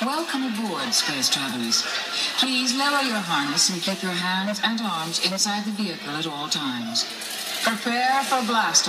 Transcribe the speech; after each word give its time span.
Welcome 0.00 0.44
aboard, 0.44 0.94
space 0.94 1.28
travelers. 1.28 1.82
Please 2.38 2.72
lower 2.78 3.02
your 3.02 3.18
harness 3.18 3.68
and 3.70 3.82
keep 3.82 4.00
your 4.00 4.12
hands 4.12 4.60
and 4.62 4.80
arms 4.80 5.18
inside 5.26 5.64
the 5.64 5.72
vehicle 5.72 6.14
at 6.14 6.24
all 6.24 6.48
times. 6.48 7.04
Prepare 7.64 8.22
for 8.22 8.46
blast 8.46 8.88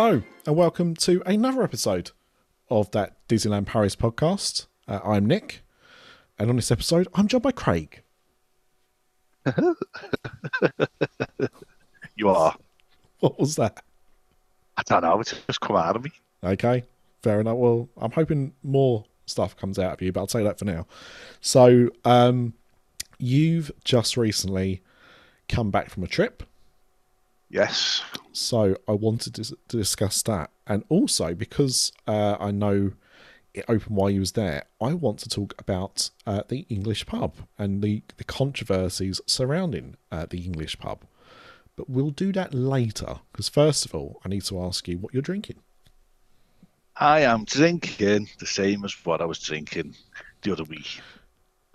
Hello, 0.00 0.22
and 0.46 0.54
welcome 0.54 0.94
to 0.94 1.24
another 1.26 1.60
episode 1.64 2.12
of 2.70 2.88
that 2.92 3.16
Disneyland 3.26 3.66
Paris 3.66 3.96
podcast. 3.96 4.66
Uh, 4.86 5.00
I'm 5.04 5.26
Nick, 5.26 5.64
and 6.38 6.48
on 6.48 6.54
this 6.54 6.70
episode, 6.70 7.08
I'm 7.14 7.26
joined 7.26 7.42
by 7.42 7.50
Craig. 7.50 8.02
You 12.14 12.28
are. 12.28 12.54
What 13.18 13.40
was 13.40 13.56
that? 13.56 13.82
I 14.76 14.82
don't 14.86 15.02
know. 15.02 15.18
It's 15.18 15.34
just 15.48 15.60
come 15.60 15.74
out 15.74 15.96
of 15.96 16.04
me. 16.04 16.12
Okay, 16.44 16.84
fair 17.24 17.40
enough. 17.40 17.56
Well, 17.56 17.88
I'm 17.96 18.12
hoping 18.12 18.52
more 18.62 19.04
stuff 19.26 19.56
comes 19.56 19.80
out 19.80 19.94
of 19.94 20.00
you, 20.00 20.12
but 20.12 20.20
I'll 20.20 20.28
say 20.28 20.44
that 20.44 20.60
for 20.60 20.64
now. 20.64 20.86
So, 21.40 21.90
um, 22.04 22.54
you've 23.18 23.72
just 23.82 24.16
recently 24.16 24.80
come 25.48 25.72
back 25.72 25.90
from 25.90 26.04
a 26.04 26.06
trip, 26.06 26.44
Yes. 27.50 28.02
So 28.38 28.76
I 28.86 28.92
wanted 28.92 29.34
to, 29.34 29.44
to 29.44 29.76
discuss 29.76 30.22
that, 30.22 30.50
and 30.66 30.84
also 30.88 31.34
because 31.34 31.92
uh, 32.06 32.36
I 32.38 32.50
know 32.50 32.92
it 33.54 33.64
opened 33.68 33.96
while 33.96 34.10
you 34.10 34.20
was 34.20 34.32
there, 34.32 34.64
I 34.80 34.94
want 34.94 35.18
to 35.20 35.28
talk 35.28 35.54
about 35.58 36.10
uh, 36.26 36.42
the 36.48 36.66
English 36.68 37.06
pub 37.06 37.34
and 37.58 37.82
the 37.82 38.02
the 38.16 38.24
controversies 38.24 39.20
surrounding 39.26 39.96
uh, 40.12 40.26
the 40.28 40.40
English 40.44 40.78
pub. 40.78 41.04
But 41.76 41.88
we'll 41.88 42.10
do 42.10 42.32
that 42.32 42.54
later 42.54 43.20
because 43.32 43.48
first 43.48 43.84
of 43.84 43.94
all, 43.94 44.20
I 44.24 44.28
need 44.28 44.44
to 44.44 44.62
ask 44.62 44.88
you 44.88 44.98
what 44.98 45.12
you're 45.12 45.22
drinking. 45.22 45.58
I 46.96 47.20
am 47.20 47.44
drinking 47.44 48.28
the 48.38 48.46
same 48.46 48.84
as 48.84 48.92
what 49.04 49.20
I 49.20 49.24
was 49.24 49.38
drinking 49.38 49.94
the 50.42 50.52
other 50.52 50.64
week. 50.64 51.00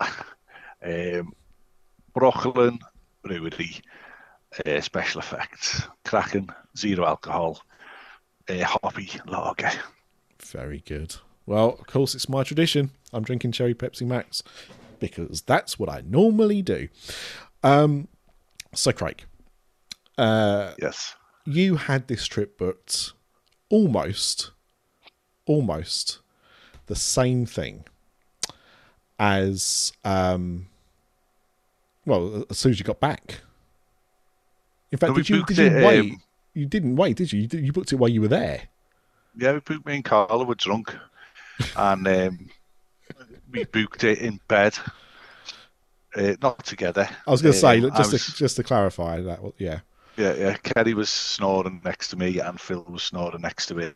um, 0.00 1.32
Brooklyn 2.14 2.78
Brewery 3.22 3.80
uh, 4.66 4.80
Special 4.80 5.20
Effects. 5.20 5.82
Kraken, 6.04 6.48
zero 6.76 7.04
alcohol, 7.06 7.62
uh, 8.48 8.64
hoppy 8.64 9.10
lager. 9.26 9.70
Very 10.40 10.82
good. 10.86 11.16
Well, 11.46 11.70
of 11.80 11.86
course, 11.86 12.14
it's 12.14 12.28
my 12.28 12.42
tradition. 12.42 12.90
I'm 13.12 13.22
drinking 13.22 13.52
cherry 13.52 13.74
Pepsi 13.74 14.06
Max 14.06 14.42
because 14.98 15.42
that's 15.42 15.78
what 15.78 15.88
I 15.88 16.02
normally 16.06 16.62
do. 16.62 16.88
Um, 17.62 18.08
so, 18.74 18.92
Craig, 18.92 19.24
uh, 20.16 20.72
Yes. 20.80 21.14
you 21.44 21.76
had 21.76 22.08
this 22.08 22.26
trip 22.26 22.56
booked 22.58 23.12
almost, 23.68 24.50
almost 25.46 26.20
the 26.86 26.96
same 26.96 27.44
thing 27.46 27.84
as, 29.18 29.92
um, 30.04 30.66
well, 32.06 32.44
as 32.50 32.58
soon 32.58 32.72
as 32.72 32.78
you 32.78 32.84
got 32.84 33.00
back. 33.00 33.40
In 34.94 34.98
fact, 34.98 35.10
No, 35.10 35.16
did 35.16 35.28
you, 35.28 35.36
booked 35.38 35.48
did 35.48 35.58
you 35.58 35.64
it, 35.66 35.84
wait? 35.84 36.10
um, 36.12 36.22
you 36.54 36.66
didn't 36.66 36.94
wait, 36.94 37.16
did 37.16 37.32
you? 37.32 37.48
You, 37.50 37.58
you 37.58 37.72
booked 37.72 37.92
it 37.92 37.96
while 37.96 38.08
you 38.08 38.20
were 38.20 38.28
there. 38.28 38.62
Yeah, 39.36 39.54
we 39.54 39.58
booked 39.58 39.84
me 39.86 39.96
and 39.96 40.04
Carla 40.04 40.44
were 40.44 40.54
drunk, 40.54 40.94
and 41.76 42.06
um, 42.06 42.48
we 43.50 43.64
booked 43.64 44.04
it 44.04 44.20
in 44.20 44.38
bed, 44.46 44.78
uh, 46.14 46.34
not 46.40 46.64
together. 46.64 47.08
I 47.26 47.30
was 47.32 47.42
going 47.42 47.54
to 47.54 47.58
say, 47.58 47.80
Um, 47.82 47.90
just 47.96 48.12
was- 48.12 48.26
to, 48.26 48.36
just 48.36 48.54
to 48.54 48.62
clarify 48.62 49.20
that, 49.22 49.40
yeah, 49.58 49.80
Yeah, 50.16 50.34
yeah. 50.34 50.56
Kerry 50.58 50.94
was 50.94 51.10
snoring 51.10 51.80
next 51.84 52.06
to 52.10 52.16
me, 52.16 52.38
and 52.38 52.60
Phil 52.60 52.86
was 52.88 53.02
snoring 53.02 53.40
next 53.40 53.66
to 53.66 53.74
me, 53.74 53.90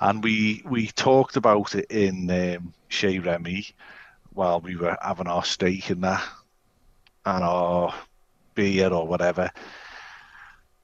and 0.00 0.24
we 0.24 0.64
we 0.64 0.88
talked 0.88 1.36
about 1.36 1.76
it 1.76 1.88
in 1.92 2.28
um, 2.28 2.74
Chez 2.88 3.20
Remy 3.20 3.68
while 4.32 4.60
we 4.60 4.74
were 4.74 4.98
having 5.00 5.28
our 5.28 5.44
steak 5.44 5.90
and 5.90 6.02
that, 6.02 6.24
and 7.24 7.44
our 7.44 7.94
beer 8.56 8.88
or 8.92 9.06
whatever, 9.06 9.48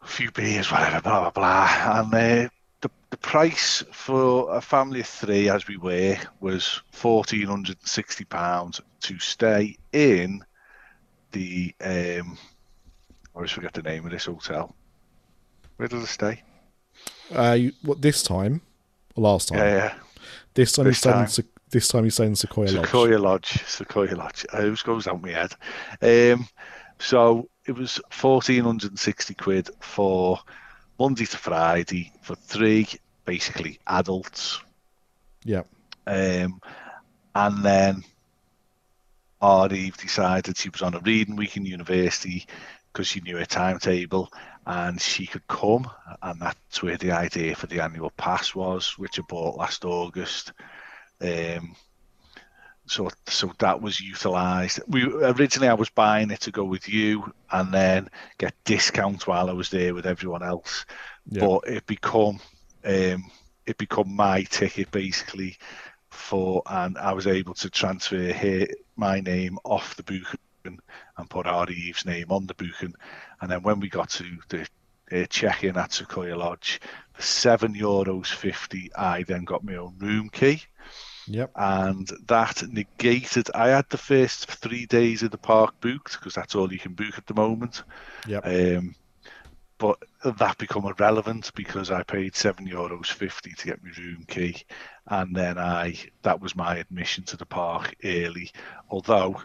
a 0.04 0.06
few 0.06 0.30
beers, 0.30 0.70
whatever, 0.70 1.00
blah 1.00 1.20
blah 1.20 1.30
blah, 1.30 2.00
and 2.00 2.14
uh, 2.14 2.48
the 2.82 2.90
the 3.10 3.16
price 3.16 3.82
for 3.92 4.54
a 4.54 4.60
family 4.60 5.00
of 5.00 5.06
three, 5.06 5.48
as 5.48 5.66
we 5.66 5.76
were, 5.76 6.16
was 6.40 6.82
fourteen 6.92 7.46
hundred 7.46 7.78
and 7.80 7.88
sixty 7.88 8.24
pounds 8.24 8.80
to 9.00 9.18
stay 9.18 9.76
in 9.92 10.44
the 11.32 11.74
um. 11.80 12.38
I 13.34 13.38
always 13.38 13.50
forget 13.50 13.72
the 13.72 13.82
name 13.82 14.04
of 14.04 14.12
this 14.12 14.26
hotel. 14.26 14.74
Where 15.76 15.88
does 15.88 16.04
it 16.04 16.06
stay? 16.06 16.42
uh, 17.34 17.52
you, 17.52 17.72
what 17.82 18.00
this 18.00 18.22
time 18.22 18.60
or 19.16 19.24
last 19.24 19.48
time? 19.48 19.58
Yeah, 19.58 19.74
yeah. 19.74 19.94
This 20.54 20.72
time 20.72 20.84
you 20.86 20.90
This 20.92 20.98
stayed 20.98 21.10
in 21.10 21.26
time. 21.26 21.44
This 21.70 21.88
time 21.88 22.04
you 22.04 22.10
stayed 22.10 22.26
in 22.26 22.36
Sequoia 22.36 22.70
Lodge. 22.70 22.84
Sequoia 22.86 23.18
Lodge. 23.18 23.64
Sequoia 23.66 24.14
Lodge. 24.14 24.46
Uh, 24.52 24.60
Who's 24.62 24.82
goes 24.82 25.08
out 25.08 25.20
my 25.20 25.30
head? 25.30 25.52
Um, 26.00 26.46
so 27.00 27.48
it 27.66 27.72
was 27.72 28.00
fourteen 28.10 28.64
hundred 28.64 28.90
and 28.90 28.98
sixty 28.98 29.34
quid 29.34 29.70
for 29.80 30.38
Monday 30.98 31.26
to 31.26 31.36
Friday 31.36 32.12
for 32.22 32.34
three 32.34 32.86
basically 33.24 33.78
adults. 33.86 34.60
Yeah, 35.44 35.62
Um, 36.06 36.60
and 37.34 37.64
then 37.64 38.04
our 39.40 39.72
Eve 39.72 39.96
decided 39.96 40.56
she 40.56 40.70
was 40.70 40.82
on 40.82 40.94
a 40.94 41.00
reading 41.00 41.36
week 41.36 41.56
in 41.56 41.66
university 41.66 42.46
because 42.92 43.06
she 43.06 43.20
knew 43.20 43.36
her 43.36 43.44
timetable 43.44 44.32
and 44.66 45.00
she 45.00 45.26
could 45.26 45.46
come. 45.48 45.90
And 46.22 46.40
that's 46.40 46.82
where 46.82 46.96
the 46.96 47.12
idea 47.12 47.54
for 47.54 47.66
the 47.66 47.80
annual 47.80 48.10
pass 48.16 48.54
was, 48.54 48.96
which 48.96 49.18
I 49.18 49.22
bought 49.28 49.58
last 49.58 49.84
August. 49.84 50.52
Um, 51.20 51.76
so, 52.86 53.08
so 53.26 53.52
that 53.58 53.80
was 53.80 54.00
utilised. 54.00 54.80
We 54.88 55.04
originally 55.04 55.68
I 55.68 55.74
was 55.74 55.88
buying 55.88 56.30
it 56.30 56.40
to 56.40 56.50
go 56.50 56.64
with 56.64 56.88
you 56.88 57.32
and 57.50 57.72
then 57.72 58.10
get 58.38 58.54
discount 58.64 59.26
while 59.26 59.48
I 59.48 59.52
was 59.52 59.70
there 59.70 59.94
with 59.94 60.06
everyone 60.06 60.42
else. 60.42 60.84
Yeah. 61.26 61.46
But 61.46 61.68
it 61.68 61.86
become 61.86 62.40
um, 62.84 63.30
it 63.66 63.78
become 63.78 64.14
my 64.14 64.42
ticket 64.42 64.90
basically 64.90 65.56
for, 66.10 66.62
and 66.66 66.98
I 66.98 67.12
was 67.12 67.26
able 67.26 67.54
to 67.54 67.70
transfer 67.70 68.32
here 68.32 68.68
my 68.96 69.20
name 69.20 69.58
off 69.64 69.96
the 69.96 70.02
booking 70.02 70.80
and 71.16 71.30
put 71.30 71.46
our 71.46 71.68
Eve's 71.70 72.04
name 72.04 72.26
on 72.30 72.46
the 72.46 72.54
booking. 72.54 72.94
And 73.40 73.50
then 73.50 73.62
when 73.62 73.80
we 73.80 73.88
got 73.88 74.10
to 74.10 74.24
the 74.50 74.68
uh, 75.10 75.26
check-in 75.26 75.76
at 75.78 75.92
Sequoia 75.94 76.36
Lodge, 76.36 76.80
for 77.14 77.22
seven 77.22 77.74
euros 77.74 78.26
fifty, 78.26 78.90
I 78.94 79.22
then 79.22 79.44
got 79.44 79.64
my 79.64 79.76
own 79.76 79.96
room 79.98 80.28
key 80.28 80.62
yep, 81.26 81.50
and 81.56 82.08
that 82.26 82.62
negated. 82.68 83.50
I 83.54 83.68
had 83.68 83.86
the 83.90 83.98
first 83.98 84.46
three 84.50 84.86
days 84.86 85.22
of 85.22 85.30
the 85.30 85.38
park 85.38 85.80
booked 85.80 86.12
because 86.12 86.34
that's 86.34 86.54
all 86.54 86.72
you 86.72 86.78
can 86.78 86.94
book 86.94 87.16
at 87.16 87.26
the 87.26 87.34
moment. 87.34 87.82
yep. 88.26 88.46
Um, 88.46 88.94
but 89.78 89.98
that 90.38 90.58
become 90.58 90.86
irrelevant 90.86 91.50
because 91.54 91.90
I 91.90 92.02
paid 92.04 92.36
seven 92.36 92.66
euros 92.66 93.06
fifty 93.06 93.52
to 93.52 93.66
get 93.66 93.82
my 93.82 93.90
room 93.98 94.24
key, 94.28 94.62
and 95.08 95.34
then 95.34 95.58
I 95.58 95.96
that 96.22 96.40
was 96.40 96.56
my 96.56 96.76
admission 96.76 97.24
to 97.24 97.36
the 97.36 97.46
park 97.46 97.94
early. 98.04 98.52
Although, 98.88 99.42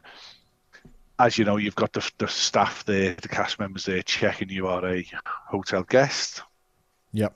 as 1.17 1.37
you 1.37 1.45
know, 1.45 1.57
you've 1.57 1.75
got 1.75 1.93
the 1.93 2.09
the 2.19 2.27
staff 2.27 2.85
there, 2.85 3.15
the 3.15 3.27
cast 3.27 3.59
members 3.59 3.85
there 3.85 4.03
checking 4.03 4.49
you 4.49 4.67
are 4.67 4.85
a 4.85 5.05
hotel 5.23 5.83
guest. 5.83 6.43
Yep. 7.11 7.35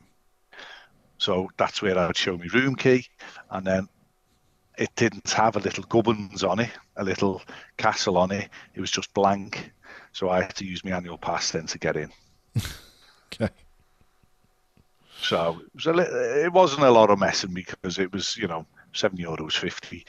So 1.18 1.50
that's 1.58 1.82
where 1.82 1.98
I'd 1.98 2.16
show 2.16 2.38
my 2.38 2.48
room 2.54 2.76
key, 2.76 3.08
and 3.50 3.66
then 3.66 3.88
it 4.78 4.90
didn't 4.96 5.30
have 5.32 5.56
a 5.56 5.60
little 5.60 5.84
gubbins 5.84 6.44
on 6.44 6.60
it, 6.60 6.72
a 6.98 7.04
little 7.04 7.42
castle 7.78 8.18
on 8.18 8.32
it. 8.32 8.50
It 8.76 8.82
was 8.82 8.92
just 8.92 9.14
blank. 9.14 9.72
So 10.12 10.30
I 10.30 10.42
had 10.42 10.56
to 10.56 10.66
use 10.66 10.84
my 10.84 10.92
annual 10.92 11.18
pass 11.18 11.52
then 11.52 11.68
to 11.68 11.80
get 11.80 11.98
in. 11.98 12.12
Okay. 13.34 13.50
So 15.20 15.60
it, 15.66 15.74
was 15.74 15.86
a 15.88 15.94
li- 15.94 16.44
it 16.44 16.54
wasn't 16.54 16.84
a 16.84 16.92
lot 16.92 17.10
of 17.10 17.18
messing 17.18 17.52
because 17.52 17.98
it 17.98 18.14
was, 18.14 18.38
you 18.38 18.48
know, 18.48 18.68
seven 18.94 19.18
euros 19.18 19.54
fifty. 19.54 20.06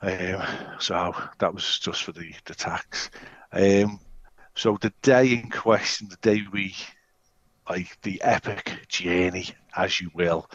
Um, 0.00 0.40
so 0.78 1.12
that 1.40 1.52
was 1.52 1.80
just 1.80 2.04
for 2.04 2.12
the 2.12 2.32
the 2.44 2.54
tax. 2.54 3.10
Um, 3.52 3.98
so 4.54 4.78
the 4.80 4.92
day 5.02 5.32
in 5.32 5.50
question, 5.50 6.08
the 6.08 6.16
day 6.16 6.42
we, 6.52 6.76
like 7.68 7.98
the 8.02 8.22
epic 8.22 8.86
journey, 8.88 9.48
as 9.76 10.00
you 10.00 10.10
will, 10.14 10.48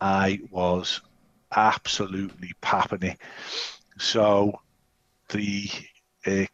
I 0.00 0.40
was 0.50 1.02
absolutely 1.56 2.52
it. 3.04 3.18
So 3.98 4.52
the 5.30 5.68
uh, 6.26 6.46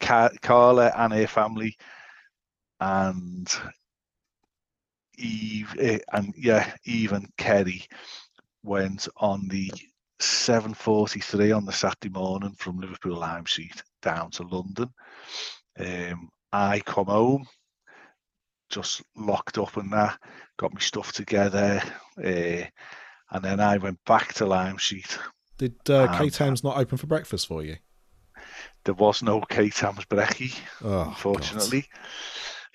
Carla 0.42 0.92
and 0.96 1.12
her 1.12 1.26
family 1.26 1.76
and 2.80 3.48
Eve 5.16 5.74
uh, 5.80 5.98
and 6.12 6.32
yeah, 6.36 6.72
even 6.84 7.28
Kerry 7.36 7.84
went 8.62 9.08
on 9.16 9.48
the 9.48 9.70
7.43 10.20 11.56
on 11.56 11.64
the 11.64 11.72
Saturday 11.72 12.08
morning 12.08 12.54
from 12.58 12.80
Liverpool 12.80 13.16
Lime 13.16 13.46
Street 13.46 13.82
down 14.02 14.30
to 14.32 14.42
London. 14.44 14.90
Um, 15.78 16.28
I 16.52 16.80
come 16.80 17.06
home, 17.06 17.46
just 18.70 19.02
locked 19.16 19.58
up 19.58 19.76
and 19.76 19.92
that, 19.92 20.18
got 20.56 20.74
my 20.74 20.80
stuff 20.80 21.12
together, 21.12 21.82
uh, 22.24 22.64
and 23.30 23.44
then 23.44 23.60
I 23.60 23.78
went 23.78 23.98
back 24.04 24.34
to 24.34 24.46
Lime 24.46 24.78
Street. 24.78 25.18
Did 25.58 25.76
uh, 25.90 26.16
K 26.18 26.30
Tams 26.30 26.62
not 26.62 26.76
open 26.76 26.98
for 26.98 27.06
breakfast 27.06 27.46
for 27.46 27.62
you? 27.62 27.76
There 28.84 28.94
was 28.94 29.22
no 29.22 29.40
K 29.40 29.70
Tams 29.70 30.04
brekkie, 30.06 30.58
oh, 30.84 31.08
unfortunately. 31.08 31.82
God. 31.82 32.00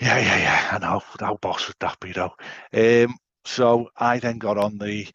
Yeah, 0.01 0.17
yeah, 0.19 0.37
yeah. 0.37 0.69
I 0.71 0.77
know. 0.79 1.01
How 1.19 1.35
boss 1.35 1.67
would 1.67 1.77
that 1.79 1.99
be, 1.99 2.11
though? 2.11 2.33
Um, 2.73 3.15
so 3.45 3.89
I 3.97 4.19
then 4.19 4.37
got 4.37 4.57
on 4.57 4.77
the 4.77 5.07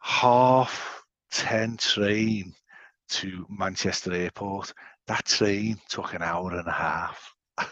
half 0.00 1.02
10 1.32 1.76
train 1.76 2.54
to 3.10 3.46
Manchester 3.48 4.12
Airport. 4.12 4.72
That 5.06 5.24
train 5.26 5.78
took 5.88 6.14
an 6.14 6.22
hour 6.22 6.52
and 6.52 6.66
a 6.66 6.72
half 6.72 7.34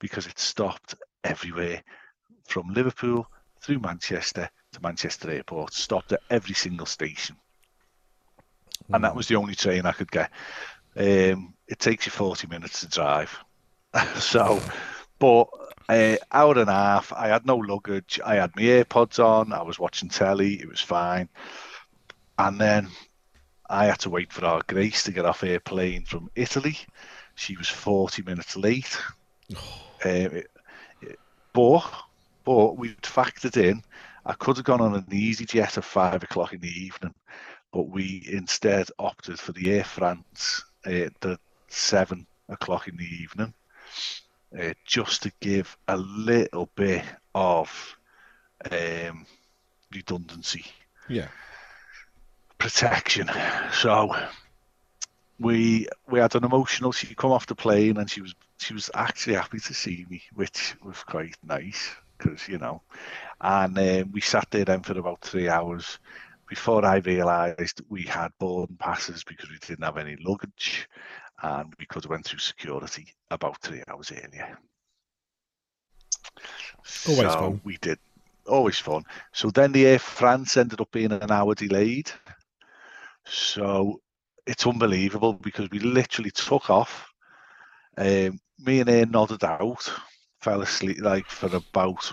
because 0.00 0.26
it 0.26 0.38
stopped 0.38 0.94
everywhere 1.24 1.82
from 2.46 2.72
Liverpool 2.72 3.26
through 3.60 3.80
Manchester 3.80 4.48
to 4.72 4.82
Manchester 4.82 5.30
Airport, 5.30 5.72
stopped 5.72 6.12
at 6.12 6.20
every 6.30 6.54
single 6.54 6.86
station. 6.86 7.36
Mm. 8.90 8.96
And 8.96 9.04
that 9.04 9.12
hmm. 9.12 9.16
was 9.16 9.28
the 9.28 9.36
only 9.36 9.54
train 9.54 9.86
I 9.86 9.92
could 9.92 10.10
get. 10.10 10.30
Um, 10.96 11.54
it 11.68 11.78
takes 11.78 12.06
you 12.06 12.12
40 12.12 12.48
minutes 12.48 12.80
to 12.80 12.88
drive. 12.88 13.36
so, 14.16 14.60
but 15.18 15.48
uh, 15.88 16.16
hour 16.30 16.58
and 16.58 16.68
a 16.68 16.72
half, 16.72 17.12
I 17.12 17.28
had 17.28 17.46
no 17.46 17.56
luggage. 17.56 18.20
I 18.24 18.36
had 18.36 18.54
my 18.56 18.62
AirPods 18.62 19.22
on. 19.22 19.52
I 19.52 19.62
was 19.62 19.78
watching 19.78 20.08
telly. 20.08 20.54
It 20.54 20.68
was 20.68 20.80
fine. 20.80 21.28
And 22.38 22.60
then 22.60 22.88
I 23.68 23.86
had 23.86 24.00
to 24.00 24.10
wait 24.10 24.32
for 24.32 24.44
our 24.44 24.62
Grace 24.66 25.04
to 25.04 25.12
get 25.12 25.24
off 25.24 25.44
airplane 25.44 26.04
from 26.04 26.30
Italy. 26.34 26.78
She 27.34 27.56
was 27.56 27.68
40 27.68 28.22
minutes 28.22 28.56
late. 28.56 28.98
um, 30.04 30.42
but, 31.52 31.84
but 32.44 32.76
we'd 32.76 33.02
factored 33.02 33.56
in, 33.56 33.82
I 34.24 34.34
could 34.34 34.56
have 34.56 34.64
gone 34.64 34.80
on 34.80 34.94
an 34.94 35.02
easyJet 35.04 35.78
at 35.78 35.84
five 35.84 36.22
o'clock 36.22 36.52
in 36.52 36.60
the 36.60 36.68
evening, 36.68 37.14
but 37.72 37.88
we 37.88 38.26
instead 38.30 38.88
opted 38.98 39.38
for 39.38 39.52
the 39.52 39.72
Air 39.72 39.84
France 39.84 40.64
at 40.84 41.12
the 41.20 41.38
seven 41.68 42.26
o'clock 42.48 42.88
in 42.88 42.96
the 42.96 43.04
evening, 43.04 43.52
uh, 44.60 44.72
just 44.86 45.22
to 45.22 45.32
give 45.40 45.76
a 45.88 45.96
little 45.96 46.68
bit 46.76 47.04
of 47.34 47.96
um, 48.70 49.26
redundancy. 49.92 50.64
Yeah 51.08 51.28
protection. 52.62 53.28
So 53.72 54.14
we 55.40 55.88
we 56.08 56.20
had 56.20 56.34
an 56.36 56.44
emotional. 56.44 56.92
She 56.92 57.14
come 57.14 57.32
off 57.32 57.46
the 57.46 57.56
plane 57.56 57.96
and 57.98 58.08
she 58.08 58.22
was 58.22 58.34
she 58.58 58.72
was 58.72 58.88
actually 58.94 59.34
happy 59.34 59.58
to 59.58 59.74
see 59.74 60.06
me, 60.08 60.22
which 60.34 60.76
was 60.82 61.02
quite 61.02 61.36
nice 61.42 61.90
because 62.16 62.48
you 62.48 62.58
know. 62.58 62.80
And 63.42 63.76
um, 63.76 64.12
we 64.12 64.20
sat 64.20 64.46
there 64.50 64.64
then 64.64 64.82
for 64.82 64.98
about 64.98 65.20
three 65.20 65.48
hours 65.48 65.98
before 66.48 66.84
I 66.84 66.98
realised 66.98 67.82
we 67.88 68.02
had 68.02 68.30
boarding 68.38 68.76
passes 68.76 69.24
because 69.24 69.50
we 69.50 69.58
didn't 69.58 69.84
have 69.84 69.96
any 69.96 70.16
luggage, 70.16 70.88
and 71.42 71.72
we 71.78 71.86
could 71.86 72.04
have 72.04 72.10
went 72.10 72.24
through 72.24 72.38
security 72.38 73.12
about 73.30 73.60
three 73.60 73.82
hours 73.88 74.12
earlier. 74.12 74.58
Always 77.08 77.32
so 77.32 77.38
fun. 77.38 77.60
We 77.64 77.78
did 77.78 77.98
always 78.46 78.78
fun. 78.78 79.04
So 79.32 79.50
then 79.50 79.72
the 79.72 79.86
Air 79.86 79.98
France 79.98 80.56
ended 80.56 80.80
up 80.80 80.90
being 80.92 81.12
an 81.12 81.30
hour 81.30 81.54
delayed. 81.54 82.10
So 83.24 84.00
it's 84.46 84.66
unbelievable 84.66 85.34
because 85.34 85.70
we 85.70 85.78
literally 85.78 86.30
took 86.30 86.70
off. 86.70 87.08
Um, 87.96 88.38
me 88.58 88.80
and 88.80 88.90
Ian 88.90 89.10
nodded 89.10 89.44
out, 89.44 89.92
fell 90.40 90.62
asleep 90.62 91.00
like 91.00 91.26
for 91.26 91.54
about 91.54 92.12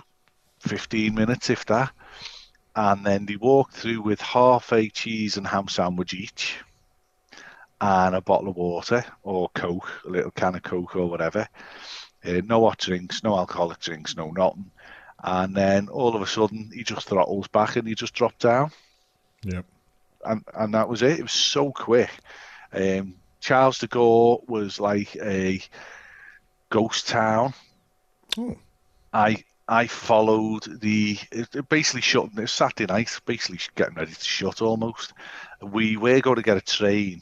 15 0.60 1.14
minutes, 1.14 1.50
if 1.50 1.66
that. 1.66 1.92
And 2.76 3.06
then 3.06 3.26
they 3.26 3.36
walked 3.36 3.76
through 3.76 4.02
with 4.02 4.22
half 4.22 4.72
a 4.72 4.90
cheese 4.90 5.38
and 5.38 5.48
ham 5.48 5.68
sandwich 5.68 6.14
each 6.14 6.58
and 7.82 8.16
a 8.16 8.22
bottle 8.22 8.50
of 8.50 8.58
water 8.58 9.04
or 9.24 9.50
Coke, 9.56 10.02
a 10.06 10.10
little 10.10 10.32
can 10.32 10.56
of 10.56 10.64
Coke 10.64 10.96
or 10.96 11.08
whatever. 11.08 11.48
Uh, 12.24 12.42
no 12.46 12.68
hot 12.68 12.78
drinks, 12.78 13.24
no 13.24 13.38
alcoholic 13.38 13.80
drinks, 13.80 14.16
no 14.16 14.32
nothing. 14.32 14.70
And 15.24 15.56
then 15.56 15.90
all 15.90 16.16
of 16.16 16.22
a 16.22 16.28
sudden, 16.28 16.72
he 16.74 16.84
just 16.84 17.08
throttles 17.08 17.48
back 17.48 17.76
and 17.76 17.88
he 17.88 17.96
just 17.96 18.14
dropped 18.14 18.40
down. 18.40 18.72
Yep 19.44 19.66
and 20.26 20.44
and 20.54 20.74
that 20.74 20.90
was 20.90 21.02
it. 21.02 21.20
It 21.20 21.24
was 21.24 21.32
so 21.32 21.72
quick. 21.72 22.12
Um, 22.74 23.16
Charles 23.40 23.80
de 23.80 23.88
Gaulle 23.88 24.48
was 24.48 24.80
like 24.80 25.16
a 25.18 25.62
ghost 26.70 27.08
town. 27.08 27.54
Oh. 28.38 28.58
I 29.14 29.44
I 29.70 29.86
followed 29.86 30.82
the 30.82 31.20
it 31.32 31.70
basically 31.70 32.02
shut. 32.02 32.32
It 32.36 32.42
was 32.42 32.52
Saturday 32.52 32.92
night, 32.92 33.20
basically 33.26 33.60
getting 33.76 33.94
ready 33.94 34.14
to 34.14 34.26
shut 34.26 34.64
almost. 34.64 35.14
We 35.62 35.96
were 35.96 36.22
going 36.22 36.38
to 36.38 36.42
get 36.42 36.58
a 36.58 36.62
train 36.62 37.22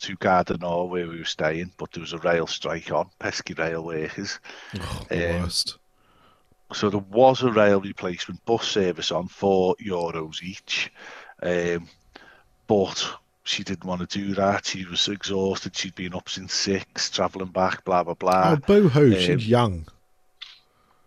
to 0.00 0.16
Nord 0.60 0.90
where 0.90 1.06
we 1.06 1.18
were 1.18 1.24
staying, 1.24 1.70
but 1.78 1.92
there 1.92 2.00
was 2.00 2.12
a 2.12 2.18
rail 2.18 2.48
strike 2.48 2.90
on. 2.90 3.08
Pesky 3.20 3.54
rail 3.54 3.84
workers. 3.84 4.40
Oh, 4.80 5.06
um, 5.12 5.18
worst. 5.18 5.78
So 6.72 6.90
there 6.90 6.98
was 6.98 7.42
a 7.42 7.52
rail 7.52 7.80
replacement 7.80 8.44
bus 8.44 8.66
service 8.66 9.12
on 9.12 9.28
four 9.28 9.76
euros 9.76 10.42
each. 10.42 10.92
Um, 11.40 11.88
but 12.66 13.08
she 13.44 13.62
didn't 13.62 13.84
want 13.84 14.00
to 14.00 14.18
do 14.18 14.34
that. 14.34 14.66
She 14.66 14.84
was 14.84 15.06
exhausted. 15.06 15.76
She'd 15.76 15.94
been 15.94 16.14
up 16.14 16.28
since 16.28 16.52
six, 16.52 17.10
travelling 17.10 17.52
back, 17.52 17.84
blah 17.84 18.02
blah 18.02 18.14
blah. 18.14 18.54
Oh, 18.54 18.56
boo 18.56 18.88
hoo! 18.88 19.14
Um, 19.14 19.20
she's 19.20 19.48
young. 19.48 19.86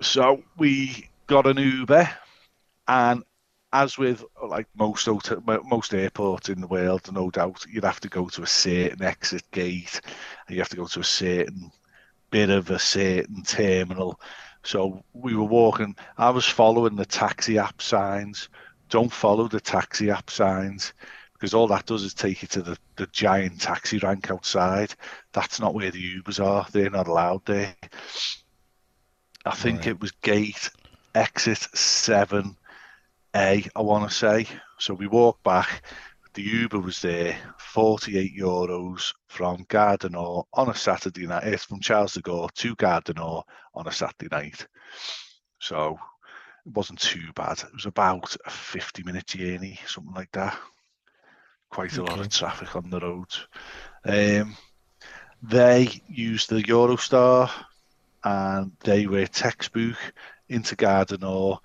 So 0.01 0.43
we 0.57 1.09
got 1.27 1.45
an 1.45 1.57
Uber, 1.57 2.09
and 2.87 3.23
as 3.73 3.97
with 3.97 4.23
like 4.47 4.67
most 4.75 5.05
hotel, 5.05 5.43
most 5.65 5.93
airports 5.93 6.49
in 6.49 6.61
the 6.61 6.67
world, 6.67 7.11
no 7.11 7.29
doubt, 7.29 7.65
you'd 7.69 7.83
have 7.83 7.99
to 8.01 8.09
go 8.09 8.27
to 8.29 8.43
a 8.43 8.47
certain 8.47 9.03
exit 9.03 9.43
gate, 9.51 9.99
and 10.47 10.55
you 10.55 10.61
have 10.61 10.69
to 10.69 10.77
go 10.77 10.87
to 10.87 11.01
a 11.01 11.03
certain 11.03 11.69
bit 12.31 12.49
of 12.49 12.69
a 12.71 12.79
certain 12.79 13.43
terminal. 13.43 14.19
So 14.63 15.03
we 15.13 15.35
were 15.35 15.43
walking. 15.43 15.95
I 16.17 16.29
was 16.29 16.45
following 16.45 16.95
the 16.95 17.05
taxi 17.05 17.57
app 17.57 17.81
signs. 17.81 18.49
Don't 18.89 19.11
follow 19.11 19.47
the 19.47 19.59
taxi 19.59 20.09
app 20.09 20.29
signs 20.29 20.93
because 21.33 21.53
all 21.53 21.67
that 21.67 21.85
does 21.85 22.03
is 22.03 22.13
take 22.13 22.41
you 22.41 22.47
to 22.49 22.61
the, 22.61 22.77
the 22.95 23.07
giant 23.07 23.61
taxi 23.61 23.97
rank 23.99 24.31
outside. 24.31 24.93
That's 25.31 25.59
not 25.59 25.73
where 25.73 25.91
the 25.91 26.21
Ubers 26.21 26.43
are. 26.43 26.65
They're 26.71 26.89
not 26.89 27.07
allowed 27.07 27.45
there. 27.45 27.75
I 29.45 29.55
think 29.55 29.79
right. 29.79 29.87
it 29.87 30.01
was 30.01 30.11
gate 30.11 30.69
exit 31.15 31.59
7A, 31.73 32.55
I 33.33 33.81
want 33.81 34.09
to 34.09 34.15
say. 34.15 34.47
So 34.77 34.93
we 34.93 35.07
walked 35.07 35.43
back. 35.43 35.83
The 36.33 36.43
Uber 36.43 36.79
was 36.79 37.01
there, 37.01 37.37
48 37.57 38.37
euros 38.37 39.13
from 39.27 39.65
Nord 39.71 40.45
on 40.53 40.69
a 40.69 40.75
Saturday 40.75 41.25
night. 41.25 41.47
It's 41.47 41.65
from 41.65 41.79
Charles 41.79 42.13
de 42.13 42.21
Gaulle 42.21 42.51
to 42.53 43.13
Nord 43.13 43.43
on 43.73 43.87
a 43.87 43.91
Saturday 43.91 44.27
night. 44.31 44.67
So 45.59 45.97
it 46.65 46.73
wasn't 46.73 46.99
too 46.99 47.31
bad. 47.35 47.59
It 47.59 47.73
was 47.73 47.85
about 47.85 48.35
a 48.45 48.49
50 48.49 49.03
minute 49.03 49.25
journey, 49.25 49.79
something 49.87 50.13
like 50.13 50.31
that 50.33 50.57
quite 51.69 51.95
a 51.97 52.01
okay. 52.01 52.11
lot 52.11 52.19
of 52.19 52.29
traffic 52.29 52.75
on 52.75 52.89
the 52.89 52.99
roads. 52.99 53.47
Um, 54.05 54.55
they 55.41 56.01
used 56.07 56.49
the 56.49 56.61
Eurostar 56.63 57.49
and 58.23 58.71
they 58.81 59.07
were 59.07 59.25
textbook 59.25 59.97
into 60.47 60.75
du 60.75 61.57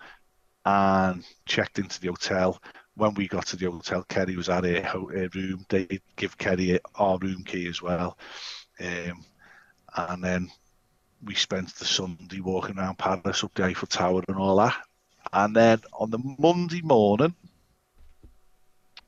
and 0.64 1.25
checked 1.46 1.78
into 1.78 2.00
the 2.00 2.08
hotel. 2.08 2.61
When 2.96 3.14
we 3.14 3.26
got 3.26 3.46
to 3.46 3.56
the 3.56 3.70
hotel, 3.70 4.04
Kerry 4.08 4.37
was 4.37 4.49
at 4.49 4.64
a 4.64 5.28
room. 5.34 5.66
They 5.68 6.00
give 6.16 6.38
Kerry 6.38 6.78
our 6.94 7.18
room 7.18 7.42
key 7.44 7.68
as 7.68 7.82
well. 7.82 8.16
Um, 8.80 9.25
and 9.96 10.23
then 10.25 10.50
we 11.25 11.34
spent 11.34 11.75
the 11.75 11.84
Sunday 11.84 12.40
walking 12.40 12.78
around 12.78 12.99
Paris 12.99 13.42
up 13.42 13.54
the 13.54 13.64
Eiffel 13.64 13.88
Tower 13.88 14.23
and 14.28 14.37
all 14.37 14.56
that. 14.56 14.76
And 15.32 15.56
then 15.56 15.80
on 15.92 16.11
the 16.11 16.18
Monday 16.38 16.82
morning, 16.82 17.34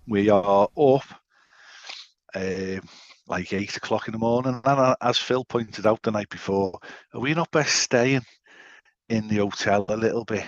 we 0.09 0.29
are 0.31 0.69
up 0.77 1.05
uh, 2.35 2.81
like 3.27 3.53
eight 3.53 3.77
o'clock 3.77 4.09
in 4.09 4.13
the 4.13 4.19
morning. 4.19 4.61
And 4.65 4.97
as 5.01 5.19
Phil 5.19 5.45
pointed 5.45 5.87
out 5.87 6.03
the 6.03 6.11
night 6.11 6.29
before, 6.29 6.79
are 7.13 7.21
we 7.21 7.35
not 7.35 7.51
best 7.51 7.77
staying 7.77 8.23
in 9.09 9.29
the 9.29 9.37
hotel 9.37 9.85
a 9.89 9.97
little 9.97 10.25
bit 10.25 10.45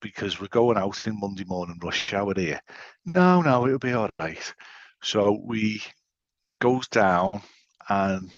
because 0.00 0.40
we're 0.40 0.48
going 0.48 0.76
out 0.76 1.06
in 1.06 1.18
Monday 1.18 1.44
morning 1.44 1.78
rush 1.82 2.12
hour 2.12 2.34
here? 2.36 2.60
No, 3.04 3.42
no, 3.42 3.66
it'll 3.66 3.78
be 3.78 3.92
all 3.92 4.10
right. 4.18 4.54
So 5.02 5.40
we 5.44 5.82
goes 6.60 6.88
down 6.88 7.42
and 7.88 8.30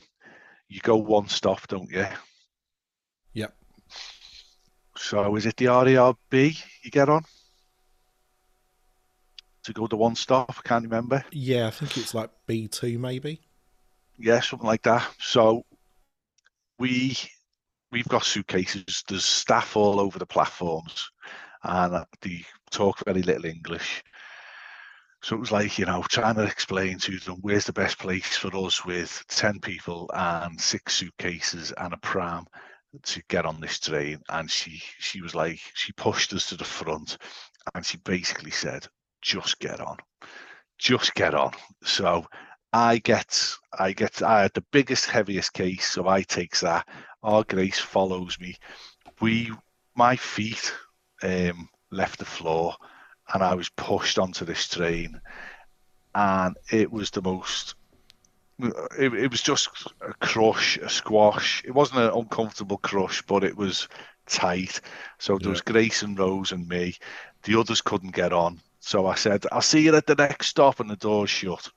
you 0.68 0.80
go 0.80 0.96
one 0.96 1.28
stop, 1.28 1.66
don't 1.68 1.90
you? 1.90 2.06
Yep. 3.34 3.54
So 4.96 5.36
is 5.36 5.46
it 5.46 5.56
the 5.56 5.66
RER 5.66 6.14
B 6.30 6.56
you 6.82 6.90
get 6.90 7.08
on? 7.08 7.24
To 9.64 9.72
go 9.72 9.86
to 9.86 9.96
one 9.96 10.14
stop, 10.14 10.54
I 10.58 10.68
can't 10.68 10.84
remember. 10.84 11.24
Yeah, 11.30 11.68
I 11.68 11.70
think 11.70 11.96
it's 11.96 12.14
like 12.14 12.30
B2 12.46 12.98
maybe. 12.98 13.40
Yeah, 14.18 14.40
something 14.40 14.66
like 14.66 14.82
that. 14.82 15.08
So 15.18 15.64
we 16.78 17.16
we've 17.90 18.08
got 18.08 18.24
suitcases. 18.24 19.04
There's 19.08 19.24
staff 19.24 19.76
all 19.76 20.00
over 20.00 20.18
the 20.18 20.26
platforms, 20.26 21.10
and 21.62 21.94
uh, 21.94 22.04
they 22.20 22.44
talk 22.70 23.04
very 23.04 23.22
little 23.22 23.46
English. 23.46 24.02
So 25.22 25.36
it 25.36 25.40
was 25.40 25.52
like, 25.52 25.78
you 25.78 25.86
know, 25.86 26.04
trying 26.10 26.34
to 26.34 26.42
explain 26.44 26.98
to 26.98 27.18
them 27.18 27.38
where's 27.40 27.64
the 27.64 27.72
best 27.72 27.98
place 27.98 28.36
for 28.36 28.54
us 28.56 28.84
with 28.84 29.24
10 29.28 29.58
people 29.60 30.10
and 30.14 30.60
six 30.60 30.94
suitcases 30.96 31.72
and 31.78 31.94
a 31.94 31.96
pram 31.96 32.44
to 33.04 33.22
get 33.28 33.46
on 33.46 33.58
this 33.60 33.80
train. 33.80 34.20
And 34.28 34.50
she 34.50 34.82
she 34.98 35.22
was 35.22 35.34
like, 35.34 35.60
she 35.74 35.92
pushed 35.92 36.32
us 36.34 36.48
to 36.50 36.56
the 36.56 36.64
front 36.64 37.16
and 37.74 37.84
she 37.86 37.96
basically 37.98 38.50
said, 38.50 38.86
just 39.22 39.58
get 39.60 39.80
on. 39.80 39.96
Just 40.78 41.14
get 41.14 41.34
on. 41.34 41.52
So 41.84 42.26
I 42.74 42.98
get 42.98 43.56
I 43.78 43.92
get 43.92 44.20
I 44.20 44.42
had 44.42 44.54
the 44.54 44.64
biggest, 44.72 45.06
heaviest 45.06 45.52
case, 45.52 45.92
so 45.92 46.08
I 46.08 46.22
takes 46.22 46.62
that. 46.62 46.88
Our 47.22 47.44
Grace 47.44 47.78
follows 47.78 48.36
me. 48.40 48.56
We 49.20 49.52
my 49.94 50.16
feet 50.16 50.74
um, 51.22 51.68
left 51.92 52.18
the 52.18 52.24
floor 52.24 52.74
and 53.32 53.44
I 53.44 53.54
was 53.54 53.68
pushed 53.68 54.18
onto 54.18 54.44
this 54.44 54.66
train, 54.66 55.20
and 56.16 56.56
it 56.72 56.90
was 56.90 57.10
the 57.10 57.22
most. 57.22 57.76
It, 58.58 59.14
it 59.14 59.30
was 59.30 59.40
just 59.40 59.68
a 60.00 60.12
crush, 60.14 60.76
a 60.78 60.88
squash. 60.88 61.62
It 61.64 61.72
wasn't 61.72 62.00
an 62.00 62.10
uncomfortable 62.10 62.78
crush, 62.78 63.22
but 63.22 63.44
it 63.44 63.56
was 63.56 63.88
tight. 64.26 64.80
So 65.18 65.38
there 65.38 65.50
was 65.50 65.60
Grace 65.60 66.02
and 66.02 66.18
Rose 66.18 66.50
and 66.50 66.68
me. 66.68 66.96
The 67.44 67.58
others 67.58 67.80
couldn't 67.80 68.16
get 68.16 68.32
on. 68.32 68.60
So 68.80 69.06
I 69.06 69.14
said, 69.14 69.46
I'll 69.52 69.62
see 69.62 69.82
you 69.82 69.94
at 69.94 70.06
the 70.06 70.16
next 70.16 70.48
stop, 70.48 70.80
and 70.80 70.90
the 70.90 70.96
door's 70.96 71.30
shut. 71.30 71.70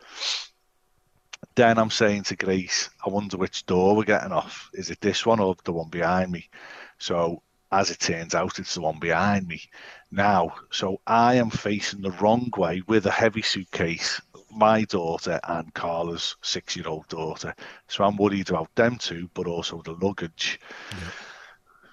Then 1.56 1.77
I'm 1.77 1.89
saying 1.89 2.24
to 2.24 2.36
Grace, 2.36 2.89
I 3.06 3.10
wonder 3.10 3.38
which 3.38 3.65
door 3.65 3.96
we're 3.96 4.03
getting 4.03 4.32
off. 4.32 4.70
Is 4.74 4.89
it 4.89 5.01
this 5.01 5.25
one 5.25 5.39
or 5.39 5.56
the 5.63 5.74
one 5.74 5.89
behind 5.89 6.32
me? 6.32 6.50
So 7.00 7.41
as 7.72 7.89
it 7.89 8.00
turns 8.00 8.34
out, 8.36 8.60
it's 8.60 8.75
the 8.75 8.82
one 8.82 9.00
behind 9.00 9.48
me 9.48 9.62
now. 10.12 10.53
So 10.72 11.01
I 11.06 11.36
am 11.36 11.50
facing 11.50 12.01
the 12.01 12.12
wrong 12.12 12.51
way 12.58 12.82
with 12.88 13.06
a 13.06 13.12
heavy 13.12 13.41
suitcase, 13.41 14.22
my 14.51 14.84
daughter 14.86 15.39
and 15.44 15.74
Carla's 15.74 16.36
six 16.41 16.75
year 16.75 16.88
old 16.88 17.08
daughter. 17.08 17.53
So 17.88 18.03
I'm 18.03 18.17
worried 18.17 18.50
about 18.50 18.74
them 18.75 18.98
too, 18.98 19.29
but 19.34 19.48
also 19.48 19.82
the 19.82 19.94
luggage. 19.94 20.60
Yeah. 20.91 21.12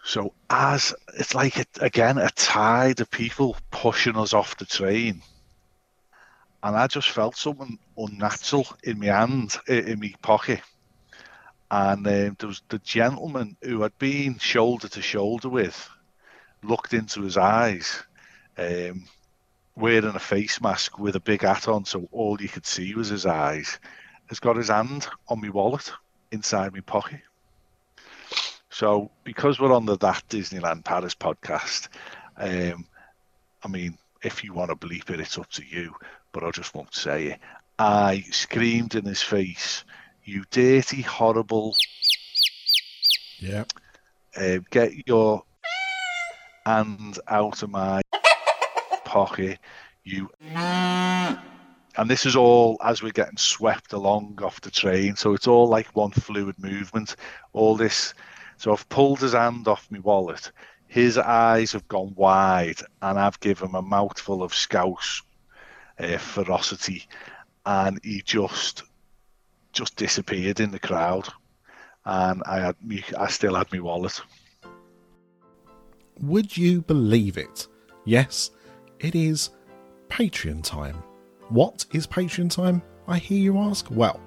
So 0.05 0.35
as 0.51 0.95
it's 1.19 1.35
like 1.35 1.59
a, 1.59 1.65
again 1.81 2.19
a 2.19 2.29
tide 2.31 3.01
of 3.01 3.11
people 3.11 3.57
pushing 3.71 4.17
us 4.17 4.35
off 4.35 4.57
the 4.59 4.67
train, 4.67 5.23
and 6.63 6.77
I 6.77 6.87
just 6.87 7.11
felt 7.11 7.37
something 7.37 7.79
unnatural 7.97 8.67
in 8.83 8.99
my 8.99 9.07
hand, 9.07 9.57
in 9.69 10.01
my 10.01 10.13
pocket, 10.23 10.61
and 11.71 12.07
um, 12.07 12.37
there 12.39 12.49
was 12.49 12.63
the 12.69 12.79
gentleman 12.81 13.57
who 13.63 13.83
had 13.83 13.97
been 13.99 14.39
shoulder 14.39 14.89
to 14.89 15.03
shoulder 15.03 15.49
with 15.49 15.89
looked 16.65 16.95
into 16.95 17.23
his 17.23 17.37
eyes, 17.37 18.03
um, 18.59 19.05
wearing 19.77 20.15
a 20.15 20.19
face 20.19 20.61
mask 20.61 20.99
with 20.99 21.17
a 21.17 21.21
big 21.21 21.43
hat 21.43 21.69
on, 21.69 21.85
so 21.85 22.09
all 22.13 22.41
you 22.41 22.49
could 22.49 22.67
see 22.67 22.95
was 22.95 23.09
his 23.09 23.27
eyes. 23.27 23.79
Has 24.29 24.41
got 24.41 24.57
his 24.57 24.69
hand 24.69 25.07
on 25.29 25.41
my 25.41 25.51
wallet 25.51 25.93
inside 26.33 26.73
my 26.73 26.81
pocket. 26.81 27.21
So 28.71 29.11
because 29.23 29.61
we're 29.61 29.75
on 29.75 29.87
the 29.87 29.99
That 29.99 30.25
Disneyland 30.29 30.85
Paris 30.85 31.15
podcast, 31.15 31.89
um, 32.37 32.87
I 33.63 33.69
mean, 33.69 33.99
if 34.23 34.43
you 34.43 34.53
want 34.53 34.71
to 34.71 34.77
bleep 34.77 35.11
it, 35.11 35.21
it's 35.21 35.39
up 35.39 35.51
to 35.51 35.65
you, 35.65 35.95
but 36.33 36.43
I 36.43 36.51
just 36.51 36.75
won't 36.75 36.95
say 36.95 37.27
it. 37.27 37.41
I 37.79 38.25
screamed 38.31 38.95
in 38.95 39.05
his 39.05 39.23
face, 39.23 39.85
"You 40.25 40.45
dirty, 40.51 41.03
horrible!" 41.03 41.77
Yeah. 43.39 43.65
Uh, 44.37 44.59
get 44.71 45.07
your 45.07 45.45
hand 46.67 47.19
out 47.29 47.63
of 47.63 47.71
my 47.71 48.03
pocket. 49.05 49.59
You 50.05 50.31
and 51.97 52.11
this 52.11 52.27
is 52.27 52.37
all 52.37 52.79
as 52.83 53.03
we're 53.03 53.13
getting 53.13 53.37
swept 53.37 53.93
along 53.93 54.39
off 54.43 54.61
the 54.61 54.71
train. 54.71 55.17
So 55.17 55.35
it's 55.35 55.47
all 55.47 55.69
like 55.69 55.95
one 55.95 56.11
fluid 56.11 56.59
movement. 56.59 57.17
All 57.53 57.77
this. 57.77 58.15
So 58.57 58.73
I've 58.73 58.89
pulled 58.89 59.21
his 59.21 59.33
hand 59.33 59.69
off 59.69 59.91
my 59.91 60.01
wallet. 60.01 60.51
His 60.87 61.19
eyes 61.19 61.73
have 61.73 61.89
gone 61.89 62.15
wide, 62.15 62.81
and 63.03 63.19
I've 63.19 63.41
given 63.41 63.71
him 63.71 63.75
a 63.75 63.83
mouthful 63.83 64.43
of 64.43 64.55
scouse 64.55 65.23
uh, 65.99 66.19
ferocity, 66.19 67.07
and 67.67 68.01
he 68.03 68.23
just 68.25 68.83
just 69.73 69.97
disappeared 69.97 70.61
in 70.61 70.71
the 70.71 70.79
crowd. 70.79 71.29
And 72.05 72.43
I 72.47 72.61
had 72.61 72.77
me, 72.83 73.03
I 73.19 73.29
still 73.29 73.55
had 73.55 73.73
my 73.73 73.81
wallet. 73.81 74.21
Would 76.21 76.57
you 76.57 76.83
believe 76.83 77.37
it? 77.37 77.67
Yes, 78.05 78.51
it 79.01 79.15
is 79.15 79.51
Patreon 80.09 80.63
time. 80.63 81.03
What 81.49 81.87
is 81.93 82.07
Patreon 82.07 82.51
time? 82.51 82.83
I 83.09 83.19
hear 83.19 83.41
you 83.41 83.59
ask. 83.59 83.87
Well, 83.91 84.21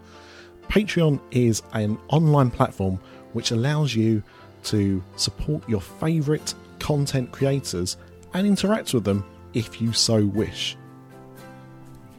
Patreon 0.67 1.21
is 1.31 1.63
an 1.73 1.97
online 2.09 2.51
platform 2.51 2.99
which 3.33 3.51
allows 3.51 3.95
you 3.95 4.21
to 4.63 5.01
support 5.15 5.67
your 5.69 5.81
favourite 5.81 6.53
content 6.79 7.31
creators 7.31 7.97
and 8.33 8.45
interact 8.45 8.93
with 8.93 9.03
them 9.03 9.23
if 9.53 9.81
you 9.81 9.93
so 9.93 10.25
wish. 10.25 10.75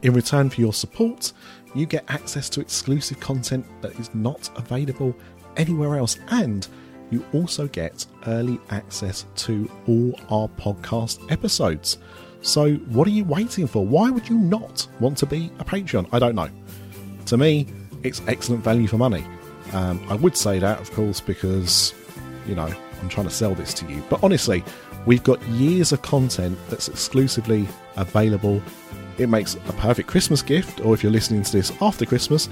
In 0.03 0.13
return 0.13 0.49
for 0.49 0.61
your 0.61 0.73
support, 0.73 1.33
you 1.75 1.87
get 1.87 2.05
access 2.09 2.49
to 2.51 2.61
exclusive 2.61 3.19
content 3.21 3.67
that 3.83 3.99
is 3.99 4.15
not 4.15 4.49
available 4.57 5.15
anywhere 5.57 5.97
else 5.97 6.19
and 6.29 6.67
you 7.11 7.25
also 7.33 7.67
get 7.69 8.07
early 8.27 8.61
access 8.71 9.25
to 9.37 9.71
all 9.87 10.15
our 10.31 10.49
podcast 10.49 11.31
episodes. 11.33 11.99
So, 12.43 12.75
what 12.75 13.09
are 13.09 13.11
you 13.11 13.25
waiting 13.25 13.67
for? 13.67 13.85
Why 13.85 14.11
would 14.11 14.29
you 14.29 14.39
not 14.39 14.87
want 15.01 15.19
to 15.19 15.27
be 15.27 15.51
a 15.59 15.65
Patreon? 15.65 16.09
I 16.13 16.19
don't 16.19 16.35
know. 16.35 16.51
To 17.27 17.37
me, 17.37 17.67
it's 18.03 18.23
excellent 18.29 18.63
value 18.63 18.87
for 18.87 18.99
money. 18.99 19.25
Um, 19.73 20.05
I 20.09 20.15
would 20.15 20.37
say 20.37 20.59
that, 20.59 20.81
of 20.81 20.91
course, 20.93 21.21
because, 21.21 21.95
you 22.47 22.55
know, 22.55 22.73
I'm 23.01 23.09
trying 23.09 23.27
to 23.27 23.33
sell 23.33 23.55
this 23.55 23.75
to 23.75 23.87
you. 23.91 24.03
But 24.09 24.23
honestly, 24.23 24.63
we've 25.07 25.25
got 25.25 25.43
years 25.49 25.93
of 25.93 26.03
content 26.03 26.59
that's 26.69 26.89
exclusively 26.89 27.67
available. 27.97 28.63
It 29.19 29.29
makes 29.29 29.55
a 29.55 29.73
perfect 29.75 30.09
Christmas 30.09 30.43
gift, 30.43 30.81
or 30.81 30.95
if 30.95 31.03
you're 31.03 31.13
listening 31.13 31.43
to 31.43 31.53
this 31.53 31.73
after 31.81 32.07
Christmas, 32.07 32.49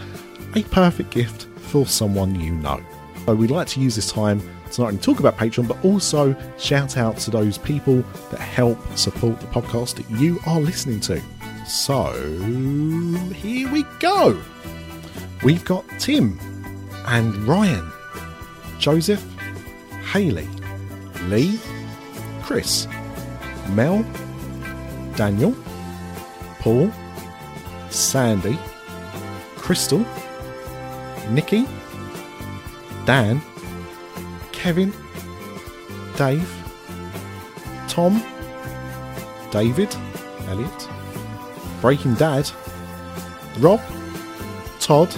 a 0.54 0.62
perfect 0.64 1.10
gift 1.10 1.44
for 1.58 1.86
someone 1.86 2.34
you 2.38 2.52
know. 2.52 2.80
So 3.24 3.34
we'd 3.34 3.50
like 3.50 3.68
to 3.68 3.80
use 3.80 3.96
this 3.96 4.10
time 4.10 4.40
to 4.72 4.82
not 4.82 4.88
only 4.88 5.00
talk 5.00 5.20
about 5.20 5.36
Patreon, 5.36 5.68
but 5.68 5.82
also 5.84 6.36
shout 6.58 6.96
out 6.96 7.18
to 7.18 7.30
those 7.30 7.58
people 7.58 8.02
that 8.30 8.40
help 8.40 8.78
support 8.96 9.40
the 9.40 9.46
podcast 9.46 9.94
that 9.96 10.10
you 10.18 10.40
are 10.46 10.60
listening 10.60 11.00
to. 11.00 11.22
So 11.66 12.12
here 13.34 13.70
we 13.70 13.84
go. 14.00 14.40
We've 15.42 15.64
got 15.64 15.84
Tim 15.98 16.38
and 17.06 17.34
Ryan, 17.44 17.90
Joseph, 18.78 19.24
Haley, 20.12 20.48
Lee, 21.22 21.58
Chris, 22.42 22.86
Mel, 23.70 24.04
Daniel, 25.16 25.54
Paul, 26.66 26.90
Sandy, 27.90 28.58
Crystal, 29.54 30.04
Nikki, 31.30 31.64
Dan, 33.04 33.40
Kevin, 34.50 34.92
Dave, 36.16 36.50
Tom, 37.86 38.20
David, 39.52 39.94
Elliot, 40.48 40.88
Breaking 41.80 42.14
Dad, 42.14 42.50
Rob, 43.60 43.80
Todd, 44.80 45.14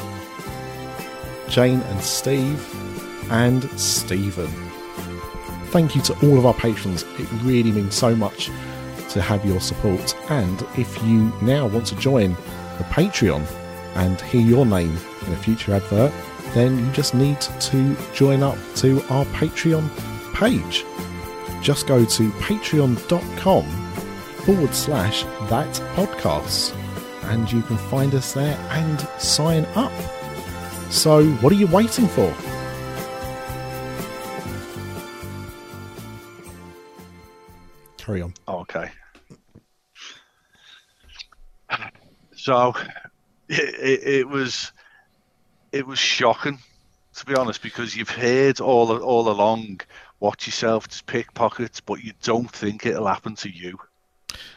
Jane 1.48 1.80
and 1.80 2.02
Steve, 2.02 2.62
and 3.30 3.64
Stephen. 3.80 4.50
Thank 5.68 5.96
you 5.96 6.02
to 6.02 6.26
all 6.26 6.36
of 6.36 6.44
our 6.44 6.52
patrons. 6.52 7.04
It 7.18 7.26
really 7.42 7.72
means 7.72 7.94
so 7.94 8.14
much 8.14 8.50
to 9.10 9.22
have 9.22 9.44
your 9.44 9.60
support. 9.60 10.14
And 10.30 10.62
if 10.76 11.02
you 11.02 11.32
now 11.42 11.66
want 11.66 11.86
to 11.88 11.96
join 11.96 12.34
the 12.78 12.84
Patreon 12.84 13.46
and 13.96 14.20
hear 14.20 14.40
your 14.40 14.66
name 14.66 14.96
in 15.26 15.32
a 15.32 15.36
future 15.36 15.74
advert, 15.74 16.12
then 16.54 16.78
you 16.78 16.92
just 16.92 17.14
need 17.14 17.40
to 17.40 17.96
join 18.14 18.42
up 18.42 18.58
to 18.76 19.02
our 19.10 19.24
Patreon 19.26 19.88
page. 20.34 20.84
Just 21.62 21.86
go 21.86 22.04
to 22.04 22.30
patreon.com 22.30 23.64
forward 24.44 24.74
slash 24.74 25.24
that 25.50 25.74
podcast 25.94 26.74
and 27.24 27.50
you 27.52 27.62
can 27.62 27.76
find 27.76 28.14
us 28.14 28.32
there 28.32 28.56
and 28.70 29.00
sign 29.18 29.64
up. 29.74 29.92
So, 30.90 31.26
what 31.42 31.52
are 31.52 31.56
you 31.56 31.66
waiting 31.66 32.08
for? 32.08 32.34
So 42.48 42.72
it, 43.50 43.74
it, 43.74 44.08
it 44.20 44.28
was 44.28 44.72
it 45.70 45.86
was 45.86 45.98
shocking 45.98 46.58
to 47.14 47.26
be 47.26 47.34
honest 47.34 47.62
because 47.62 47.94
you've 47.94 48.08
heard 48.08 48.58
all 48.58 48.96
all 49.02 49.28
along 49.28 49.82
watch 50.20 50.46
yourself 50.46 50.88
just 50.88 51.04
pickpockets 51.04 51.78
but 51.80 52.02
you 52.02 52.14
don't 52.22 52.50
think 52.50 52.86
it'll 52.86 53.06
happen 53.06 53.34
to 53.34 53.50
you 53.50 53.78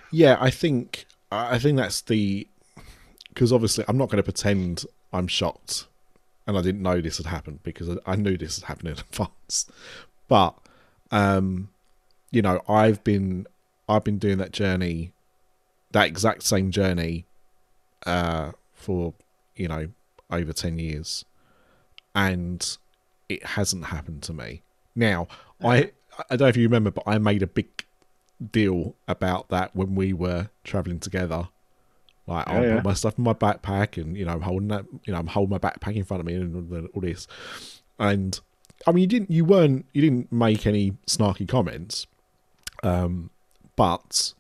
Yeah, 0.10 0.38
I 0.39 0.50
think 0.50 1.05
I 1.31 1.60
think 1.60 1.77
that's 1.77 2.00
the 2.00 2.48
because 3.33 3.51
obviously 3.51 3.83
I'm 3.89 3.98
not 3.98 4.10
going 4.10 4.17
to 4.17 4.24
pretend 4.24 4.86
I'm 5.12 5.27
shocked 5.27 5.88
and 6.48 6.57
I 6.57 6.62
didn't 6.62 6.81
know 6.81 7.01
this 7.01 7.17
had 7.17 7.25
happened 7.25 7.60
because 7.63 7.89
I- 8.05 8.15
knew 8.15 8.38
this 8.38 8.60
had 8.60 8.67
happened 8.67 8.88
in 8.89 8.93
advance. 9.00 9.65
But 10.29 10.55
um, 11.12 11.69
you 12.31 12.41
know, 12.41 12.62
I've 12.69 13.03
been 13.03 13.48
I've 13.89 14.05
been 14.05 14.17
doing 14.17 14.38
that 14.38 14.53
journey, 14.53 15.12
that 15.91 16.07
exact 16.07 16.43
same 16.43 16.71
journey, 16.71 17.25
uh, 18.05 18.51
for 18.74 19.13
you 19.55 19.67
know 19.67 19.88
over 20.29 20.53
ten 20.53 20.79
years, 20.79 21.25
and 22.15 22.77
it 23.29 23.43
hasn't 23.43 23.86
happened 23.86 24.24
to 24.24 24.34
me. 24.34 24.62
Now, 24.96 25.27
I 25.63 25.91
I 26.29 26.36
don't 26.36 26.41
know 26.41 26.48
if 26.48 26.58
you 26.58 26.63
remember, 26.63 26.91
but 26.91 27.03
I 27.08 27.17
made 27.17 27.43
a 27.43 27.48
big 27.48 27.86
deal 28.51 28.96
about 29.08 29.50
that 29.50 29.75
when 29.75 29.96
we 29.96 30.13
were 30.13 30.50
traveling 30.63 31.00
together. 31.00 31.50
Like 32.27 32.48
I'll 32.48 32.63
yeah. 32.63 32.75
put 32.75 32.86
my 32.86 32.93
stuff 32.93 33.17
in 33.17 33.24
my 33.24 33.34
backpack, 33.34 34.01
and 34.01 34.15
you 34.17 34.25
know 34.25 34.34
I'm 34.34 34.41
holding 34.41 34.67
that, 34.70 34.86
you 35.05 35.13
know 35.13 35.20
I'm 35.20 35.27
holding 35.27 35.51
my 35.51 35.58
backpack 35.58 35.96
in 35.96 36.03
front 36.03 36.22
of 36.22 36.27
me, 36.27 36.36
and 36.36 36.74
all- 36.74 36.88
all 36.93 37.01
this. 37.01 37.27
And 38.00 38.39
I 38.88 38.91
mean, 38.91 39.01
you 39.01 39.08
didn't, 39.08 39.31
you 39.31 39.46
weren't, 39.46 39.86
you 39.93 40.01
didn't 40.01 40.31
make 40.31 40.65
any 40.65 40.91
snarky 41.05 41.48
comments, 41.48 42.08
um, 42.84 43.29
but 43.75 44.34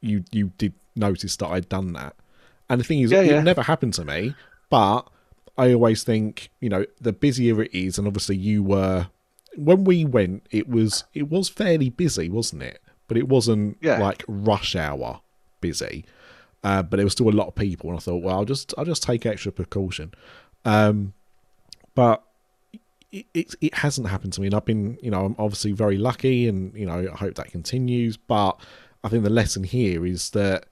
you 0.00 0.24
you 0.32 0.52
did 0.58 0.72
notice 0.96 1.36
that 1.36 1.46
I'd 1.48 1.68
done 1.68 1.92
that. 1.94 2.14
And 2.74 2.80
the 2.80 2.84
thing 2.84 3.00
is, 3.00 3.10
Yeah, 3.10 3.20
it 3.22 3.26
yeah. 3.30 3.40
never 3.42 3.62
happened 3.62 3.94
to 3.94 4.04
me, 4.04 4.34
but 4.70 5.02
I 5.56 5.72
always 5.72 6.02
think, 6.04 6.50
you 6.60 6.68
know, 6.68 6.84
the 7.00 7.12
busier 7.12 7.62
it 7.62 7.72
is, 7.74 7.96
and 7.98 8.06
obviously 8.06 8.36
you 8.36 8.62
were 8.62 9.08
when 9.56 9.84
we 9.84 10.04
went, 10.04 10.46
it 10.50 10.68
was 10.68 11.04
it 11.14 11.28
was 11.30 11.48
fairly 11.48 11.88
busy, 11.88 12.28
wasn't 12.28 12.62
it? 12.62 12.80
But 13.08 13.16
it 13.16 13.28
wasn't 13.28 13.78
Yeah. 13.80 13.98
like 14.00 14.24
rush 14.26 14.74
hour 14.76 15.20
busy. 15.60 16.04
Uh, 16.64 16.82
but 16.82 16.96
there 16.96 17.04
was 17.06 17.12
still 17.12 17.28
a 17.28 17.30
lot 17.30 17.46
of 17.46 17.54
people, 17.54 17.90
and 17.90 17.98
I 17.98 18.00
thought, 18.00 18.22
well, 18.22 18.36
I'll 18.36 18.44
just 18.44 18.74
I'll 18.76 18.84
just 18.86 19.02
take 19.02 19.24
extra 19.26 19.52
precaution. 19.52 20.12
Um, 20.64 21.12
but 21.94 22.24
it, 23.12 23.26
it 23.34 23.54
it 23.60 23.74
hasn't 23.74 24.08
happened 24.08 24.32
to 24.34 24.40
me, 24.40 24.46
and 24.48 24.54
I've 24.54 24.64
been, 24.64 24.98
you 25.02 25.10
know, 25.10 25.24
I'm 25.26 25.36
obviously 25.38 25.72
very 25.72 25.98
lucky, 25.98 26.48
and 26.48 26.74
you 26.74 26.86
know, 26.86 27.08
I 27.12 27.16
hope 27.16 27.34
that 27.36 27.50
continues. 27.52 28.16
But 28.16 28.58
I 29.04 29.08
think 29.08 29.22
the 29.24 29.30
lesson 29.30 29.62
here 29.62 30.04
is 30.06 30.30
that 30.30 30.64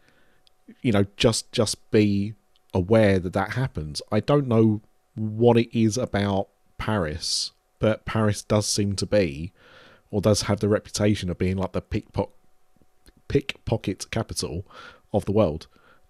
you 0.81 0.93
know, 0.93 1.07
just 1.17 1.51
just 1.53 1.91
be 1.91 2.35
aware 2.75 3.19
that 3.19 3.33
that 3.33 3.53
happens. 3.53 4.01
I 4.11 4.21
don't 4.21 4.49
know 4.49 4.81
what 5.15 5.59
it 5.59 5.77
is 5.79 5.99
about 5.99 6.49
Paris, 6.79 7.53
but 7.79 8.05
Paris 8.05 8.43
does 8.43 8.67
seem 8.67 8.97
to 8.97 9.07
be, 9.07 9.53
or 10.11 10.21
does 10.21 10.43
have 10.43 10.61
the 10.61 10.69
reputation 10.69 11.31
of 11.31 11.39
being 11.39 11.57
like 11.57 11.73
the 11.73 11.83
pickpocket 11.83 12.35
pickpocket 13.29 14.11
capital 14.11 14.65
of 15.13 15.25
the 15.25 15.33
world. 15.33 15.67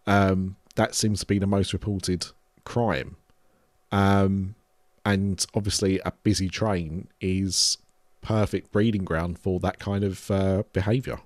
Um, 0.07 0.57
that 0.75 0.95
seems 0.95 1.21
to 1.21 1.27
be 1.27 1.39
the 1.39 1.47
most 1.47 1.73
reported 1.73 2.27
crime. 2.65 3.17
Um, 3.93 4.55
and 5.05 5.45
obviously, 5.55 6.01
a 6.05 6.13
busy 6.23 6.49
train 6.49 7.09
is 7.21 7.79
perfect 8.23 8.73
breeding 8.73 9.05
ground 9.05 9.39
for 9.39 9.61
that 9.61 9.79
kind 9.79 10.05
of 10.05 10.31
uh, 10.31 10.63
behaviour. 10.73 11.19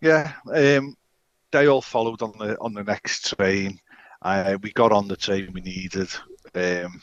Yeah, 0.00 0.32
um, 0.52 0.96
they 1.50 1.66
all 1.66 1.82
followed 1.82 2.22
on 2.22 2.32
the 2.38 2.58
on 2.60 2.74
the 2.74 2.84
next 2.84 3.34
train. 3.36 3.78
Uh, 4.22 4.58
we 4.62 4.72
got 4.72 4.92
on 4.92 5.08
the 5.08 5.16
train 5.16 5.50
we 5.52 5.60
needed, 5.60 6.08
um, 6.54 7.02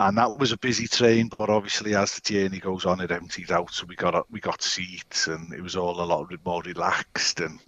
and 0.00 0.16
that 0.16 0.38
was 0.38 0.52
a 0.52 0.58
busy 0.58 0.86
train. 0.86 1.28
But 1.36 1.50
obviously, 1.50 1.94
as 1.94 2.14
the 2.14 2.20
journey 2.20 2.58
goes 2.58 2.86
on, 2.86 3.00
it 3.00 3.12
empties 3.12 3.50
out. 3.50 3.72
So 3.72 3.86
we 3.86 3.96
got 3.96 4.30
we 4.30 4.40
got 4.40 4.62
seats, 4.62 5.26
and 5.26 5.52
it 5.52 5.62
was 5.62 5.76
all 5.76 6.00
a 6.00 6.04
lot 6.04 6.32
more 6.44 6.62
relaxed 6.62 7.40
and 7.40 7.58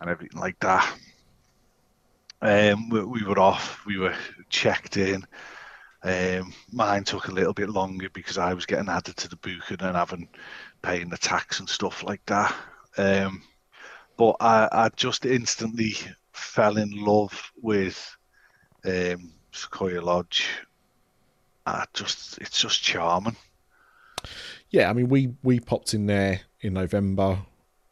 and 0.00 0.10
everything 0.10 0.40
like 0.40 0.58
that. 0.60 0.96
Um, 2.42 2.88
we, 2.90 3.04
we 3.04 3.22
were 3.24 3.38
off. 3.38 3.84
We 3.86 3.98
were 3.98 4.14
checked 4.50 4.96
in. 4.96 5.24
Um, 6.02 6.52
mine 6.70 7.04
took 7.04 7.28
a 7.28 7.32
little 7.32 7.54
bit 7.54 7.70
longer 7.70 8.10
because 8.10 8.36
I 8.36 8.52
was 8.52 8.66
getting 8.66 8.90
added 8.90 9.16
to 9.16 9.28
the 9.28 9.36
booking 9.36 9.80
and 9.80 9.96
having 9.96 10.28
paying 10.82 11.08
the 11.08 11.16
tax 11.16 11.60
and 11.60 11.68
stuff 11.68 12.02
like 12.02 12.20
that. 12.26 12.54
Um, 12.98 13.42
but 14.16 14.36
I, 14.40 14.68
I 14.72 14.88
just 14.96 15.26
instantly 15.26 15.94
fell 16.32 16.76
in 16.76 16.90
love 17.04 17.52
with 17.60 18.16
um, 18.84 19.32
Sequoia 19.52 20.00
Lodge. 20.00 20.46
I 21.66 21.84
just, 21.94 22.38
it's 22.38 22.60
just 22.60 22.82
charming. 22.82 23.36
Yeah, 24.70 24.90
I 24.90 24.92
mean, 24.92 25.08
we 25.08 25.34
we 25.42 25.60
popped 25.60 25.94
in 25.94 26.06
there 26.06 26.40
in 26.60 26.74
November 26.74 27.38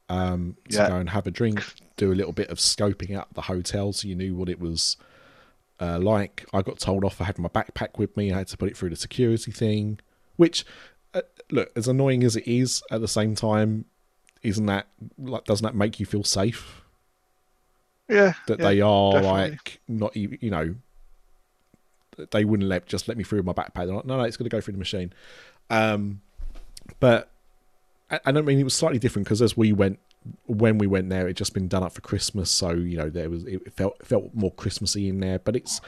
um, 0.08 0.56
to 0.70 0.76
Yeah. 0.76 0.88
go 0.88 0.96
and 0.96 1.08
have 1.10 1.26
a 1.26 1.30
drink, 1.30 1.62
do 1.96 2.12
a 2.12 2.14
little 2.14 2.32
bit 2.32 2.48
of 2.48 2.58
scoping 2.58 3.16
out 3.16 3.32
the 3.34 3.42
hotel, 3.42 3.92
so 3.92 4.08
you 4.08 4.14
knew 4.14 4.34
what 4.34 4.48
it 4.48 4.58
was 4.60 4.96
uh, 5.80 5.98
like. 5.98 6.44
I 6.52 6.62
got 6.62 6.78
told 6.78 7.04
off 7.04 7.16
for 7.16 7.24
having 7.24 7.42
my 7.42 7.48
backpack 7.48 7.98
with 7.98 8.16
me. 8.16 8.32
I 8.32 8.38
had 8.38 8.48
to 8.48 8.56
put 8.56 8.68
it 8.68 8.76
through 8.76 8.90
the 8.90 8.96
security 8.96 9.52
thing, 9.52 10.00
which, 10.36 10.64
uh, 11.14 11.22
look, 11.50 11.70
as 11.76 11.86
annoying 11.88 12.24
as 12.24 12.36
it 12.36 12.46
is, 12.46 12.82
at 12.90 13.00
the 13.00 13.08
same 13.08 13.34
time, 13.34 13.84
isn't 14.42 14.66
that 14.66 14.86
like 15.18 15.44
doesn't 15.44 15.64
that 15.64 15.74
make 15.74 16.00
you 16.00 16.06
feel 16.06 16.24
safe 16.24 16.82
Yeah, 18.08 18.34
that 18.46 18.60
yeah, 18.60 18.72
they 18.72 18.80
are 18.80 19.14
definitely. 19.14 19.58
like 19.58 19.80
not 19.88 20.16
even 20.16 20.38
you 20.40 20.50
know 20.50 20.74
they 22.30 22.44
wouldn't 22.44 22.68
let 22.68 22.86
just 22.86 23.08
let 23.08 23.16
me 23.16 23.24
through 23.24 23.42
my 23.42 23.52
backpack. 23.52 23.86
They're 23.86 23.94
like, 23.94 24.04
no, 24.04 24.16
no, 24.16 24.22
it's 24.24 24.36
going 24.36 24.48
to 24.48 24.54
go 24.54 24.60
through 24.60 24.72
the 24.72 24.78
machine. 24.78 25.12
Um, 25.70 26.20
but 27.00 27.30
I, 28.10 28.20
I 28.26 28.32
don't 28.32 28.44
mean 28.44 28.58
it 28.60 28.64
was 28.64 28.74
slightly 28.74 28.98
different 28.98 29.26
because 29.26 29.42
as 29.42 29.56
we 29.56 29.72
went 29.72 29.98
when 30.46 30.78
we 30.78 30.86
went 30.86 31.10
there, 31.10 31.28
it 31.28 31.34
just 31.34 31.54
been 31.54 31.68
done 31.68 31.82
up 31.84 31.92
for 31.94 32.02
Christmas, 32.02 32.50
so 32.50 32.72
you 32.72 32.96
know 32.96 33.10
there 33.10 33.30
was 33.30 33.44
it 33.44 33.72
felt 33.74 34.06
felt 34.06 34.34
more 34.34 34.52
Christmassy 34.52 35.08
in 35.08 35.20
there. 35.20 35.38
But 35.40 35.56
it's 35.56 35.80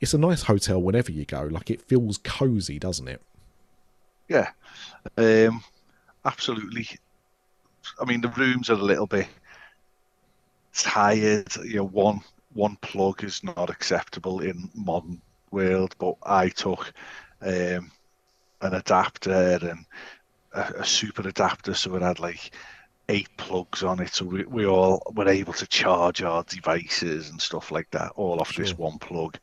it's 0.00 0.14
a 0.14 0.18
nice 0.18 0.44
hotel 0.44 0.82
whenever 0.82 1.12
you 1.12 1.24
go. 1.24 1.42
Like 1.50 1.70
it 1.70 1.82
feels 1.82 2.18
cozy, 2.18 2.78
doesn't 2.78 3.08
it? 3.08 3.22
Yeah, 4.28 4.50
um, 5.18 5.62
absolutely. 6.24 6.88
I 8.00 8.04
mean, 8.04 8.20
the 8.20 8.28
rooms 8.28 8.70
are 8.70 8.74
a 8.74 8.76
little 8.76 9.06
bit 9.06 9.28
tired. 10.72 11.54
You 11.56 11.76
know, 11.76 11.84
one 11.84 12.20
one 12.52 12.76
plug 12.76 13.24
is 13.24 13.42
not 13.42 13.70
acceptable 13.70 14.40
in 14.40 14.70
modern 14.74 15.20
world, 15.50 15.94
but 15.98 16.14
I 16.22 16.48
took 16.48 16.92
um, 17.42 17.90
an 18.60 18.74
adapter 18.74 19.58
and 19.62 19.84
a, 20.52 20.80
a 20.80 20.86
super 20.86 21.26
adapter, 21.26 21.74
so 21.74 21.94
it 21.96 22.02
had 22.02 22.20
like 22.20 22.52
eight 23.08 23.28
plugs 23.36 23.82
on 23.82 24.00
it, 24.00 24.14
so 24.14 24.24
we, 24.24 24.44
we 24.44 24.66
all 24.66 25.02
were 25.14 25.28
able 25.28 25.52
to 25.52 25.66
charge 25.66 26.22
our 26.22 26.42
devices 26.44 27.28
and 27.30 27.40
stuff 27.40 27.70
like 27.70 27.90
that 27.90 28.12
all 28.16 28.40
off 28.40 28.56
this 28.56 28.76
one 28.76 28.98
plug. 28.98 29.38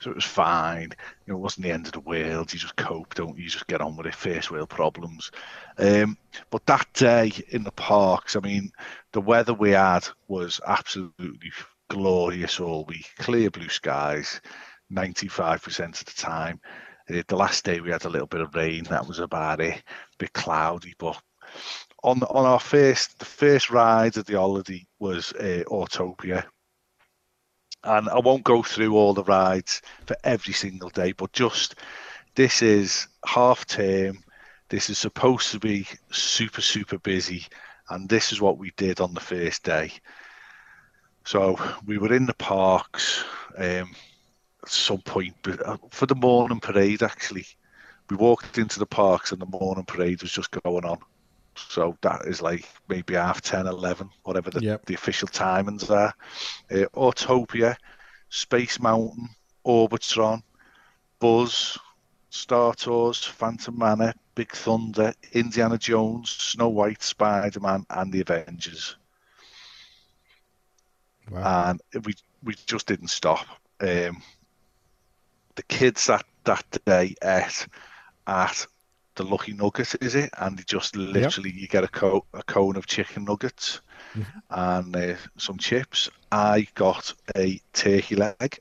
So 0.00 0.10
it 0.10 0.14
was 0.14 0.24
fine. 0.24 0.90
You 1.26 1.32
know, 1.32 1.38
it 1.38 1.42
wasn't 1.42 1.64
the 1.64 1.72
end 1.72 1.86
of 1.86 1.92
the 1.92 2.00
world. 2.00 2.52
You 2.52 2.58
just 2.58 2.76
cope, 2.76 3.14
don't 3.14 3.36
you? 3.36 3.44
You 3.44 3.50
just 3.50 3.66
get 3.66 3.80
on 3.80 3.96
with 3.96 4.06
it. 4.06 4.14
First 4.14 4.50
world 4.50 4.68
problems. 4.68 5.30
Um, 5.78 6.16
but 6.50 6.64
that 6.66 6.86
day 6.94 7.32
in 7.48 7.64
the 7.64 7.72
parks, 7.72 8.36
I 8.36 8.40
mean, 8.40 8.70
the 9.12 9.20
weather 9.20 9.54
we 9.54 9.70
had 9.70 10.06
was 10.28 10.60
absolutely 10.66 11.52
glorious 11.88 12.60
all 12.60 12.84
week. 12.84 13.10
Clear 13.18 13.50
blue 13.50 13.68
skies, 13.68 14.40
95% 14.92 16.00
of 16.00 16.04
the 16.04 16.12
time. 16.12 16.60
Uh, 17.10 17.22
the 17.26 17.36
last 17.36 17.64
day 17.64 17.80
we 17.80 17.90
had 17.90 18.04
a 18.04 18.10
little 18.10 18.28
bit 18.28 18.40
of 18.40 18.54
rain. 18.54 18.84
That 18.84 19.06
was 19.06 19.18
about 19.18 19.60
it. 19.60 19.76
A 19.76 19.82
bit 20.18 20.32
cloudy, 20.32 20.94
but 20.98 21.20
on 22.02 22.22
on 22.24 22.44
our 22.44 22.60
first 22.60 23.18
the 23.18 23.24
first 23.24 23.70
ride 23.70 24.16
of 24.16 24.26
the 24.26 24.34
holiday 24.34 24.84
was 24.98 25.32
uh, 25.34 25.62
Autopia, 25.68 26.44
and 27.84 28.08
I 28.08 28.18
won't 28.18 28.44
go 28.44 28.62
through 28.62 28.94
all 28.96 29.14
the 29.14 29.24
rides 29.24 29.82
for 30.06 30.16
every 30.24 30.52
single 30.52 30.90
day, 30.90 31.12
but 31.12 31.32
just 31.32 31.76
this 32.34 32.62
is 32.62 33.08
half 33.24 33.66
term. 33.66 34.18
This 34.68 34.88
is 34.88 34.98
supposed 34.98 35.50
to 35.52 35.58
be 35.58 35.86
super 36.10 36.60
super 36.60 36.98
busy, 36.98 37.46
and 37.90 38.08
this 38.08 38.32
is 38.32 38.40
what 38.40 38.58
we 38.58 38.72
did 38.76 39.00
on 39.00 39.14
the 39.14 39.20
first 39.20 39.62
day. 39.62 39.92
So 41.24 41.58
we 41.86 41.98
were 41.98 42.12
in 42.12 42.26
the 42.26 42.34
parks 42.34 43.24
um, 43.56 43.94
at 44.62 44.68
some 44.68 45.02
point 45.02 45.36
uh, 45.46 45.76
for 45.90 46.06
the 46.06 46.16
morning 46.16 46.58
parade. 46.58 47.02
Actually, 47.02 47.46
we 48.10 48.16
walked 48.16 48.58
into 48.58 48.80
the 48.80 48.86
parks, 48.86 49.30
and 49.30 49.40
the 49.40 49.46
morning 49.46 49.84
parade 49.84 50.22
was 50.22 50.32
just 50.32 50.50
going 50.50 50.84
on 50.84 50.98
So 51.54 51.96
that 52.02 52.22
is 52.26 52.40
like 52.42 52.68
maybe 52.88 53.14
half 53.14 53.40
10, 53.40 53.66
11, 53.66 54.08
whatever 54.24 54.50
the, 54.50 54.60
Yep. 54.62 54.86
the 54.86 54.94
official 54.94 55.28
timings 55.28 55.90
are. 55.90 56.14
Uh, 56.70 56.86
Autopia, 56.94 57.76
Space 58.28 58.80
Mountain, 58.80 59.28
Orbitron, 59.66 60.42
Buzz, 61.18 61.78
Star 62.30 62.74
Tours, 62.74 63.22
Phantom 63.22 63.76
Manor, 63.78 64.14
Big 64.34 64.50
Thunder, 64.52 65.12
Indiana 65.32 65.76
Jones, 65.76 66.30
Snow 66.30 66.70
White, 66.70 67.02
Spider 67.02 67.60
Man, 67.60 67.84
and 67.90 68.12
the 68.12 68.22
Avengers. 68.22 68.96
Wow. 71.30 71.70
And 71.92 72.04
we 72.06 72.14
we 72.42 72.54
just 72.66 72.86
didn't 72.86 73.08
stop. 73.08 73.46
Um, 73.80 74.22
the 75.54 75.62
kids 75.68 76.06
that 76.06 76.24
that 76.44 76.64
day 76.84 77.14
ate 77.22 77.66
at 78.26 78.66
the 79.14 79.24
Lucky 79.24 79.52
Nugget, 79.52 79.94
is 80.02 80.14
it? 80.14 80.30
And 80.38 80.58
they 80.58 80.62
just 80.66 80.96
literally 80.96 81.50
you 81.52 81.68
get 81.68 81.84
a, 81.84 81.88
co- 81.88 82.24
a 82.34 82.42
cone 82.44 82.76
of 82.76 82.86
chicken 82.86 83.24
nuggets 83.24 83.80
and 84.50 84.94
uh, 84.96 85.14
some 85.36 85.58
chips. 85.58 86.08
I 86.30 86.66
got 86.74 87.12
a 87.36 87.60
turkey 87.72 88.16
leg, 88.16 88.58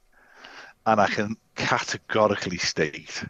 and 0.85 0.99
I 0.99 1.07
can 1.07 1.35
categorically 1.55 2.57
state 2.57 3.23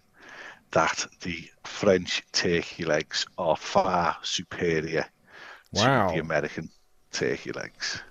that 0.72 1.06
the 1.22 1.44
French 1.66 2.24
turkey 2.32 2.86
legs 2.86 3.26
are 3.38 3.58
far 3.58 4.16
superior 4.24 5.06
Wow. 5.74 6.08
to 6.10 6.14
the 6.16 6.20
American 6.22 6.70
turkey 7.12 7.52
legs. 7.54 8.02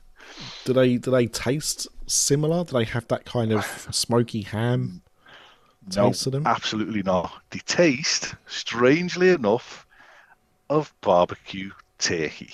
do 0.65 0.73
they 0.73 0.97
do 0.97 1.11
they 1.11 1.27
taste 1.27 1.87
similar? 2.07 2.65
Do 2.65 2.73
they 2.79 2.85
have 2.85 3.07
that 3.09 3.25
kind 3.25 3.53
of 3.53 3.65
smoky 3.91 4.43
ham 4.43 5.03
No, 5.97 6.09
taste 6.09 6.25
to 6.25 6.31
them? 6.31 6.47
absolutely 6.47 7.03
not. 7.03 7.33
They 7.51 7.61
taste, 7.61 8.35
strangely 8.47 9.31
enough, 9.31 9.87
of 10.69 10.93
barbecue 11.01 11.71
turkey. 11.99 12.51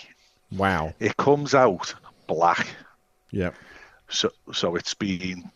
Wow. 0.53 0.95
It 1.01 1.17
comes 1.17 1.55
out 1.55 1.95
black, 2.27 2.67
Yeah. 3.31 3.51
so 4.09 4.31
so 4.53 4.77
it's 4.77 4.95
been 4.95 5.51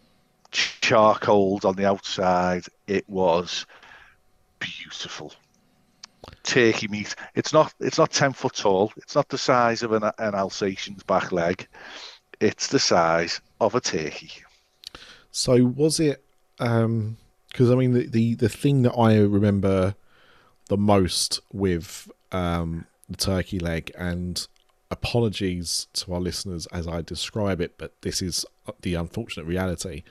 charcoaled 0.50 1.64
on 1.64 1.76
the 1.76 1.86
outside. 1.86 2.64
It 2.86 3.08
was 3.08 3.66
beautiful. 4.58 5.32
Turkey 6.42 6.88
meat. 6.88 7.14
It's 7.34 7.52
not. 7.52 7.72
It's 7.80 7.98
not 7.98 8.10
ten 8.10 8.32
foot 8.32 8.54
tall. 8.54 8.92
It's 8.96 9.14
not 9.14 9.28
the 9.28 9.38
size 9.38 9.82
of 9.82 9.92
an, 9.92 10.02
an 10.18 10.34
Alsatian's 10.34 11.02
back 11.04 11.32
leg. 11.32 11.66
It's 12.40 12.66
the 12.68 12.78
size 12.78 13.40
of 13.60 13.74
a 13.74 13.80
turkey. 13.80 14.30
So 15.30 15.64
was 15.64 16.00
it? 16.00 16.22
Um, 16.58 17.16
Because 17.50 17.70
I 17.70 17.74
mean, 17.74 17.92
the, 17.92 18.06
the 18.06 18.34
the 18.34 18.48
thing 18.48 18.82
that 18.82 18.92
I 18.92 19.18
remember 19.18 19.94
the 20.68 20.76
most 20.76 21.40
with 21.52 22.10
um, 22.32 22.86
the 23.08 23.16
turkey 23.16 23.58
leg, 23.58 23.90
and 23.98 24.46
apologies 24.90 25.86
to 25.94 26.14
our 26.14 26.20
listeners 26.20 26.66
as 26.66 26.86
I 26.88 27.02
describe 27.02 27.60
it, 27.60 27.74
but 27.78 28.00
this 28.02 28.22
is 28.22 28.44
the 28.82 28.94
unfortunate 28.94 29.46
reality. 29.46 30.02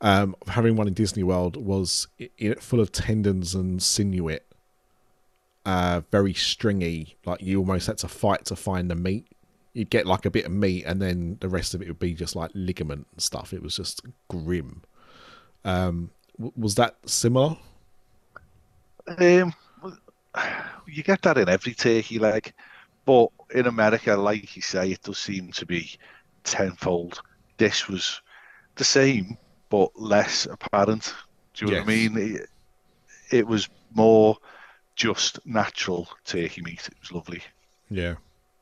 Um, 0.00 0.34
having 0.48 0.76
one 0.76 0.88
in 0.88 0.94
Disney 0.94 1.22
World 1.22 1.56
was 1.56 2.08
it 2.18 2.62
full 2.62 2.80
of 2.80 2.90
tendons 2.90 3.54
and 3.54 3.80
sinew, 3.80 4.38
uh, 5.64 6.00
very 6.10 6.34
stringy. 6.34 7.16
Like 7.24 7.40
you 7.40 7.58
almost 7.60 7.86
had 7.86 7.98
to 7.98 8.08
fight 8.08 8.44
to 8.46 8.56
find 8.56 8.90
the 8.90 8.96
meat. 8.96 9.28
You'd 9.74 9.90
get 9.90 10.06
like 10.06 10.26
a 10.26 10.30
bit 10.30 10.44
of 10.44 10.52
meat, 10.52 10.84
and 10.84 11.00
then 11.00 11.38
the 11.40 11.48
rest 11.48 11.72
of 11.74 11.80
it 11.80 11.88
would 11.88 12.00
be 12.00 12.14
just 12.14 12.36
like 12.36 12.50
ligament 12.52 13.06
and 13.12 13.22
stuff. 13.22 13.52
It 13.52 13.62
was 13.62 13.76
just 13.76 14.02
grim. 14.28 14.82
Um, 15.64 16.10
was 16.38 16.74
that 16.76 16.96
similar? 17.06 17.56
Um, 19.06 19.54
you 20.86 21.02
get 21.02 21.22
that 21.22 21.38
in 21.38 21.48
every 21.48 21.74
turkey 21.74 22.18
leg, 22.18 22.52
but 23.04 23.28
in 23.54 23.66
America, 23.66 24.14
like 24.16 24.56
you 24.56 24.62
say, 24.62 24.92
it 24.92 25.02
does 25.02 25.18
seem 25.18 25.52
to 25.52 25.66
be 25.66 25.98
tenfold. 26.44 27.20
This 27.58 27.88
was 27.88 28.20
the 28.76 28.84
same, 28.84 29.36
but 29.68 29.90
less 30.00 30.46
apparent. 30.46 31.14
Do 31.54 31.66
you 31.66 31.72
know 31.72 31.78
what 31.78 31.84
I 31.84 31.86
mean? 31.86 32.16
It, 32.16 32.48
it 33.30 33.46
was 33.46 33.68
more 33.94 34.36
just 34.94 35.44
natural 35.46 36.08
turkey 36.24 36.62
meat. 36.62 36.88
It 36.88 36.96
was 37.00 37.12
lovely. 37.12 37.42
Yeah, 37.90 38.14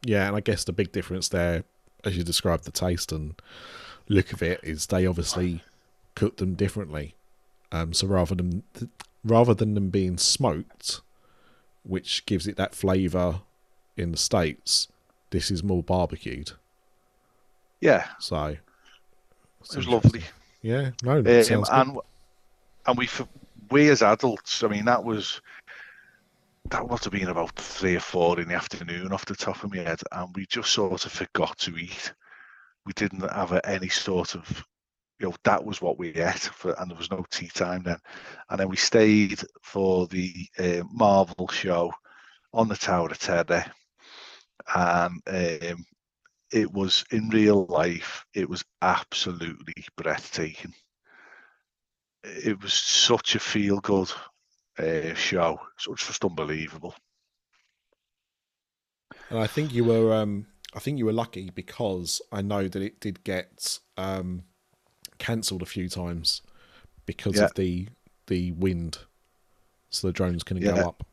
yeah, 0.02 0.26
and 0.26 0.36
I 0.36 0.40
guess 0.40 0.64
the 0.64 0.72
big 0.72 0.92
difference 0.92 1.28
there, 1.28 1.64
as 2.04 2.16
you 2.16 2.24
described 2.24 2.64
the 2.64 2.72
taste 2.72 3.12
and 3.12 3.40
look 4.08 4.32
of 4.32 4.42
it, 4.42 4.60
is 4.62 4.86
they 4.86 5.06
obviously 5.06 5.62
cook 6.14 6.38
them 6.38 6.54
differently. 6.54 7.14
Um, 7.72 7.92
so 7.92 8.06
rather 8.06 8.34
than 8.34 8.62
rather 9.24 9.54
than 9.54 9.74
them 9.74 9.90
being 9.90 10.18
smoked, 10.18 11.00
which 11.84 12.26
gives 12.26 12.46
it 12.46 12.56
that 12.56 12.74
flavour 12.74 13.42
in 13.96 14.10
the 14.12 14.16
states, 14.16 14.88
this 15.30 15.50
is 15.50 15.62
more 15.62 15.82
barbecued. 15.82 16.52
Yeah, 17.80 18.06
So 18.18 18.56
it 19.72 19.76
was 19.76 19.88
lovely. 19.88 20.22
Yeah, 20.62 20.90
no, 21.02 21.18
Um, 21.18 21.42
sounds 21.42 21.68
good. 21.68 21.78
and 21.78 21.98
and 22.86 22.98
we 22.98 23.08
we 23.70 23.88
as 23.88 24.02
adults, 24.02 24.62
I 24.62 24.68
mean, 24.68 24.84
that 24.86 25.02
was 25.04 25.40
that 26.70 26.86
must 26.88 27.04
have 27.04 27.12
been 27.12 27.28
about 27.28 27.54
three 27.56 27.96
or 27.96 28.00
four 28.00 28.38
in 28.40 28.48
the 28.48 28.54
afternoon 28.54 29.12
off 29.12 29.24
the 29.24 29.34
top 29.34 29.62
of 29.64 29.72
my 29.72 29.78
head, 29.82 30.00
and 30.12 30.34
we 30.34 30.46
just 30.46 30.72
sort 30.72 31.04
of 31.06 31.12
forgot 31.12 31.58
to 31.58 31.76
eat. 31.76 32.12
We 32.84 32.92
didn't 32.94 33.28
have 33.30 33.58
any 33.64 33.88
sort 33.88 34.34
of, 34.34 34.64
you 35.20 35.28
know, 35.28 35.34
that 35.44 35.64
was 35.64 35.82
what 35.82 35.98
we 35.98 36.08
ate, 36.14 36.38
for, 36.40 36.74
and 36.80 36.90
there 36.90 36.98
was 36.98 37.10
no 37.10 37.24
tea 37.30 37.48
time 37.48 37.82
then. 37.84 37.98
And 38.48 38.58
then 38.60 38.68
we 38.68 38.76
stayed 38.76 39.42
for 39.62 40.06
the 40.08 40.32
uh, 40.58 40.82
Marvel 40.90 41.48
show 41.48 41.92
on 42.52 42.68
the 42.68 42.76
Tower 42.76 43.10
of 43.10 43.18
Terror, 43.18 43.64
and 44.74 45.22
um, 45.26 45.84
it 46.52 46.72
was 46.72 47.04
in 47.12 47.28
real 47.28 47.66
life, 47.66 48.24
it 48.34 48.48
was 48.48 48.64
absolutely 48.82 49.84
breathtaking 49.96 50.74
it 52.22 52.60
was 52.62 52.74
such 52.74 53.34
a 53.34 53.40
feel 53.40 53.80
good 53.80 54.10
uh, 54.78 55.14
show. 55.14 55.60
So 55.78 55.92
it's 55.92 56.06
just 56.06 56.24
unbelievable. 56.24 56.94
And 59.30 59.38
I 59.38 59.46
think 59.46 59.72
you 59.72 59.84
were 59.84 60.14
um 60.14 60.46
I 60.74 60.78
think 60.78 60.98
you 60.98 61.06
were 61.06 61.12
lucky 61.12 61.50
because 61.50 62.20
I 62.32 62.42
know 62.42 62.68
that 62.68 62.82
it 62.82 63.00
did 63.00 63.24
get 63.24 63.78
um 63.96 64.44
cancelled 65.20 65.62
a 65.62 65.66
few 65.66 65.88
times 65.88 66.42
because 67.06 67.36
Yeah. 67.36 67.44
of 67.44 67.54
the 67.54 67.88
the 68.26 68.52
wind. 68.52 68.98
So 69.90 70.06
the 70.06 70.12
drones 70.12 70.42
couldn't 70.42 70.62
Yeah. 70.62 70.82
go 70.82 70.88
up. 70.88 71.04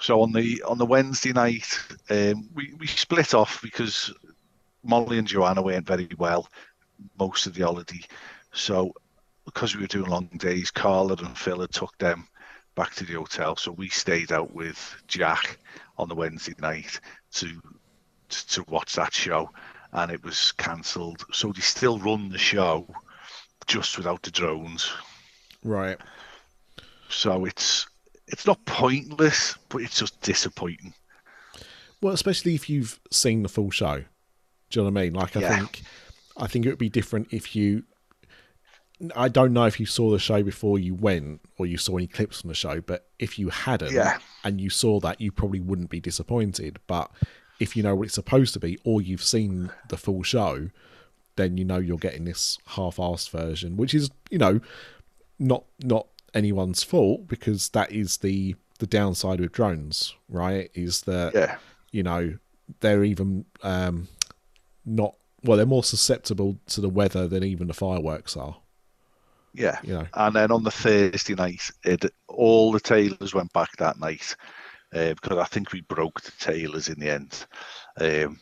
So 0.00 0.20
on 0.22 0.32
the 0.32 0.62
on 0.62 0.78
the 0.78 0.86
Wednesday 0.86 1.32
night, 1.32 1.66
um, 2.10 2.48
we 2.54 2.74
we 2.78 2.86
split 2.86 3.34
off 3.34 3.62
because 3.62 4.12
Molly 4.82 5.18
and 5.18 5.28
Joanna 5.28 5.62
weren't 5.62 5.86
very 5.86 6.08
well 6.18 6.48
most 7.18 7.46
of 7.46 7.54
the 7.54 7.64
holiday. 7.64 8.00
So 8.52 8.92
because 9.44 9.74
we 9.74 9.82
were 9.82 9.86
doing 9.88 10.10
long 10.10 10.28
days, 10.38 10.70
Carla 10.70 11.14
and 11.14 11.36
Phil 11.38 11.60
had 11.60 11.72
took 11.72 11.96
them 11.98 12.26
back 12.74 12.94
to 12.94 13.04
the 13.04 13.14
hotel. 13.14 13.56
So 13.56 13.72
we 13.72 13.88
stayed 13.88 14.32
out 14.32 14.52
with 14.52 14.78
Jack 15.06 15.58
on 15.98 16.08
the 16.08 16.14
Wednesday 16.14 16.54
night 16.58 17.00
to 17.34 17.60
to 18.28 18.64
watch 18.68 18.94
that 18.94 19.12
show, 19.12 19.50
and 19.92 20.10
it 20.10 20.24
was 20.24 20.52
cancelled. 20.52 21.24
So 21.32 21.52
they 21.52 21.60
still 21.60 21.98
run 21.98 22.30
the 22.30 22.38
show 22.38 22.88
just 23.66 23.96
without 23.96 24.22
the 24.22 24.30
drones. 24.30 24.90
Right. 25.64 25.98
So 27.08 27.44
it's 27.44 27.86
it's 28.28 28.46
not 28.46 28.64
pointless, 28.64 29.56
but 29.68 29.82
it's 29.82 29.98
just 29.98 30.20
disappointing. 30.22 30.94
Well, 32.00 32.14
especially 32.14 32.54
if 32.54 32.68
you've 32.70 32.98
seen 33.10 33.42
the 33.42 33.48
full 33.48 33.70
show. 33.70 34.04
Do 34.70 34.80
you 34.80 34.84
know 34.86 34.90
what 34.90 35.00
I 35.00 35.04
mean? 35.04 35.14
Like 35.14 35.36
I 35.36 35.40
Yeah. 35.40 35.56
think 35.58 35.82
I 36.36 36.46
think 36.46 36.64
it 36.66 36.70
would 36.70 36.78
be 36.78 36.88
different 36.88 37.28
if 37.32 37.54
you 37.54 37.84
I 39.16 39.28
don't 39.28 39.52
know 39.52 39.64
if 39.64 39.80
you 39.80 39.86
saw 39.86 40.10
the 40.12 40.18
show 40.20 40.42
before 40.44 40.78
you 40.78 40.94
went 40.94 41.40
or 41.58 41.66
you 41.66 41.76
saw 41.76 41.96
any 41.96 42.06
clips 42.06 42.40
from 42.40 42.48
the 42.48 42.54
show, 42.54 42.80
but 42.80 43.10
if 43.18 43.36
you 43.38 43.48
hadn't 43.48 43.92
Yeah. 43.92 44.18
and 44.44 44.60
you 44.60 44.70
saw 44.70 45.00
that, 45.00 45.20
you 45.20 45.32
probably 45.32 45.58
wouldn't 45.60 45.90
be 45.90 45.98
disappointed. 45.98 46.78
But 46.86 47.10
if 47.58 47.76
you 47.76 47.82
know 47.82 47.96
what 47.96 48.04
it's 48.04 48.14
supposed 48.14 48.52
to 48.54 48.60
be 48.60 48.78
or 48.84 49.02
you've 49.02 49.24
seen 49.24 49.72
the 49.88 49.96
full 49.96 50.22
show, 50.22 50.70
then 51.36 51.56
you 51.56 51.64
know 51.64 51.78
you're 51.78 51.98
getting 51.98 52.24
this 52.24 52.58
half-assed 52.66 53.30
version, 53.30 53.76
which 53.76 53.94
is, 53.94 54.10
you 54.30 54.38
know, 54.38 54.60
not 55.38 55.64
not 55.82 56.06
anyone's 56.34 56.82
fault 56.82 57.26
because 57.28 57.68
that 57.70 57.92
is 57.92 58.18
the 58.18 58.54
the 58.78 58.86
downside 58.86 59.40
with 59.40 59.52
drones, 59.52 60.14
right? 60.28 60.70
Is 60.74 61.02
that 61.02 61.34
Yeah. 61.34 61.56
you 61.90 62.02
know 62.02 62.38
they're 62.80 63.04
even 63.04 63.44
um 63.62 64.08
not 64.86 65.14
well 65.44 65.56
they're 65.56 65.66
more 65.66 65.84
susceptible 65.84 66.58
to 66.66 66.80
the 66.80 66.88
weather 66.88 67.28
than 67.28 67.44
even 67.44 67.66
the 67.66 67.74
fireworks 67.74 68.36
are 68.36 68.56
Yeah. 69.52 69.78
you 69.82 69.94
know 69.94 70.06
And 70.14 70.34
then 70.34 70.50
on 70.50 70.62
the 70.64 70.70
Thursday 70.70 71.34
night, 71.34 71.70
it, 71.84 72.04
all 72.28 72.72
the 72.72 72.80
tailors 72.80 73.34
went 73.34 73.52
back 73.52 73.76
that 73.76 73.98
night 73.98 74.34
uh, 74.94 75.14
because 75.14 75.38
I 75.38 75.44
think 75.44 75.72
we 75.72 75.82
broke 75.82 76.20
the 76.22 76.32
tailors 76.38 76.88
in 76.88 76.98
the 76.98 77.10
end. 77.10 77.46
Um, 78.00 78.38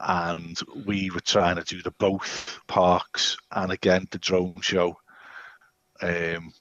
and 0.00 0.58
we 0.86 1.10
were 1.10 1.20
trying 1.20 1.56
to 1.56 1.64
do 1.64 1.82
the 1.82 1.90
both 1.92 2.60
parks, 2.66 3.36
and 3.52 3.72
again 3.72 4.06
the 4.10 4.18
drone 4.18 4.60
show 4.60 4.96
um, 6.02 6.52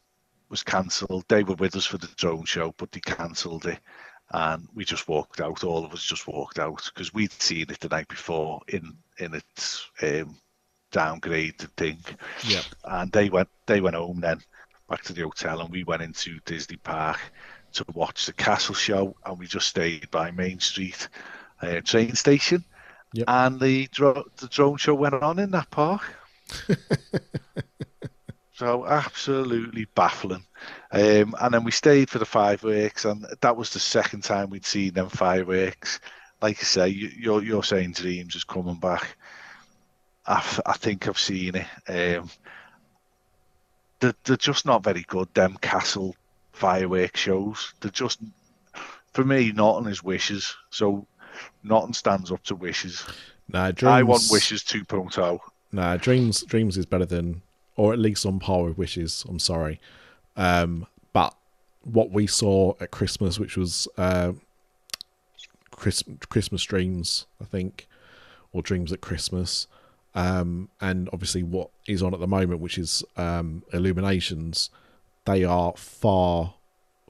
was 0.50 0.63
cancelled. 0.63 1.26
They 1.28 1.43
were 1.43 1.56
with 1.56 1.76
us 1.76 1.86
for 1.86 1.97
the 1.97 2.10
drone 2.15 2.45
show, 2.45 2.73
but 2.78 2.91
they 2.91 3.00
cancelled 3.02 3.65
it. 3.65 3.80
and 4.32 4.67
we 4.73 4.84
just 4.86 5.08
walked 5.08 5.39
out. 5.41 5.63
All 5.63 5.86
of 5.86 5.93
us 5.93 6.04
just 6.04 6.28
walked 6.28 6.60
out 6.60 6.84
because 6.93 7.13
we'd 7.13 7.32
seen 7.32 7.67
it 7.69 7.80
the 7.80 7.89
night 7.89 8.08
before 8.08 8.62
in 8.67 8.95
in 9.19 9.34
its 9.34 9.89
um, 10.02 10.36
downgraded 10.91 11.69
thing. 11.78 12.00
Yeah. 12.43 12.62
And 12.84 13.12
they 13.12 13.30
went 13.30 13.50
they 13.65 13.82
went 13.82 13.95
home 13.95 14.19
then 14.19 14.41
back 14.89 15.04
to 15.04 15.13
the 15.13 15.21
hotel, 15.23 15.62
and 15.62 15.69
we 15.69 15.84
went 15.84 16.02
into 16.02 16.39
Disney 16.45 16.78
Park 16.78 17.19
to 17.73 17.86
watch 17.93 18.26
the 18.26 18.34
castle 18.34 18.76
show, 18.76 19.15
and 19.26 19.38
we 19.38 19.47
just 19.47 19.67
stayed 19.67 20.10
by 20.12 20.32
Main 20.32 20.60
Street 20.60 21.08
uh, 21.62 21.82
train 21.82 22.15
station. 22.15 22.63
Yep. 23.13 23.26
And 23.28 23.60
the 23.60 23.88
dro- 23.91 24.26
the 24.38 24.48
drone 24.48 24.78
show 24.78 24.96
went 24.96 25.15
on 25.15 25.39
in 25.39 25.52
that 25.52 25.70
park. 25.72 26.02
so 28.54 28.86
absolutely 28.86 29.86
baffling. 29.96 30.46
Um, 30.91 31.36
and 31.39 31.54
then 31.54 31.63
we 31.63 31.72
stayed 31.72 32.10
for 32.10 32.20
the 32.20 32.26
fireworks, 32.26 33.06
and 33.06 33.26
that 33.41 33.56
was 33.56 33.70
the 33.72 33.80
second 33.80 34.24
time 34.24 34.50
we'd 34.50 34.65
seen 34.65 34.93
them 34.93 35.10
fireworks. 35.10 36.00
Like 36.41 36.60
I 36.60 36.63
say, 36.63 36.88
you, 36.89 37.10
you're 37.17 37.43
you're 37.43 37.63
saying 37.63 37.93
Dreams 37.93 38.36
is 38.36 38.43
coming 38.43 38.80
back. 38.80 39.17
I, 40.28 40.43
I 40.65 40.74
think 40.74 41.08
I've 41.08 41.17
seen 41.17 41.54
it. 41.56 42.17
Um, 42.20 42.30
they're, 44.00 44.15
they're 44.24 44.38
just 44.38 44.65
not 44.65 44.84
very 44.84 45.04
good. 45.08 45.34
Them 45.34 45.58
castle 45.62 46.15
fireworks 46.52 47.20
shows. 47.20 47.74
They're 47.80 47.91
just, 47.91 48.20
for 49.13 49.24
me, 49.24 49.52
not 49.52 49.76
on 49.76 49.86
his 49.86 50.04
wishes. 50.04 50.56
So, 50.70 51.08
nothing 51.63 51.93
stands 51.93 52.32
up 52.32 52.43
to 52.43 52.56
wishes. 52.56 53.06
Nah, 53.50 53.71
dreams, 53.71 53.93
I 53.93 54.04
want 54.04 54.23
wishes 54.30 54.63
2.0. 54.63 55.39
Nah, 55.71 55.97
dreams. 55.97 56.43
Dreams 56.43 56.78
is 56.78 56.86
better 56.86 57.06
than, 57.06 57.41
or 57.76 57.93
at 57.93 58.00
least 58.00 58.26
on 58.26 58.39
par 58.39 58.63
with 58.63 58.78
wishes. 58.78 59.26
I'm 59.28 59.39
sorry, 59.39 59.80
um, 60.36 60.86
but 61.13 61.34
what 61.84 62.12
we 62.12 62.28
saw 62.28 62.73
at 62.80 62.91
Christmas, 62.91 63.39
which 63.39 63.56
was 63.58 63.88
uh, 63.97 64.34
Chris, 65.71 66.04
Christmas 66.30 66.63
dreams, 66.63 67.26
I 67.41 67.45
think, 67.45 67.88
or 68.52 68.62
dreams 68.62 68.91
at 68.91 69.02
Christmas, 69.02 69.67
um, 70.15 70.69
and 70.82 71.10
obviously 71.13 71.43
what 71.43 71.69
is 71.88 72.02
on 72.02 72.13
at 72.13 72.19
the 72.19 72.28
moment, 72.28 72.60
which 72.60 72.78
is 72.78 73.04
um, 73.15 73.63
Illuminations, 73.71 74.69
they 75.26 75.43
are 75.43 75.73
far, 75.78 76.56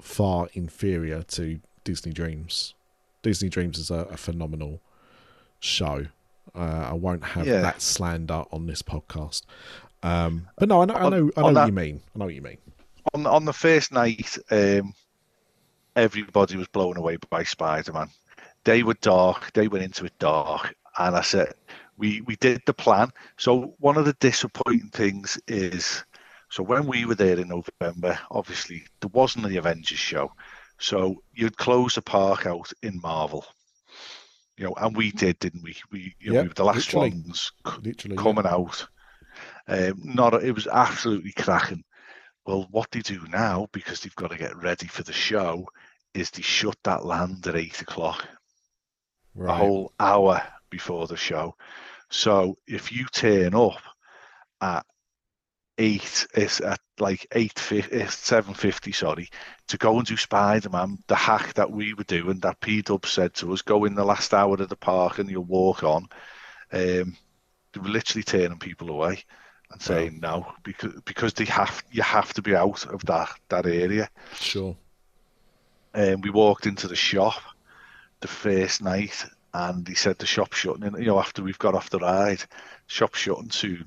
far 0.02 0.50
inferior 0.54 1.24
to 1.24 1.60
Disney 1.84 2.12
Dreams. 2.12 2.74
Disney 3.28 3.50
Dreams 3.50 3.78
is 3.78 3.92
a, 3.92 4.08
a 4.10 4.16
phenomenal 4.16 4.82
show. 5.60 6.06
Uh, 6.56 6.88
I 6.90 6.94
won't 6.94 7.24
have 7.26 7.46
Yeah. 7.46 7.60
that 7.62 7.82
slander 7.82 8.46
on 8.54 8.68
this 8.68 8.82
podcast. 8.82 9.42
Um, 10.02 10.48
but 10.58 10.70
no, 10.70 10.82
I 10.82 10.86
know, 10.86 10.94
I 10.96 11.10
know, 11.10 11.32
I 11.36 11.42
know 11.42 11.46
what 11.48 11.54
that- 11.56 11.68
you 11.68 11.74
mean. 11.74 12.02
I 12.16 12.20
know 12.20 12.26
what 12.26 12.34
you 12.36 12.42
mean. 12.42 12.58
On, 13.14 13.26
on 13.28 13.44
the 13.44 13.52
first 13.54 13.92
night, 13.92 14.38
um, 14.50 14.94
everybody 15.98 16.56
was 16.56 16.68
blown 16.70 16.96
away 16.98 17.18
by 17.30 17.44
Spider 17.44 17.92
Man. 17.92 18.10
They 18.64 18.84
were 18.84 18.96
dark, 19.02 19.52
they 19.54 19.68
went 19.68 19.84
into 19.84 20.06
it 20.06 20.18
dark. 20.20 20.74
And 20.98 21.16
I 21.16 21.22
said, 21.22 21.54
we, 21.98 22.22
we 22.22 22.36
did 22.38 22.62
the 22.66 22.74
plan. 22.74 23.12
So, 23.38 23.74
one 23.80 23.98
of 23.98 24.06
the 24.06 24.14
disappointing 24.14 24.90
things 24.90 25.38
is 25.48 26.04
so 26.50 26.64
when 26.64 26.86
we 26.88 27.06
were 27.06 27.16
there 27.16 27.38
in 27.38 27.50
November, 27.50 28.18
obviously 28.32 28.86
there 29.02 29.10
wasn't 29.14 29.48
the 29.50 29.58
Avengers 29.58 30.00
show. 30.00 30.32
So 30.80 31.24
you'd 31.34 31.58
close 31.58 31.96
the 31.96 32.02
park 32.02 32.46
out 32.46 32.72
in 32.84 33.00
Marvel. 33.02 33.46
You 34.58 34.66
know, 34.66 34.74
and 34.78 34.96
we 34.96 35.12
did, 35.12 35.40
didn't 35.40 35.64
we? 35.64 35.76
We 35.92 36.16
you 36.20 36.30
know, 36.30 36.34
Yep, 36.34 36.42
we 36.42 36.48
were 36.48 36.54
the 36.54 36.64
last 36.66 36.88
literally. 36.88 37.12
ones 37.12 37.52
c- 37.68 37.74
Literally, 37.82 38.18
yeah. 38.18 38.24
coming 38.24 38.46
out. 38.48 38.88
Um, 39.68 40.02
not 40.04 40.34
it 40.44 40.54
was 40.54 40.68
absolutely 40.68 41.34
cracking. 41.34 41.84
Well, 42.46 42.68
what 42.72 42.92
they 42.92 43.02
do 43.02 43.22
now 43.30 43.68
because 43.72 44.02
they've 44.02 44.16
got 44.16 44.32
to 44.32 44.38
get 44.38 44.56
ready 44.58 44.88
for 44.88 45.04
the 45.04 45.14
show 45.14 45.68
is 46.14 46.32
they 46.32 46.42
shut 46.42 46.78
that 46.84 47.06
land 47.06 47.46
at 47.48 47.56
eight 47.56 47.82
o'clock, 47.82 48.26
a 49.46 49.54
whole 49.54 49.94
hour 50.00 50.42
before 50.70 51.08
the 51.08 51.18
show. 51.18 51.56
So 52.10 52.58
if 52.68 52.92
you 52.92 53.06
turn 53.06 53.54
up 53.56 53.82
at 54.62 54.86
eight, 55.78 56.28
it's 56.34 56.62
at 56.62 56.80
like 57.00 57.28
eight 57.34 57.58
seven 58.10 58.54
fifty, 58.54 58.92
sorry, 58.92 59.30
to 59.68 59.78
go 59.78 59.98
and 59.98 60.06
do 60.06 60.18
Spider 60.18 60.70
Man, 60.70 60.98
the 61.08 61.16
hack 61.16 61.54
that 61.54 61.72
we 61.72 61.94
were 61.94 62.04
doing, 62.04 62.40
that 62.40 62.60
P 62.60 62.82
Dub 62.82 63.06
said 63.06 63.34
to 63.36 63.54
us, 63.54 63.62
go 63.62 63.86
in 63.86 63.96
the 63.96 64.06
last 64.06 64.34
hour 64.34 64.56
of 64.56 64.70
the 64.70 64.76
park 64.76 65.20
and 65.20 65.30
you'll 65.30 65.44
walk 65.44 65.84
on. 65.84 66.08
Um, 66.72 67.16
they 67.74 67.80
were 67.80 67.90
literally 67.90 68.24
turning 68.24 68.60
people 68.60 68.90
away 68.90 69.24
and 69.72 69.82
saying 69.82 70.20
no 70.22 70.48
because 70.64 70.94
because 71.06 71.34
they 71.34 71.46
have 71.46 71.84
you 71.92 72.02
have 72.02 72.34
to 72.34 72.42
be 72.42 72.56
out 72.56 72.86
of 72.86 73.06
that 73.06 73.30
that 73.50 73.66
area. 73.66 74.10
Sure. 74.36 74.76
And 75.94 76.24
we 76.24 76.30
walked 76.30 76.66
into 76.66 76.88
the 76.88 76.96
shop 76.96 77.42
the 78.20 78.28
first 78.28 78.82
night, 78.82 79.26
and 79.54 79.88
he 79.88 79.96
said 79.96 80.18
the 80.18 80.26
shop's 80.26 80.58
shutting. 80.58 80.84
And, 80.84 80.98
you 80.98 81.06
know, 81.06 81.20
after 81.20 81.42
we've 81.42 81.60
got 81.60 81.76
off 81.76 81.90
the 81.90 82.00
ride, 82.00 82.44
shop's 82.88 83.20
shutting 83.20 83.50
soon. 83.50 83.86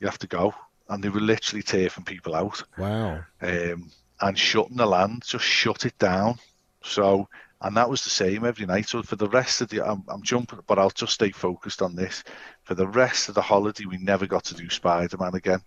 You 0.00 0.06
have 0.06 0.18
to 0.18 0.26
go, 0.26 0.54
and 0.88 1.02
they 1.02 1.08
were 1.08 1.20
literally 1.20 1.62
taking 1.62 2.04
people 2.04 2.34
out 2.34 2.62
Wow. 2.76 3.24
um, 3.42 3.90
and 4.20 4.38
shutting 4.38 4.76
the 4.76 4.86
land, 4.86 5.22
just 5.26 5.44
shut 5.44 5.84
it 5.86 5.96
down. 5.98 6.38
So, 6.82 7.28
and 7.60 7.76
that 7.76 7.90
was 7.90 8.02
the 8.02 8.10
same 8.10 8.44
every 8.44 8.66
night. 8.66 8.88
So 8.88 9.02
for 9.02 9.16
the 9.16 9.28
rest 9.28 9.60
of 9.60 9.68
the, 9.68 9.84
I'm, 9.84 10.04
I'm 10.08 10.22
jumping, 10.22 10.60
but 10.66 10.78
I'll 10.78 10.90
just 10.90 11.14
stay 11.14 11.30
focused 11.30 11.82
on 11.82 11.94
this. 11.94 12.24
For 12.64 12.74
the 12.74 12.88
rest 12.88 13.28
of 13.28 13.34
the 13.34 13.42
holiday, 13.42 13.84
we 13.84 13.98
never 13.98 14.26
got 14.26 14.44
to 14.44 14.54
do 14.54 14.68
Spider-Man 14.70 15.34
again 15.34 15.60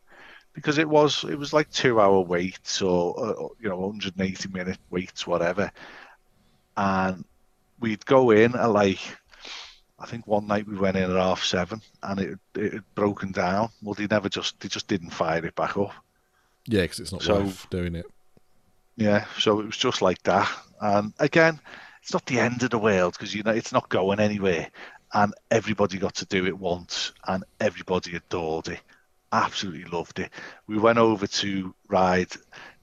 because 0.54 0.78
it 0.78 0.90
was 0.90 1.24
it 1.24 1.38
was 1.38 1.54
like 1.54 1.70
two 1.72 2.00
hour 2.02 2.20
waits 2.22 2.82
or 2.82 3.18
uh, 3.26 3.48
you 3.60 3.70
know 3.70 3.78
180 3.78 4.50
minute 4.50 4.80
waits, 4.90 5.26
whatever. 5.28 5.72
And 6.78 7.26
we'd 7.80 8.06
go 8.06 8.32
in 8.32 8.56
at 8.56 8.70
like. 8.72 9.00
I 10.02 10.08
think 10.08 10.26
one 10.28 10.48
night 10.48 10.68
we 10.68 10.78
went 10.78 10.98
in 10.98 11.04
at 11.04 11.16
half 11.16 11.44
seven 11.44 11.82
and 12.04 12.20
it 12.20 12.40
it 12.56 12.74
had 12.74 12.96
broken 12.96 13.32
down. 13.32 13.70
Well, 13.82 13.94
they 13.94 14.08
never 14.08 14.30
just 14.30 14.60
they 14.60 14.68
just 14.68 14.88
didn't 14.88 15.12
fire 15.12 15.46
it 15.46 15.56
back 15.56 15.78
up. 15.78 15.92
Yeah, 16.68 16.82
because 16.82 17.00
it's 17.00 17.12
not 17.12 17.22
So- 17.22 17.42
worth 17.44 17.70
doing 17.70 17.96
it. 17.96 18.06
Yeah, 18.98 19.26
so 19.40 19.60
it 19.62 19.66
was 19.66 19.78
just 19.78 20.02
like 20.02 20.22
that. 20.24 20.50
And 20.82 21.14
again, 21.20 21.60
it's 22.02 22.14
not 22.14 22.26
the 22.26 22.40
end 22.40 22.62
of 22.64 22.72
the 22.72 22.78
world 22.78 23.14
because 23.14 23.34
you 23.34 23.44
know 23.44 23.52
it's 23.52 23.72
not 23.72 23.90
going 23.90 24.20
anywhere. 24.20 24.70
And 25.14 25.34
everybody 25.50 25.98
got 25.98 26.16
to 26.16 26.26
do 26.26 26.46
it 26.46 26.58
once, 26.58 27.12
and 27.28 27.44
everybody 27.60 28.16
adored 28.16 28.70
it. 28.70 28.80
Absolutely 29.34 29.86
loved 29.86 30.20
it. 30.20 30.32
We 30.68 30.78
went 30.78 30.98
over 30.98 31.26
to 31.28 31.74
ride 31.88 32.32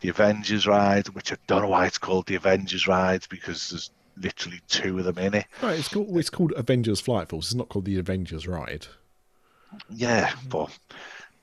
the 0.01 0.09
Avengers 0.11 0.67
ride, 0.67 1.09
which 1.09 1.33
I 1.33 1.37
don't 1.47 1.63
know 1.63 1.69
why 1.69 1.87
it's 1.87 1.99
called 1.99 2.27
the 2.27 2.37
Avengers 2.37 2.87
ride 2.87 3.27
because 3.29 3.71
there's 3.71 3.91
literally 4.21 4.61
two 4.69 4.99
of 4.99 5.05
them 5.05 5.19
in 5.19 5.35
it. 5.35 5.47
Right, 5.63 5.79
it's 5.79 5.89
called 5.89 6.17
it's 6.17 6.31
called 6.31 6.53
Avengers 6.57 7.01
Flight 7.01 7.29
Force. 7.29 7.47
It's 7.47 7.55
not 7.55 7.69
called 7.69 7.85
the 7.85 7.99
Avengers 7.99 8.47
Ride. 8.47 8.87
Yeah, 9.91 10.33
but 10.49 10.77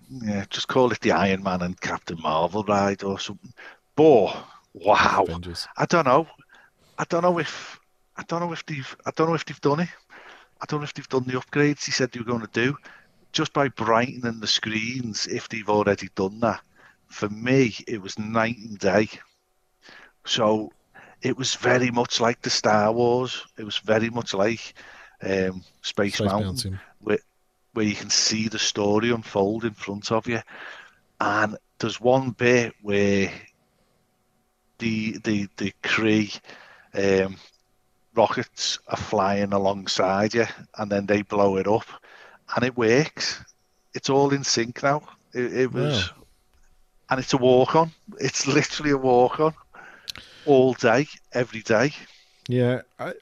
yeah, 0.09 0.45
just 0.49 0.67
call 0.67 0.91
it 0.91 1.01
the 1.01 1.11
Iron 1.11 1.43
Man 1.43 1.61
and 1.61 1.79
Captain 1.79 2.19
Marvel 2.21 2.63
ride 2.63 3.03
or 3.03 3.19
something. 3.19 3.53
But 3.95 4.35
wow, 4.73 5.25
Avengers. 5.27 5.67
I 5.77 5.85
don't 5.85 6.05
know. 6.05 6.27
I 6.97 7.03
don't 7.05 7.23
know 7.23 7.39
if 7.39 7.79
I 8.17 8.23
don't 8.23 8.39
know 8.41 8.53
if 8.53 8.65
they've 8.65 8.95
I 9.05 9.11
don't 9.15 9.27
know 9.27 9.35
if 9.35 9.45
they've 9.45 9.61
done 9.61 9.81
it. 9.81 9.89
I 10.61 10.65
don't 10.67 10.79
know 10.79 10.85
if 10.85 10.93
they've 10.93 11.09
done 11.09 11.25
the 11.25 11.33
upgrades 11.33 11.85
he 11.85 11.91
said 11.91 12.11
they 12.11 12.19
were 12.19 12.25
going 12.25 12.41
to 12.41 12.49
do. 12.53 12.77
Just 13.33 13.51
by 13.51 13.67
brightening 13.67 14.39
the 14.39 14.47
screens, 14.47 15.27
if 15.27 15.49
they've 15.49 15.69
already 15.69 16.07
done 16.15 16.39
that. 16.39 16.61
For 17.07 17.29
me, 17.29 17.75
it 17.87 18.01
was 18.01 18.17
night 18.17 18.57
and 18.57 18.79
day. 18.79 19.09
So 20.25 20.71
it 21.25 21.35
was 21.35 21.55
very 21.55 21.89
much 21.89 22.21
like 22.21 22.41
the 22.41 22.49
Star 22.51 22.91
Wars. 22.91 23.43
It 23.57 23.63
was 23.63 23.79
very 23.79 24.11
much 24.11 24.33
like 24.35 24.75
um, 25.23 25.63
Space, 25.81 26.15
Space 26.15 26.19
Mountain 26.21 26.45
Mountain. 26.45 26.79
where 27.73 27.85
you 27.85 27.95
can 27.95 28.09
see 28.11 28.47
the 28.47 28.59
story 28.59 29.09
unfold 29.11 29.65
in 29.65 29.73
front 29.73 30.11
of 30.11 30.27
you. 30.27 30.39
And 31.19 31.57
there's 31.79 31.99
one 31.99 32.29
bit 32.29 32.73
where 32.83 33.31
the 34.77 35.17
the 35.23 35.47
the 35.57 35.73
Kree 35.83 36.39
um, 36.93 37.37
rockets 38.13 38.79
are 38.87 38.97
flying 38.97 39.51
alongside 39.51 40.33
you, 40.35 40.45
and 40.77 40.91
then 40.91 41.05
they 41.05 41.23
blow 41.23 41.57
it 41.57 41.67
up, 41.67 41.87
and 42.55 42.63
it 42.63 42.77
works. 42.77 43.43
It's 43.93 44.09
all 44.09 44.31
in 44.31 44.43
sync 44.43 44.83
now. 44.83 45.01
It, 45.33 45.53
it 45.53 45.73
was, 45.73 46.11
and 47.09 47.19
it's 47.19 47.33
a 47.33 47.37
walk 47.37 47.75
on. 47.75 47.91
It's 48.19 48.45
literally 48.47 48.91
a 48.91 48.97
walk 48.97 49.39
on, 49.39 49.53
all 50.45 50.73
day, 50.73 51.07
every 51.33 51.61
day. 51.61 51.93
Yeah, 52.47 52.81
I, 52.99 53.13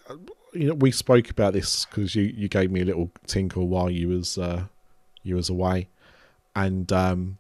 you 0.54 0.68
know, 0.68 0.74
we 0.76 0.92
spoke 0.92 1.30
about 1.30 1.54
this 1.54 1.86
because 1.86 2.16
you, 2.16 2.24
you 2.24 2.48
gave 2.48 2.72
me 2.72 2.82
a 2.82 2.86
little 2.86 3.12
tinkle 3.26 3.68
while 3.68 3.90
you 3.90 4.10
was 4.10 4.38
uh, 4.38 4.66
you 5.24 5.36
was 5.36 5.50
away, 5.50 5.88
and 6.56 6.92
um, 6.92 7.38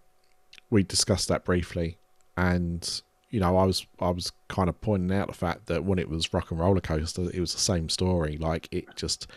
we 0.69 0.84
discussed 0.84 1.28
that 1.28 1.46
briefly. 1.46 1.98
And 2.36 3.02
you 3.30 3.39
know, 3.39 3.58
I 3.58 3.65
was 3.65 3.86
I 4.00 4.10
was 4.10 4.32
kind 4.48 4.69
of 4.69 4.80
pointing 4.82 5.15
out 5.15 5.28
the 5.28 5.34
fact 5.34 5.67
that 5.67 5.84
when 5.84 6.00
it 6.00 6.10
was 6.10 6.34
Rock 6.34 6.52
and 6.52 6.60
Roller 6.60 6.82
Coaster, 6.82 7.30
it 7.34 7.39
was 7.39 7.54
the 7.54 7.60
same 7.60 7.89
story. 7.89 8.38
Like 8.38 8.67
it 8.72 8.86
just 8.96 9.28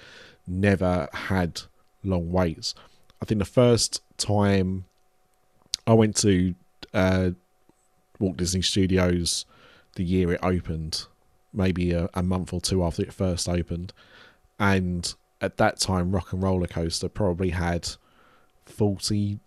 never 0.46 1.08
had 1.12 1.62
long 2.04 2.30
waits. 2.30 2.74
I 3.20 3.24
think 3.24 3.38
the 3.38 3.44
first 3.44 4.02
time 4.18 4.84
I 5.86 5.94
went 5.94 6.16
to 6.16 6.54
uh, 6.92 7.30
Walt 8.18 8.36
Disney 8.36 8.62
Studios, 8.62 9.46
the 9.96 10.04
year 10.04 10.32
it 10.32 10.40
opened, 10.42 11.06
maybe 11.52 11.92
a, 11.92 12.08
a 12.14 12.22
month 12.22 12.52
or 12.52 12.60
two 12.60 12.84
after 12.84 13.02
it 13.02 13.12
first 13.12 13.48
opened, 13.48 13.92
and 14.58 15.14
at 15.40 15.58
that 15.58 15.78
time, 15.78 16.12
Rock 16.12 16.32
and 16.32 16.42
Roller 16.42 16.66
Coaster 16.66 17.08
probably 17.08 17.50
had 17.50 17.88
forty 18.64 19.38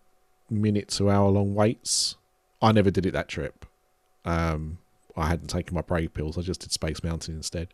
minute 0.49 0.89
to 0.89 1.09
hour 1.09 1.29
long 1.29 1.55
waits. 1.55 2.15
I 2.61 2.71
never 2.71 2.91
did 2.91 3.05
it 3.05 3.13
that 3.13 3.27
trip. 3.27 3.65
Um, 4.25 4.79
I 5.15 5.27
hadn't 5.27 5.47
taken 5.47 5.73
my 5.73 5.81
brave 5.81 6.13
pills. 6.13 6.37
I 6.37 6.41
just 6.41 6.61
did 6.61 6.71
Space 6.71 7.03
Mountain 7.03 7.35
instead. 7.35 7.69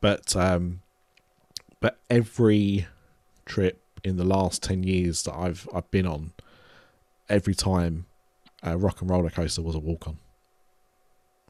But 0.00 0.36
um, 0.36 0.82
but 1.80 1.98
every 2.08 2.86
trip 3.44 3.80
in 4.04 4.16
the 4.16 4.24
last 4.24 4.62
ten 4.62 4.82
years 4.84 5.22
that 5.24 5.34
I've 5.34 5.68
I've 5.74 5.90
been 5.90 6.06
on, 6.06 6.32
every 7.28 7.54
time, 7.54 8.06
uh, 8.64 8.76
Rock 8.76 9.00
and 9.00 9.10
Roller 9.10 9.30
Coaster 9.30 9.62
was 9.62 9.74
a 9.74 9.80
walk 9.80 10.06
on. 10.06 10.18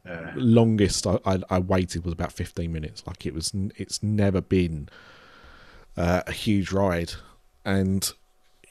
Yeah. 0.05 0.31
Longest 0.35 1.05
I, 1.05 1.19
I, 1.25 1.41
I 1.49 1.59
waited 1.59 2.03
was 2.03 2.13
about 2.13 2.31
fifteen 2.31 2.71
minutes. 2.71 3.03
Like 3.05 3.25
it 3.25 3.33
was, 3.33 3.51
it's 3.75 4.01
never 4.01 4.41
been 4.41 4.89
uh, 5.97 6.21
a 6.25 6.31
huge 6.31 6.71
ride, 6.71 7.13
and 7.65 8.11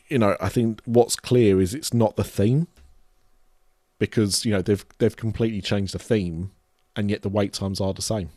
you 0.08 0.18
know 0.18 0.36
I 0.40 0.48
think 0.48 0.80
what's 0.84 1.16
clear 1.16 1.60
is 1.60 1.74
it's 1.74 1.92
not 1.92 2.16
the 2.16 2.24
theme 2.24 2.66
because 3.98 4.44
you 4.44 4.52
know 4.52 4.62
they've 4.62 4.84
they've 4.98 5.16
completely 5.16 5.60
changed 5.60 5.94
the 5.94 5.98
theme, 5.98 6.52
and 6.96 7.10
yet 7.10 7.22
the 7.22 7.28
wait 7.28 7.52
times 7.52 7.80
are 7.80 7.92
the 7.92 8.02
same. 8.02 8.30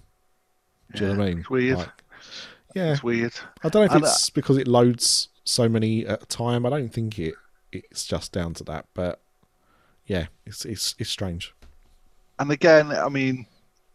Do 0.94 1.06
you 1.06 1.12
know 1.12 1.18
what 1.18 1.24
I 1.24 1.30
mean? 1.30 1.40
It's 1.40 1.50
weird. 1.50 1.78
Like, 1.78 2.04
yeah, 2.76 2.92
It's 2.92 3.04
weird. 3.04 3.34
I 3.64 3.70
don't 3.70 3.82
know 3.82 3.86
if 3.86 3.92
And, 3.92 4.04
uh, 4.04 4.08
it's 4.08 4.30
because 4.30 4.58
it 4.58 4.68
loads 4.68 5.30
so 5.44 5.68
many 5.70 6.06
at 6.06 6.24
a 6.24 6.26
time. 6.26 6.66
I 6.66 6.70
don't 6.70 6.90
think 6.90 7.18
it 7.20 7.36
it's 7.72 8.06
just 8.06 8.32
down 8.32 8.54
to 8.56 8.64
that, 8.66 8.86
but 8.94 9.22
yeah, 10.06 10.28
it's 10.46 10.66
it's 10.66 10.96
it's 10.98 11.10
strange. 11.10 11.54
And 12.42 12.52
again, 12.52 12.90
I 12.92 13.08
mean, 13.08 13.46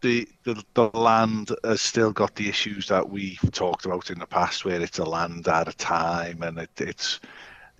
the, 0.02 0.28
the 0.44 0.62
the 0.74 0.88
land 0.96 1.50
has 1.64 1.82
still 1.82 2.12
got 2.12 2.36
the 2.36 2.48
issues 2.48 2.86
that 2.86 3.10
we've 3.10 3.40
talked 3.50 3.86
about 3.86 4.08
in 4.10 4.20
the 4.20 4.26
past, 4.26 4.64
where 4.64 4.80
it's 4.80 5.00
a 5.00 5.04
land 5.04 5.48
out 5.48 5.66
of 5.66 5.76
time, 5.76 6.44
and 6.44 6.56
it, 6.56 6.70
it's 6.78 7.18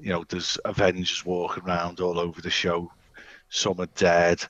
you 0.00 0.10
know 0.10 0.24
there's 0.28 0.58
Avengers 0.64 1.24
walking 1.24 1.62
around 1.62 2.00
all 2.00 2.18
over 2.18 2.42
the 2.42 2.50
show. 2.50 2.90
Some 3.48 3.78
are 3.78 3.86
dead. 3.94 4.42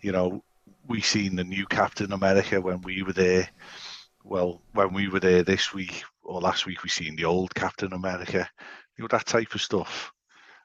You 0.00 0.10
know, 0.10 0.42
we 0.88 1.00
seen 1.00 1.36
the 1.36 1.44
new 1.44 1.64
Captain 1.66 2.12
America 2.12 2.60
when 2.60 2.80
we 2.80 3.04
were 3.04 3.12
there. 3.12 3.48
Well, 4.24 4.62
when 4.72 4.92
we 4.92 5.06
were 5.06 5.20
there 5.20 5.44
this 5.44 5.72
week 5.72 6.02
or 6.24 6.40
last 6.40 6.66
week, 6.66 6.82
we 6.82 6.88
seen 6.88 7.14
the 7.14 7.26
old 7.26 7.54
Captain 7.54 7.92
America. 7.92 8.50
You 8.98 9.04
know 9.04 9.08
that 9.12 9.26
type 9.26 9.54
of 9.54 9.62
stuff. 9.62 10.12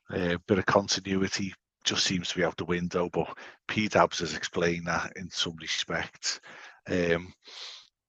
A 0.10 0.40
bit 0.48 0.58
of 0.58 0.66
continuity 0.66 1.54
just 1.88 2.04
seems 2.04 2.30
to 2.30 2.36
be 2.36 2.43
out 2.43 2.58
the 2.58 2.65
window. 2.65 3.10
But 3.10 3.36
P 3.67 3.88
Dubs 3.88 4.19
has 4.19 4.36
explained 4.36 4.88
that 4.88 5.13
in 5.15 5.30
some 5.30 5.56
respects. 5.60 6.39
Um, 6.88 7.34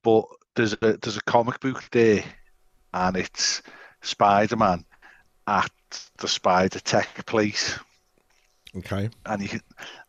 but 0.02 0.24
there's 0.54 0.74
a 0.74 0.98
there's 0.98 1.16
a 1.16 1.22
comic 1.22 1.60
book 1.60 1.82
there, 1.90 2.24
and 2.92 3.16
it's 3.16 3.62
Spider 4.02 4.56
Man 4.56 4.84
at 5.46 5.70
the 6.18 6.28
Spider 6.28 6.80
Tech 6.80 7.24
place, 7.26 7.78
Okay, 8.76 9.08
and 9.26 9.42
you 9.42 9.48
can 9.48 9.60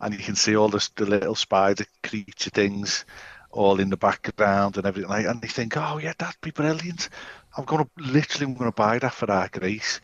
and 0.01 0.13
you 0.13 0.19
can 0.19 0.35
see 0.35 0.55
all 0.55 0.69
the, 0.69 0.87
the 0.95 1.05
little 1.05 1.35
spider 1.35 1.85
creature 2.03 2.49
things 2.49 3.05
all 3.51 3.79
in 3.79 3.89
the 3.89 3.97
background 3.97 4.77
and 4.77 4.85
everything 4.85 5.09
like 5.09 5.25
and 5.25 5.41
you 5.41 5.49
think 5.49 5.75
oh 5.75 5.97
yeah 5.97 6.13
that'd 6.19 6.39
be 6.41 6.51
brilliant 6.51 7.09
i'm 7.57 7.65
gonna 7.65 7.87
literally 7.97 8.45
i'm 8.45 8.57
gonna 8.57 8.71
buy 8.71 8.99
that 8.99 9.13
for 9.13 9.31
our 9.31 9.47
grace 9.47 10.01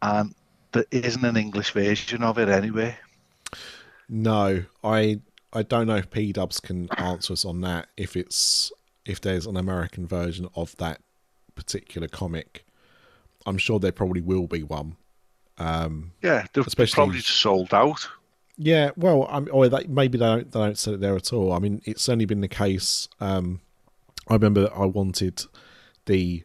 and 0.00 0.34
there 0.72 0.84
isn't 0.90 1.24
an 1.24 1.36
english 1.36 1.70
version 1.72 2.22
of 2.22 2.38
it 2.38 2.48
anyway 2.48 2.96
no, 4.08 4.64
I 4.84 5.20
I 5.54 5.62
don't 5.62 5.86
know 5.86 5.96
if 5.96 6.10
P 6.10 6.32
Dubs 6.32 6.60
can 6.60 6.88
answer 6.98 7.32
us 7.32 7.44
on 7.46 7.60
that. 7.62 7.88
If 7.96 8.14
it's 8.16 8.70
if 9.06 9.20
there's 9.22 9.46
an 9.46 9.56
American 9.56 10.06
version 10.06 10.48
of 10.54 10.76
that 10.76 11.00
particular 11.54 12.08
comic, 12.08 12.66
I'm 13.46 13.56
sure 13.58 13.78
there 13.78 13.92
probably 13.92 14.20
will 14.20 14.46
be 14.46 14.62
one. 14.62 14.96
Um, 15.58 16.12
yeah 16.22 16.46
they're 16.52 16.64
Especially- 16.66 16.94
probably 16.94 17.18
just 17.18 17.40
sold 17.40 17.72
out 17.72 18.06
Yeah, 18.58 18.90
well, 18.96 19.26
um, 19.30 19.48
or 19.52 19.68
they, 19.68 19.84
maybe 19.86 20.18
they 20.18 20.24
don't 20.26 20.50
they 20.50 20.60
don't 20.60 20.76
sell 20.78 20.94
it 20.94 21.00
there 21.00 21.16
at 21.16 21.32
all. 21.32 21.52
I 21.52 21.58
mean, 21.58 21.80
it's 21.84 22.08
only 22.08 22.24
been 22.26 22.40
the 22.42 22.48
case. 22.48 23.08
Um, 23.20 23.60
I 24.28 24.34
remember 24.34 24.62
that 24.62 24.72
I 24.74 24.84
wanted 24.86 25.44
the 26.06 26.44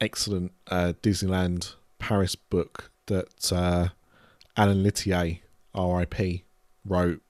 excellent 0.00 0.52
uh, 0.68 0.94
Disneyland 1.02 1.74
Paris 2.00 2.34
book 2.34 2.90
that 3.06 3.52
uh, 3.52 3.88
Alain 4.56 4.84
Littaye, 4.84 5.40
R.I.P., 5.74 6.44
wrote. 6.84 7.20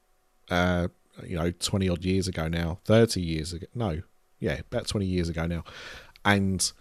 Uh, 0.50 0.88
you 1.24 1.36
know, 1.36 1.52
twenty 1.52 1.88
odd 1.88 2.04
years 2.04 2.26
ago 2.26 2.48
now, 2.48 2.80
thirty 2.84 3.20
years 3.20 3.52
ago. 3.52 3.66
No, 3.74 4.02
yeah, 4.40 4.60
about 4.70 4.88
twenty 4.88 5.06
years 5.06 5.28
ago 5.28 5.46
now, 5.46 5.62
and 6.24 6.72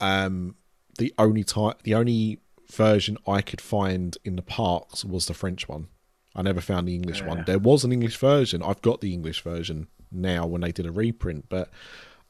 um, 0.00 0.56
the 0.98 1.14
only 1.16 1.44
time, 1.44 1.74
the 1.84 1.94
only 1.94 2.40
version 2.70 3.16
I 3.26 3.40
could 3.40 3.60
find 3.60 4.16
in 4.24 4.36
the 4.36 4.42
parks 4.42 5.04
was 5.04 5.26
the 5.26 5.34
French 5.34 5.68
one. 5.68 5.88
I 6.34 6.42
never 6.42 6.60
found 6.60 6.86
the 6.86 6.94
English 6.94 7.22
one. 7.22 7.44
There 7.46 7.58
was 7.58 7.84
an 7.84 7.92
English 7.92 8.16
version. 8.18 8.62
I've 8.62 8.82
got 8.82 9.00
the 9.00 9.12
English 9.12 9.42
version 9.42 9.88
now 10.12 10.46
when 10.46 10.60
they 10.60 10.72
did 10.72 10.86
a 10.86 10.92
reprint, 10.92 11.46
but 11.48 11.70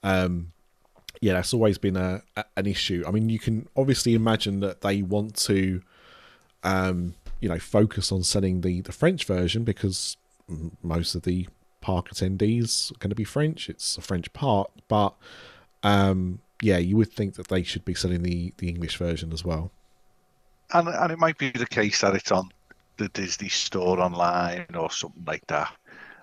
um, 0.02 0.52
yeah, 1.20 1.34
that's 1.34 1.52
always 1.52 1.78
been 1.78 1.96
a, 1.96 2.22
a 2.36 2.44
an 2.56 2.66
issue. 2.66 3.04
I 3.06 3.10
mean, 3.10 3.28
you 3.28 3.38
can 3.38 3.68
obviously 3.76 4.14
imagine 4.14 4.60
that 4.60 4.80
they 4.80 5.02
want 5.02 5.36
to, 5.46 5.82
um, 6.64 7.14
you 7.40 7.48
know, 7.48 7.58
focus 7.58 8.10
on 8.12 8.22
selling 8.22 8.60
the 8.62 8.80
the 8.82 8.92
French 8.92 9.24
version 9.24 9.64
because 9.64 10.16
most 10.82 11.14
of 11.14 11.22
the 11.22 11.48
park 11.80 12.08
attendees 12.10 12.90
are 12.92 12.98
going 12.98 13.10
to 13.10 13.16
be 13.16 13.24
French. 13.24 13.68
It's 13.68 13.96
a 13.96 14.00
French 14.00 14.32
park, 14.32 14.70
but 14.88 15.14
um, 15.82 16.40
yeah, 16.62 16.78
you 16.78 16.96
would 16.96 17.12
think 17.12 17.34
that 17.34 17.48
they 17.48 17.62
should 17.62 17.84
be 17.84 17.94
selling 17.94 18.22
the 18.22 18.52
the 18.58 18.68
English 18.68 18.96
version 18.96 19.32
as 19.32 19.44
well. 19.44 19.72
and 20.72 20.88
and 20.88 21.12
it 21.12 21.18
might 21.18 21.38
be 21.38 21.50
the 21.50 21.66
case 21.66 22.00
that 22.00 22.14
it's 22.14 22.32
on 22.32 22.50
the 22.96 23.08
Disney 23.08 23.48
store 23.48 24.00
online 24.00 24.66
or 24.74 24.90
something 24.90 25.24
like 25.26 25.46
that. 25.46 25.72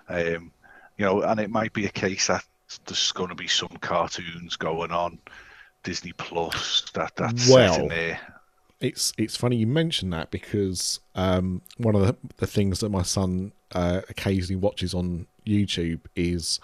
Um, 0.08 0.52
you 0.98 1.04
know, 1.04 1.22
and 1.22 1.40
it 1.40 1.50
might 1.50 1.72
be 1.72 1.86
a 1.86 1.90
case 1.90 2.26
that 2.28 2.44
there's 2.86 3.12
going 3.12 3.28
to 3.30 3.34
be 3.34 3.48
some 3.48 3.76
cartoons 3.80 4.56
going 4.56 4.90
on 4.90 5.18
Disney 5.82 6.12
Plus 6.12 6.90
that 6.94 7.14
that's 7.16 7.48
Well, 7.48 7.74
in 7.82 7.88
there. 7.88 8.20
It's 8.80 9.12
it's 9.16 9.36
funny 9.36 9.56
you 9.56 9.66
mention 9.66 10.10
that 10.10 10.30
because 10.30 11.00
um, 11.14 11.62
one 11.78 11.94
of 11.94 12.02
the, 12.02 12.16
the 12.36 12.46
things 12.46 12.80
that 12.80 12.90
my 12.90 13.02
son 13.02 13.52
uh, 13.72 14.02
occasionally 14.08 14.56
watches 14.60 14.94
on 14.94 15.26
YouTube 15.46 16.00
is 16.14 16.60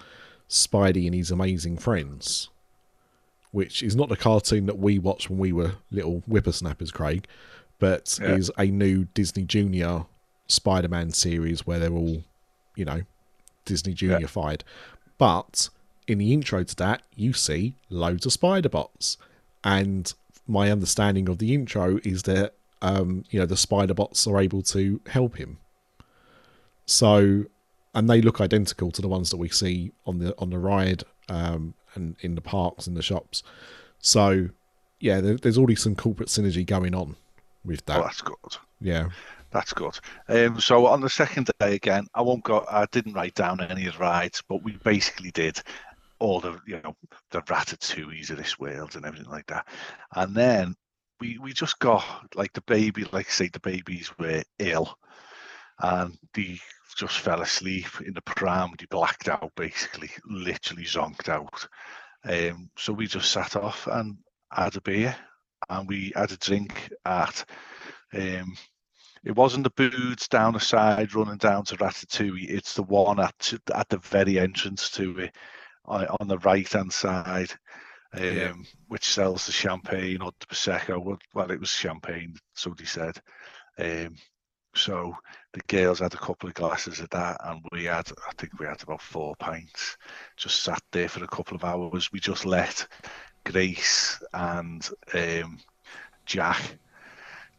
Spidey 0.49 1.07
and 1.07 1.15
his 1.15 1.31
amazing 1.31 1.79
friends, 1.79 2.49
which 3.51 3.83
is 3.83 3.97
not 3.97 4.09
the 4.09 4.17
cartoon 4.17 4.67
that 4.67 4.79
we 4.79 4.99
watched 4.99 5.31
when 5.31 5.39
we 5.39 5.53
were 5.53 5.73
little 5.91 6.23
whippersnappers, 6.27 6.91
Craig, 6.91 7.27
but 7.79 8.19
Yeah. 8.21 8.35
is 8.35 8.51
a 8.59 8.67
new 8.67 9.05
Disney 9.15 9.45
Junior 9.45 10.05
Spider-Man 10.49 11.13
series 11.13 11.67
where 11.67 11.79
they're 11.79 11.93
all, 11.93 12.25
you 12.77 12.85
know, 12.85 13.03
Disney 13.65 13.95
Junior-fied. 13.95 14.65
But 15.17 15.71
in 16.07 16.19
the 16.19 16.33
intro 16.33 16.63
to 16.65 16.77
that, 16.77 17.03
you 17.17 17.33
see 17.33 17.75
loads 17.89 18.27
of 18.27 18.33
spider 18.33 18.69
bots, 18.69 19.17
and 19.65 20.13
my 20.47 20.71
understanding 20.71 21.29
of 21.29 21.39
the 21.39 21.55
intro 21.55 21.99
is 22.05 22.25
that 22.25 22.55
um, 22.83 23.25
you 23.31 23.39
know 23.39 23.47
the 23.47 23.57
spider 23.57 23.95
bots 23.95 24.27
are 24.27 24.41
able 24.41 24.63
to 24.63 25.01
help 25.07 25.37
him. 25.37 25.59
So, 26.87 27.45
and 27.95 28.09
they 28.11 28.21
look 28.21 28.41
identical 28.41 28.91
to 28.93 29.03
the 29.03 29.09
ones 29.09 29.31
that 29.31 29.37
we 29.37 29.49
see 29.49 29.93
on 30.07 30.19
the 30.19 30.35
on 30.39 30.51
the 30.51 30.59
ride 30.59 31.05
um, 31.29 31.75
and 31.95 32.17
in 32.21 32.35
the 32.35 32.41
parks 32.41 32.87
and 32.87 32.97
the 32.97 33.03
shops. 33.03 33.43
So, 34.01 34.49
yeah, 35.01 35.21
there, 35.21 35.37
there's 35.37 35.59
already 35.59 35.77
some 35.77 35.95
corporate 35.95 36.29
synergy 36.29 36.67
going 36.67 36.95
on 36.95 37.17
with 37.65 37.83
Oh, 37.89 37.93
that. 37.95 38.03
that's 38.03 38.21
good. 38.21 38.57
Yeah, 38.81 39.11
That's 39.53 39.73
good. 39.73 39.97
Um, 40.29 40.61
so 40.61 40.87
on 40.87 41.01
the 41.01 41.09
second 41.11 41.51
day 41.61 41.77
again, 41.77 42.09
I 42.15 42.23
won't 42.23 42.43
go. 42.43 42.65
I 42.69 42.87
didn't 42.91 43.13
write 43.15 43.35
down 43.35 43.61
any 43.61 43.87
of 43.87 43.93
the 43.95 43.99
rides, 44.01 44.43
but 44.49 44.63
we 44.65 44.73
basically 44.83 45.31
did 45.31 45.63
all 46.23 46.41
the 46.41 46.59
you 46.67 46.81
know 46.83 46.97
the 47.33 47.41
ratatouilles 47.43 48.31
of 48.31 48.37
this 48.37 48.59
world 48.59 48.95
and 48.95 49.05
everything 49.05 49.31
like 49.31 49.47
that. 49.47 49.67
And 50.15 50.35
then 50.35 50.75
we 51.21 51.39
we 51.39 51.53
just 51.53 51.79
got 51.79 52.05
like 52.35 52.53
the 52.53 52.63
baby, 52.63 53.05
like 53.13 53.31
say 53.31 53.49
the 53.49 53.61
babies 53.61 54.11
were 54.19 54.43
ill, 54.59 54.97
and 55.81 56.17
they 56.35 56.59
just 56.97 57.19
fell 57.19 57.43
asleep 57.43 57.89
in 58.07 58.15
the 58.15 58.23
pram. 58.23 58.71
They 58.79 58.87
blacked 58.87 59.29
out 59.29 59.53
basically, 59.57 60.11
literally 60.25 60.85
zonked 60.85 61.29
out. 61.29 61.67
Um, 62.25 62.71
so 62.77 62.93
we 62.93 63.07
just 63.07 63.31
sat 63.33 63.57
off 63.57 63.89
and 63.89 64.17
had 64.51 64.77
a 64.77 64.81
beer, 64.81 65.17
and 65.69 65.89
we 65.89 66.13
had 66.15 66.33
a 66.33 66.37
drink 66.37 66.93
at. 67.05 67.45
Um, 68.15 68.57
it 69.25 69.37
wasn't 69.37 69.63
the 69.63 69.71
booths 69.71 70.27
down 70.27 70.55
the 70.55 70.61
side 70.61 71.15
running 71.15 71.37
down 71.37 71.65
to 71.67 71.77
Ratatouille. 71.77 72.49
It's 72.49 72.75
the 72.75 72.83
one 72.83 73.21
at 73.21 73.55
at 73.75 73.89
the 73.89 73.99
very 73.99 74.39
entrance 74.39 74.91
to 74.93 75.19
it, 75.19 75.37
on, 75.85 76.29
the 76.29 76.39
right 76.39 76.71
hand 76.71 76.93
side, 76.93 77.53
um, 78.13 78.23
Yeah. 78.23 78.53
which 78.89 79.05
sells 79.05 79.47
the 79.47 79.53
champagne 79.53 80.23
or 80.23 80.33
the 80.39 80.47
prosecco. 80.47 81.19
Well, 81.35 81.51
it 81.51 81.61
was 81.61 81.71
champagne, 81.71 82.37
so 82.55 82.71
they 82.71 82.85
said. 82.85 83.21
Um, 83.79 84.17
so 84.75 85.17
the 85.53 85.61
girls 85.69 85.99
had 85.99 86.15
a 86.15 86.19
couple 86.19 86.49
of 86.49 86.55
glasses 86.55 87.01
of 87.01 87.11
that, 87.11 87.37
and 87.45 87.63
we 87.73 87.85
had, 87.85 88.11
I 88.27 88.33
think 88.39 88.59
we 88.59 88.67
had 88.67 88.83
about 88.83 89.03
four 89.03 89.35
pints. 89.37 89.97
Just 90.37 90.63
sat 90.63 90.83
there 90.93 91.09
for 91.09 91.23
a 91.25 91.29
couple 91.29 91.57
of 91.57 91.65
hours. 91.65 92.11
We 92.13 92.21
just 92.21 92.47
let 92.47 92.87
Grace 93.45 94.23
and 94.33 94.89
um, 95.15 95.59
Jack 96.25 96.79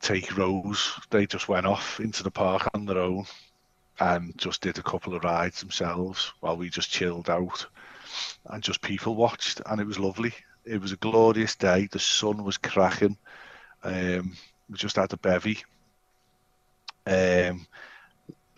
take 0.01 0.35
Rose. 0.37 0.99
They 1.11 1.25
just 1.27 1.47
went 1.47 1.65
off 1.67 1.99
into 1.99 2.23
the 2.23 2.31
park 2.31 2.67
on 2.73 2.85
their 2.85 2.97
own 2.97 3.25
and 3.99 4.35
just 4.37 4.61
did 4.61 4.77
a 4.79 4.83
couple 4.83 5.13
of 5.13 5.23
rides 5.23 5.59
themselves 5.59 6.33
while 6.39 6.57
we 6.57 6.69
just 6.69 6.89
chilled 6.89 7.29
out 7.29 7.67
and 8.47 8.63
just 8.63 8.81
people 8.81 9.15
watched, 9.15 9.61
and 9.65 9.79
it 9.79 9.87
was 9.87 9.99
lovely. 9.99 10.33
It 10.65 10.81
was 10.81 10.91
a 10.91 10.97
glorious 10.97 11.55
day. 11.55 11.87
The 11.91 11.99
sun 11.99 12.43
was 12.43 12.57
cracking. 12.57 13.17
Um, 13.83 14.35
we 14.69 14.77
just 14.77 14.95
had 14.95 15.11
a 15.13 15.17
bevy. 15.17 15.59
Um, 17.05 17.67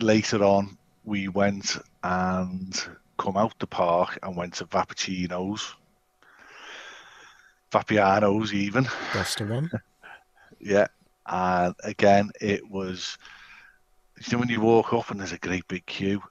later 0.00 0.44
on, 0.44 0.78
we 1.04 1.28
went 1.28 1.76
and 2.02 2.88
come 3.18 3.36
out 3.36 3.58
the 3.58 3.66
park 3.66 4.18
and 4.22 4.36
went 4.36 4.54
to 4.54 4.66
Vapuccino's. 4.66 5.74
Vapiano's 7.72 8.54
even. 8.54 8.86
That's 9.12 9.34
the 9.34 9.46
one. 9.46 9.70
yeah. 10.60 10.86
And 11.26 11.74
again, 11.82 12.30
it 12.40 12.68
was, 12.70 13.18
you 14.20 14.32
know, 14.32 14.38
when 14.38 14.48
you 14.48 14.60
walk 14.60 14.92
up 14.92 15.10
and 15.10 15.18
there's 15.18 15.32
a 15.32 15.38
great 15.38 15.66
big 15.66 15.84
queue, 15.86 16.22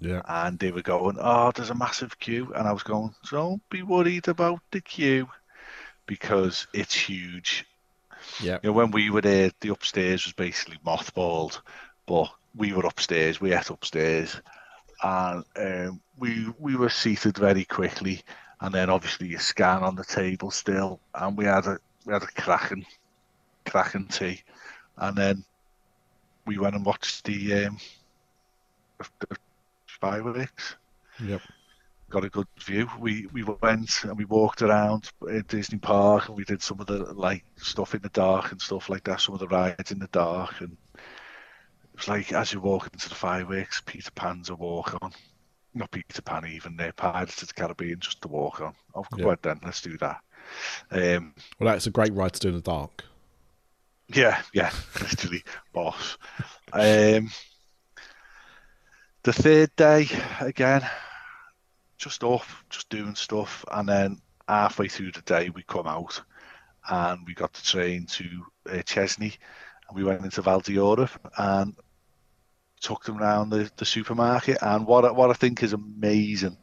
Yeah. 0.00 0.22
and 0.26 0.58
they 0.58 0.70
were 0.70 0.82
going, 0.82 1.16
"Oh, 1.20 1.52
there's 1.52 1.70
a 1.70 1.74
massive 1.74 2.18
queue," 2.18 2.52
and 2.54 2.66
I 2.66 2.72
was 2.72 2.82
going, 2.82 3.14
"Don't 3.30 3.62
be 3.70 3.82
worried 3.82 4.28
about 4.28 4.60
the 4.70 4.80
queue, 4.80 5.28
because 6.06 6.66
it's 6.72 6.94
huge." 6.94 7.64
Yeah. 8.40 8.58
You 8.62 8.70
know, 8.70 8.72
when 8.72 8.90
we 8.90 9.10
were 9.10 9.20
there, 9.20 9.50
the 9.60 9.70
upstairs 9.70 10.24
was 10.24 10.32
basically 10.32 10.78
mothballed, 10.84 11.60
but 12.06 12.30
we 12.54 12.72
were 12.72 12.86
upstairs. 12.86 13.40
We 13.40 13.54
ate 13.54 13.70
upstairs, 13.70 14.40
and 15.02 15.44
um, 15.56 16.00
we 16.18 16.52
we 16.58 16.76
were 16.76 16.90
seated 16.90 17.38
very 17.38 17.64
quickly, 17.64 18.22
and 18.60 18.74
then 18.74 18.90
obviously 18.90 19.34
a 19.34 19.40
scan 19.40 19.82
on 19.82 19.94
the 19.94 20.04
table 20.04 20.50
still, 20.50 21.00
and 21.14 21.36
we 21.36 21.44
had 21.44 21.66
a 21.66 21.78
we 22.04 22.12
had 22.12 22.22
a 22.22 22.26
cracking 22.26 22.86
cracking 23.64 24.08
tea, 24.08 24.42
and 24.98 25.16
then 25.16 25.44
we 26.46 26.58
went 26.58 26.74
and 26.74 26.84
watched 26.84 27.24
the 27.24 27.66
um, 27.66 27.78
the 29.20 29.36
fireworks 30.04 30.76
Yep. 31.18 31.42
got 32.10 32.24
a 32.24 32.30
good 32.30 32.46
view. 32.60 32.88
We 33.00 33.26
we 33.32 33.42
went 33.62 34.04
and 34.04 34.16
we 34.16 34.24
walked 34.24 34.62
around 34.62 35.10
at 35.30 35.48
Disney 35.48 35.78
Park 35.78 36.28
and 36.28 36.36
we 36.36 36.44
did 36.44 36.62
some 36.62 36.80
of 36.80 36.86
the 36.86 37.12
like 37.14 37.44
stuff 37.56 37.94
in 37.94 38.02
the 38.02 38.08
dark 38.10 38.52
and 38.52 38.60
stuff 38.60 38.88
like 38.88 39.04
that. 39.04 39.20
Some 39.20 39.34
of 39.34 39.40
the 39.40 39.48
rides 39.48 39.90
in 39.90 39.98
the 39.98 40.08
dark 40.08 40.60
and 40.60 40.76
it 40.94 41.96
was 41.96 42.08
like 42.08 42.32
as 42.32 42.52
you 42.52 42.60
walk 42.60 42.88
into 42.92 43.08
the 43.08 43.14
fireworks, 43.14 43.82
Peter 43.86 44.10
Pan's 44.12 44.50
a 44.50 44.54
walk 44.54 44.96
on. 45.02 45.12
Not 45.74 45.90
Peter 45.90 46.22
Pan 46.22 46.46
even 46.46 46.76
there, 46.76 46.92
Pirates 46.92 47.42
of 47.42 47.48
the 47.48 47.54
Caribbean 47.54 48.00
just 48.00 48.22
to 48.22 48.28
walk 48.28 48.60
on. 48.60 48.74
Oh, 48.94 49.04
go 49.18 49.28
ahead 49.28 49.40
then, 49.42 49.60
let's 49.64 49.80
do 49.82 49.96
that. 49.98 50.20
Um, 50.90 51.34
Well, 51.58 51.72
that's 51.72 51.86
a 51.86 51.90
great 51.90 52.12
ride 52.14 52.32
to 52.34 52.40
do 52.40 52.48
in 52.48 52.54
the 52.54 52.60
dark. 52.60 53.04
Yeah, 54.08 54.42
yeah, 54.52 54.70
literally, 55.00 55.42
boss. 55.72 56.18
Um, 56.72 57.30
the 59.24 59.32
third 59.32 59.74
day, 59.74 60.06
again, 60.40 60.86
just 61.96 62.22
off, 62.22 62.62
just 62.68 62.90
doing 62.90 63.14
stuff, 63.14 63.64
and 63.72 63.88
then 63.88 64.20
halfway 64.46 64.86
through 64.86 65.12
the 65.12 65.22
day, 65.22 65.48
we 65.48 65.62
come 65.62 65.86
out 65.86 66.20
and 66.90 67.26
we 67.26 67.32
got 67.32 67.50
the 67.54 67.62
train 67.62 68.04
to 68.04 68.24
uh, 68.70 68.82
Chesney, 68.82 69.32
and 69.88 69.96
we 69.96 70.04
went 70.04 70.22
into 70.22 70.42
Val 70.42 70.60
d'Europe 70.60 71.08
and 71.38 71.74
took 72.82 73.02
them 73.04 73.18
around 73.18 73.48
the, 73.48 73.70
the 73.78 73.86
supermarket. 73.86 74.58
And 74.60 74.86
what 74.86 75.06
I, 75.06 75.10
what 75.10 75.30
I 75.30 75.32
think 75.32 75.62
is 75.62 75.72
amazing 75.72 76.58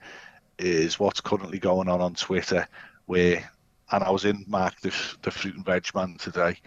is 0.59 0.99
what's 0.99 1.19
currently 1.19 1.57
going 1.57 1.89
on 1.89 1.99
on 1.99 2.13
Twitter, 2.13 2.67
where, 3.07 3.49
and 3.91 4.03
I 4.03 4.11
was 4.11 4.25
in 4.25 4.45
Mark 4.47 4.79
the, 4.81 4.93
the 5.23 5.31
fruit 5.31 5.55
and 5.55 5.65
veg 5.65 5.87
man 5.95 6.15
today, 6.19 6.57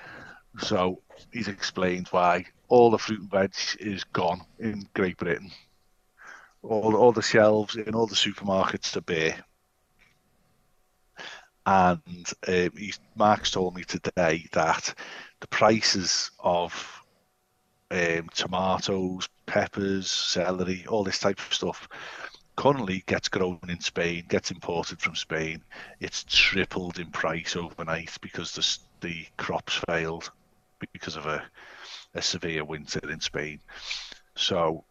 so 0.59 1.01
he's 1.33 1.47
explained 1.47 2.09
why 2.09 2.47
all 2.67 2.91
the 2.91 2.99
fruit 2.99 3.21
and 3.21 3.31
veg 3.31 3.55
is 3.79 4.03
gone 4.03 4.41
in 4.59 4.89
Great 4.95 5.19
Britain. 5.19 5.53
All, 6.67 6.97
all 6.97 7.13
the 7.13 7.23
shelves 7.23 7.77
in 7.77 7.95
all 7.95 8.07
the 8.07 8.15
supermarkets 8.15 8.97
are 8.97 9.03
bare. 9.03 9.45
And 11.67 12.27
uh, 12.47 12.69
he's, 12.77 12.99
Mark's 13.17 13.51
told 13.51 13.75
me 13.75 13.85
today 13.85 14.47
that 14.53 14.95
the 15.41 15.47
prices 15.49 16.31
of 16.41 17.03
um, 17.91 18.29
tomatoes, 18.35 19.29
peppers, 19.47 20.11
celery, 20.11 20.87
all 20.89 21.05
this 21.05 21.19
type 21.19 21.39
of 21.39 21.53
stuff 21.53 21.89
currently 22.57 23.03
gets 23.07 23.29
grown 23.29 23.61
in 23.69 23.81
Spain, 23.81 24.25
gets 24.29 24.51
imported 24.51 25.01
from 25.01 25.17
Spain. 25.17 25.63
It's 26.01 26.25
tripled 26.29 26.99
in 26.99 27.11
price 27.11 27.57
overnight 27.57 28.17
because 28.21 28.53
the, 28.53 29.07
the 29.07 29.27
crops 29.37 29.81
failed 29.89 30.31
because 30.93 31.17
of 31.17 31.27
a, 31.27 31.43
a 32.15 32.23
severe 32.23 32.65
winter 32.65 33.01
in 33.11 33.21
Spain. 33.21 33.61
So 34.35 34.85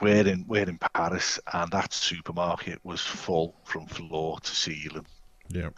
we're 0.00 0.26
in 0.26 0.44
we're 0.46 0.68
in 0.68 0.78
Paris, 0.94 1.38
and 1.52 1.70
that 1.72 1.92
supermarket 1.92 2.78
was 2.84 3.00
full 3.00 3.54
from 3.64 3.86
floor 3.86 4.38
to 4.40 4.54
ceiling. 4.54 5.06
Yeah. 5.48 5.70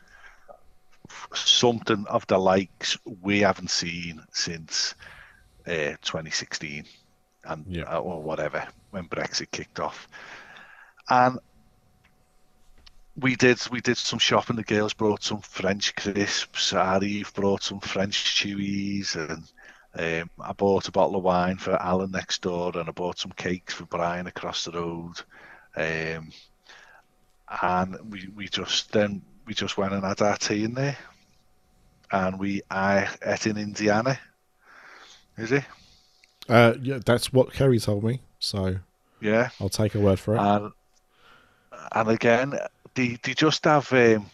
Something 1.34 2.04
of 2.08 2.26
the 2.26 2.38
likes 2.38 2.98
we 3.22 3.40
haven't 3.40 3.70
seen 3.70 4.20
since 4.32 4.94
uh, 5.66 5.96
2016, 6.02 6.84
and 7.44 7.64
Yeah. 7.68 7.84
uh, 7.84 8.00
or 8.00 8.22
whatever 8.22 8.66
when 8.90 9.08
Brexit 9.08 9.50
kicked 9.50 9.80
off. 9.80 10.08
And 11.08 11.38
we 13.16 13.36
did 13.36 13.60
we 13.70 13.80
did 13.80 13.96
some 13.96 14.18
shopping. 14.18 14.56
The 14.56 14.62
girls 14.62 14.92
brought 14.94 15.22
some 15.22 15.40
French 15.40 15.94
crisps. 15.96 16.72
Ari 16.72 17.24
brought 17.34 17.62
some 17.62 17.80
French 17.80 18.16
chewies, 18.24 19.16
and 19.16 19.44
um, 19.98 20.30
I 20.40 20.52
bought 20.52 20.86
a 20.88 20.92
bottle 20.92 21.16
of 21.16 21.24
wine 21.24 21.56
for 21.56 21.80
Alan 21.82 22.12
next 22.12 22.42
door, 22.42 22.72
and 22.78 22.88
I 22.88 22.92
bought 22.92 23.18
some 23.18 23.32
cakes 23.32 23.74
for 23.74 23.84
Brian 23.84 24.28
across 24.28 24.64
the 24.64 24.72
road. 24.72 25.20
Um, 25.76 26.30
and 27.62 27.98
we 28.10 28.28
we 28.34 28.48
just 28.48 28.92
then 28.92 29.22
we 29.44 29.54
just 29.54 29.76
went 29.76 29.92
and 29.92 30.04
had 30.04 30.22
our 30.22 30.36
tea 30.36 30.64
in 30.64 30.74
there, 30.74 30.96
and 32.12 32.38
we 32.38 32.62
I 32.70 33.08
ate 33.24 33.46
in 33.46 33.56
Indiana. 33.56 34.18
Is 35.36 35.52
it? 35.52 35.64
Uh, 36.48 36.74
yeah, 36.80 36.98
that's 37.04 37.32
what 37.32 37.52
Kerry 37.52 37.78
told 37.78 38.04
me. 38.04 38.20
So 38.38 38.76
Yeah. 39.20 39.50
I'll 39.60 39.68
take 39.68 39.94
a 39.94 40.00
word 40.00 40.20
for 40.20 40.36
it. 40.36 40.40
And 40.40 40.72
and 41.92 42.08
again, 42.08 42.54
they 42.94 43.18
they 43.22 43.34
just 43.34 43.64
have 43.64 43.92
um, 43.92 44.30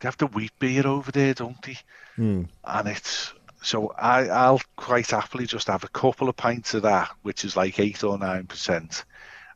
they 0.00 0.08
have 0.08 0.18
the 0.18 0.26
wheat 0.26 0.52
beer 0.58 0.86
over 0.86 1.10
there, 1.10 1.32
don't 1.34 1.60
they? 1.62 1.78
Hmm. 2.16 2.42
and 2.64 2.88
it's 2.88 3.32
so 3.62 3.88
I, 3.98 4.28
I'll 4.28 4.60
quite 4.76 5.10
happily 5.10 5.46
just 5.46 5.66
have 5.68 5.84
a 5.84 5.88
couple 5.88 6.28
of 6.28 6.36
pints 6.36 6.74
of 6.74 6.82
that, 6.82 7.10
which 7.22 7.44
is 7.44 7.56
like 7.56 7.78
eight 7.78 8.04
or 8.04 8.18
nine 8.18 8.46
percent, 8.46 9.04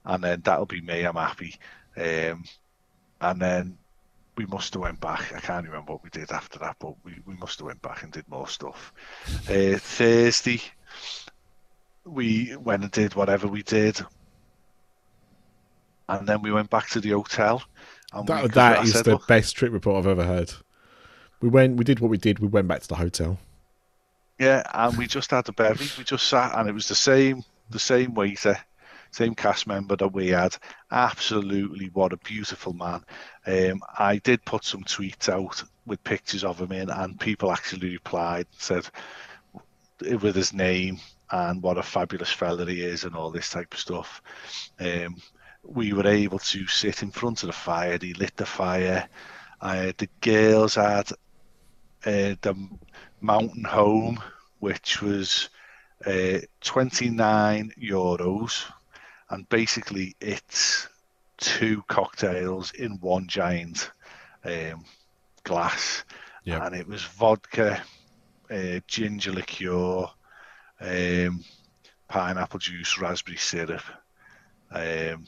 and 0.04 0.22
then 0.22 0.40
that'll 0.42 0.66
be 0.66 0.80
me. 0.80 1.04
I'm 1.04 1.14
happy. 1.14 1.56
Um, 1.96 2.44
and 3.20 3.40
then 3.40 3.78
we 4.36 4.46
must 4.46 4.74
have 4.74 4.82
went 4.82 5.00
back. 5.00 5.32
I 5.34 5.40
can't 5.40 5.66
remember 5.66 5.92
what 5.92 6.02
we 6.02 6.10
did 6.10 6.32
after 6.32 6.58
that, 6.60 6.76
but 6.80 6.94
we, 7.04 7.14
we 7.26 7.34
must 7.36 7.58
have 7.58 7.66
went 7.66 7.82
back 7.82 8.02
and 8.02 8.12
did 8.12 8.28
more 8.28 8.48
stuff. 8.48 8.92
Uh, 9.48 9.78
Thursday, 9.78 10.60
we 12.04 12.56
went 12.56 12.82
and 12.82 12.90
did 12.92 13.14
whatever 13.14 13.46
we 13.46 13.62
did, 13.62 14.00
and 16.08 16.26
then 16.26 16.42
we 16.42 16.50
went 16.50 16.70
back 16.70 16.88
to 16.90 17.00
the 17.00 17.10
hotel. 17.10 17.62
And 18.12 18.28
we, 18.28 18.34
That 18.34 18.44
I 18.44 18.48
that 18.48 18.84
is 18.84 18.92
said, 18.92 19.04
the 19.04 19.18
best 19.28 19.54
trip 19.56 19.72
report 19.72 19.98
I've 19.98 20.10
ever 20.10 20.24
heard. 20.24 20.52
We 21.40 21.48
went, 21.48 21.76
we 21.76 21.84
did 21.84 22.00
what 22.00 22.10
we 22.10 22.18
did. 22.18 22.38
We 22.38 22.48
went 22.48 22.68
back 22.68 22.82
to 22.82 22.88
the 22.88 22.96
hotel. 22.96 23.38
Yeah, 24.42 24.64
and 24.74 24.98
we 24.98 25.06
just 25.06 25.30
had 25.30 25.48
a 25.48 25.52
bevy. 25.52 25.88
We 25.96 26.02
just 26.02 26.26
sat, 26.26 26.58
and 26.58 26.68
it 26.68 26.72
was 26.72 26.88
the 26.88 26.96
same, 26.96 27.44
the 27.70 27.78
same 27.78 28.12
waiter, 28.12 28.58
same 29.12 29.36
cast 29.36 29.68
member 29.68 29.94
that 29.94 30.12
we 30.12 30.30
had. 30.30 30.56
Absolutely, 30.90 31.90
what 31.92 32.12
a 32.12 32.16
beautiful 32.16 32.72
man. 32.72 33.04
Um, 33.46 33.80
I 33.96 34.16
did 34.16 34.44
put 34.44 34.64
some 34.64 34.82
tweets 34.82 35.28
out 35.28 35.62
with 35.86 36.02
pictures 36.02 36.42
of 36.42 36.60
him 36.60 36.72
in, 36.72 36.90
and 36.90 37.20
people 37.20 37.52
actually 37.52 37.90
replied, 37.90 38.48
said 38.58 38.88
with 40.00 40.34
his 40.34 40.52
name 40.52 40.98
and 41.30 41.62
what 41.62 41.78
a 41.78 41.82
fabulous 41.84 42.32
fella 42.32 42.66
he 42.66 42.82
is, 42.82 43.04
and 43.04 43.14
all 43.14 43.30
this 43.30 43.48
type 43.48 43.72
of 43.72 43.78
stuff. 43.78 44.20
Um, 44.80 45.22
we 45.62 45.92
were 45.92 46.08
able 46.08 46.40
to 46.40 46.66
sit 46.66 47.04
in 47.04 47.12
front 47.12 47.44
of 47.44 47.46
the 47.46 47.52
fire. 47.52 47.96
He 48.00 48.12
lit 48.14 48.36
the 48.36 48.44
fire. 48.44 49.08
Uh, 49.60 49.92
the 49.98 50.08
girls 50.20 50.74
had 50.74 51.12
uh, 52.04 52.34
the 52.40 52.56
mountain 53.20 53.62
home, 53.62 54.20
which 54.62 55.02
was 55.02 55.48
uh, 56.06 56.38
29 56.60 57.72
euros, 57.82 58.64
and 59.28 59.48
basically 59.48 60.14
it's 60.20 60.88
two 61.36 61.82
cocktails 61.88 62.70
in 62.70 62.92
one 63.00 63.26
giant 63.26 63.90
um, 64.44 64.84
glass, 65.42 66.04
Yep. 66.44 66.62
and 66.62 66.76
it 66.76 66.86
was 66.86 67.02
vodka, 67.02 67.82
uh, 68.52 68.78
ginger 68.86 69.32
liqueur, 69.32 70.06
um, 70.80 71.44
pineapple 72.06 72.60
juice, 72.60 73.00
raspberry 73.00 73.38
syrup, 73.38 73.82
um, 74.70 75.26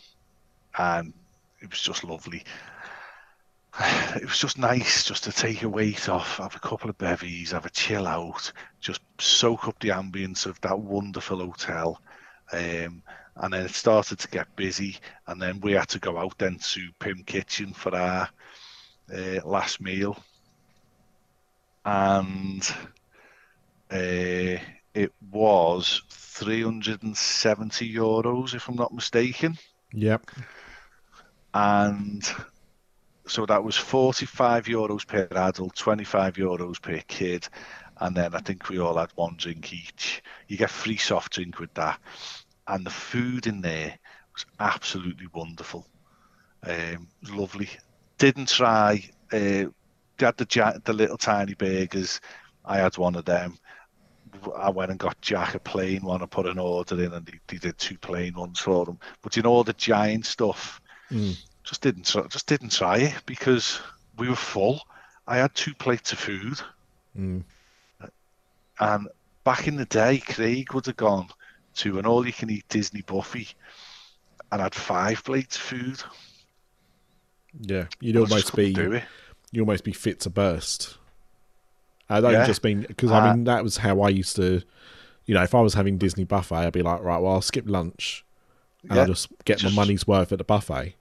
and 0.78 1.12
it 1.60 1.70
was 1.70 1.80
just 1.80 2.04
lovely. 2.04 2.44
It 4.14 4.26
was 4.26 4.38
just 4.38 4.58
nice 4.58 5.02
just 5.02 5.24
to 5.24 5.32
take 5.32 5.64
a 5.64 5.68
weight 5.68 6.08
off, 6.08 6.36
have 6.36 6.54
a 6.54 6.60
couple 6.60 6.88
of 6.88 6.96
bevies, 6.96 7.50
have 7.50 7.66
a 7.66 7.70
chill 7.70 8.06
out, 8.06 8.52
just 8.84 9.00
soak 9.18 9.66
up 9.66 9.80
the 9.80 9.88
ambience 9.88 10.44
of 10.44 10.60
that 10.60 10.78
wonderful 10.78 11.38
hotel. 11.38 12.00
Um, 12.52 13.02
and 13.36 13.52
then 13.52 13.64
it 13.64 13.70
started 13.70 14.18
to 14.20 14.28
get 14.28 14.54
busy, 14.54 14.98
and 15.26 15.40
then 15.40 15.58
we 15.60 15.72
had 15.72 15.88
to 15.88 15.98
go 15.98 16.18
out 16.18 16.38
then 16.38 16.58
to 16.58 16.80
Pym 17.00 17.24
Kitchen 17.24 17.72
for 17.72 17.96
our 17.96 18.28
uh, 19.12 19.40
last 19.44 19.80
meal, 19.80 20.16
and 21.84 22.62
uh, 23.90 24.60
it 24.94 25.12
was 25.32 26.02
370 26.10 27.92
euros, 27.92 28.54
if 28.54 28.68
I'm 28.68 28.76
not 28.76 28.94
mistaken. 28.94 29.58
Yep. 29.92 30.30
And 31.54 32.22
so 33.26 33.46
that 33.46 33.64
was 33.64 33.76
45 33.76 34.66
euros 34.66 35.06
per 35.06 35.26
adult, 35.32 35.74
25 35.74 36.34
euros 36.34 36.80
per 36.80 37.00
kid. 37.08 37.48
And 37.98 38.16
then 38.16 38.34
I 38.34 38.40
think 38.40 38.68
we 38.68 38.78
all 38.78 38.96
had 38.96 39.12
one 39.14 39.36
drink 39.36 39.72
each. 39.72 40.22
You 40.48 40.56
get 40.56 40.70
free 40.70 40.96
soft 40.96 41.32
drink 41.34 41.58
with 41.60 41.72
that. 41.74 42.00
And 42.66 42.84
the 42.84 42.90
food 42.90 43.46
in 43.46 43.60
there 43.60 43.98
was 44.32 44.46
absolutely 44.58 45.26
wonderful. 45.32 45.86
Um, 46.62 47.08
lovely. 47.22 47.68
Didn't 48.18 48.48
try, 48.48 49.02
uh, 49.32 49.68
they 50.16 50.26
had 50.26 50.36
the, 50.36 50.82
the 50.84 50.92
little 50.92 51.16
tiny 51.16 51.54
burgers. 51.54 52.20
I 52.64 52.78
had 52.78 52.96
one 52.98 53.14
of 53.14 53.24
them. 53.24 53.58
I 54.56 54.70
went 54.70 54.90
and 54.90 54.98
got 54.98 55.20
Jack 55.20 55.54
a 55.54 55.60
plain 55.60 56.02
one. 56.02 56.22
I 56.22 56.26
put 56.26 56.46
an 56.46 56.58
order 56.58 57.02
in, 57.02 57.12
and 57.12 57.28
he, 57.28 57.38
he 57.48 57.58
did 57.58 57.78
two 57.78 57.98
plain 57.98 58.34
ones 58.34 58.60
for 58.60 58.86
him. 58.86 58.98
But 59.22 59.36
you 59.36 59.42
know 59.42 59.52
all 59.52 59.64
the 59.64 59.72
giant 59.74 60.26
stuff, 60.26 60.80
mm. 61.10 61.36
just 61.62 61.82
didn't 61.82 62.06
try, 62.06 62.26
just 62.26 62.46
didn't 62.46 62.72
try 62.72 62.98
it 62.98 63.14
because 63.26 63.80
we 64.18 64.28
were 64.28 64.36
full. 64.36 64.80
I 65.26 65.36
had 65.36 65.54
two 65.54 65.74
plates 65.74 66.12
of 66.12 66.18
food, 66.18 66.60
mm. 67.16 67.42
And 68.80 69.08
back 69.44 69.68
in 69.68 69.76
the 69.76 69.84
day, 69.86 70.18
Craig 70.18 70.72
would 70.72 70.86
have 70.86 70.96
gone 70.96 71.28
to 71.76 71.98
an 71.98 72.06
all-you-can-eat 72.06 72.68
Disney 72.68 73.02
buffet 73.02 73.54
and 74.52 74.60
had 74.60 74.74
five 74.74 75.24
plates 75.24 75.56
of 75.56 75.62
food. 75.62 76.02
Yeah, 77.60 77.86
you'd 78.00 78.16
almost 78.16 78.54
be 78.56 78.74
you 79.52 79.62
almost 79.62 79.84
be 79.84 79.92
fit 79.92 80.20
to 80.20 80.30
burst. 80.30 80.98
I 82.08 82.20
don't 82.20 82.32
yeah. 82.32 82.46
just 82.46 82.62
mean 82.64 82.82
because 82.82 83.10
uh, 83.10 83.14
I 83.14 83.32
mean 83.32 83.44
that 83.44 83.62
was 83.62 83.78
how 83.78 84.00
I 84.02 84.08
used 84.08 84.36
to, 84.36 84.62
you 85.26 85.34
know, 85.34 85.42
if 85.42 85.54
I 85.54 85.60
was 85.60 85.74
having 85.74 85.96
Disney 85.96 86.24
buffet, 86.24 86.54
I'd 86.54 86.72
be 86.72 86.82
like, 86.82 87.02
right, 87.02 87.18
well, 87.18 87.34
I'll 87.34 87.40
skip 87.40 87.64
lunch, 87.68 88.24
and 88.82 88.92
yeah, 88.92 89.02
I'll 89.02 89.06
just 89.06 89.28
get 89.44 89.58
just, 89.58 89.74
my 89.74 89.82
money's 89.82 90.06
worth 90.06 90.32
at 90.32 90.38
the 90.38 90.44
buffet. 90.44 90.94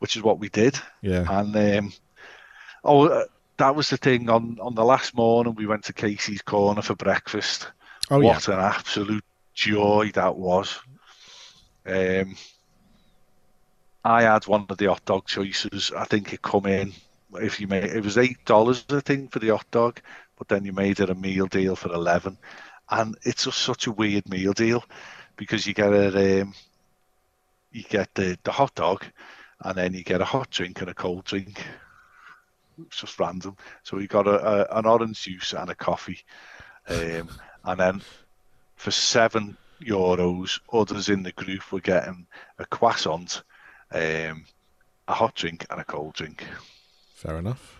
Which 0.00 0.16
is 0.16 0.22
what 0.22 0.40
we 0.40 0.48
did. 0.48 0.78
Yeah. 1.00 1.24
And 1.28 1.56
um, 1.56 1.92
oh, 2.84 3.06
uh, 3.06 3.24
that 3.62 3.76
was 3.76 3.90
the 3.90 3.96
thing 3.96 4.28
on 4.28 4.58
on 4.60 4.74
the 4.74 4.84
last 4.84 5.14
morning 5.14 5.54
we 5.54 5.66
went 5.66 5.84
to 5.84 5.92
Casey's 5.92 6.42
Corner 6.42 6.82
for 6.82 6.96
breakfast. 6.96 7.70
Oh 8.10 8.18
what 8.18 8.48
yeah. 8.48 8.54
an 8.54 8.60
absolute 8.60 9.24
joy 9.54 10.10
that 10.14 10.34
was. 10.34 10.80
Um, 11.86 12.34
I 14.04 14.22
had 14.22 14.48
one 14.48 14.66
of 14.68 14.78
the 14.78 14.86
hot 14.86 15.04
dog 15.04 15.28
choices. 15.28 15.92
I 15.96 16.04
think 16.06 16.32
it 16.32 16.42
come 16.42 16.66
in 16.66 16.92
if 17.34 17.60
you 17.60 17.68
made 17.68 17.84
it 17.84 18.02
was 18.02 18.18
eight 18.18 18.44
dollars 18.44 18.84
I 18.90 18.98
think 18.98 19.30
for 19.30 19.38
the 19.38 19.50
hot 19.50 19.70
dog, 19.70 20.00
but 20.36 20.48
then 20.48 20.64
you 20.64 20.72
made 20.72 20.98
it 20.98 21.10
a 21.10 21.14
meal 21.14 21.46
deal 21.46 21.76
for 21.76 21.92
eleven, 21.92 22.38
and 22.90 23.16
it's 23.22 23.44
just 23.44 23.58
such 23.58 23.86
a 23.86 23.92
weird 23.92 24.28
meal 24.28 24.54
deal 24.54 24.82
because 25.36 25.68
you 25.68 25.72
get 25.72 25.92
a 25.92 26.40
um, 26.42 26.52
you 27.70 27.84
get 27.84 28.12
the, 28.16 28.36
the 28.42 28.50
hot 28.50 28.74
dog, 28.74 29.04
and 29.60 29.78
then 29.78 29.94
you 29.94 30.02
get 30.02 30.20
a 30.20 30.24
hot 30.24 30.50
drink 30.50 30.80
and 30.80 30.90
a 30.90 30.94
cold 30.94 31.24
drink. 31.26 31.64
It's 32.86 33.00
just 33.00 33.18
random. 33.18 33.56
So 33.82 33.96
we 33.96 34.06
got 34.06 34.26
a, 34.26 34.74
a, 34.74 34.78
an 34.78 34.86
orange 34.86 35.22
juice 35.22 35.52
and 35.52 35.70
a 35.70 35.74
coffee, 35.74 36.20
um, 36.88 37.28
and 37.64 37.80
then 37.80 38.02
for 38.76 38.90
seven 38.90 39.56
euros, 39.80 40.60
others 40.72 41.08
in 41.08 41.22
the 41.22 41.32
group 41.32 41.70
were 41.72 41.80
getting 41.80 42.26
a 42.58 42.66
croissant, 42.66 43.42
um, 43.92 44.44
a 45.08 45.12
hot 45.12 45.34
drink, 45.34 45.66
and 45.70 45.80
a 45.80 45.84
cold 45.84 46.14
drink. 46.14 46.44
Fair 47.14 47.38
enough. 47.38 47.78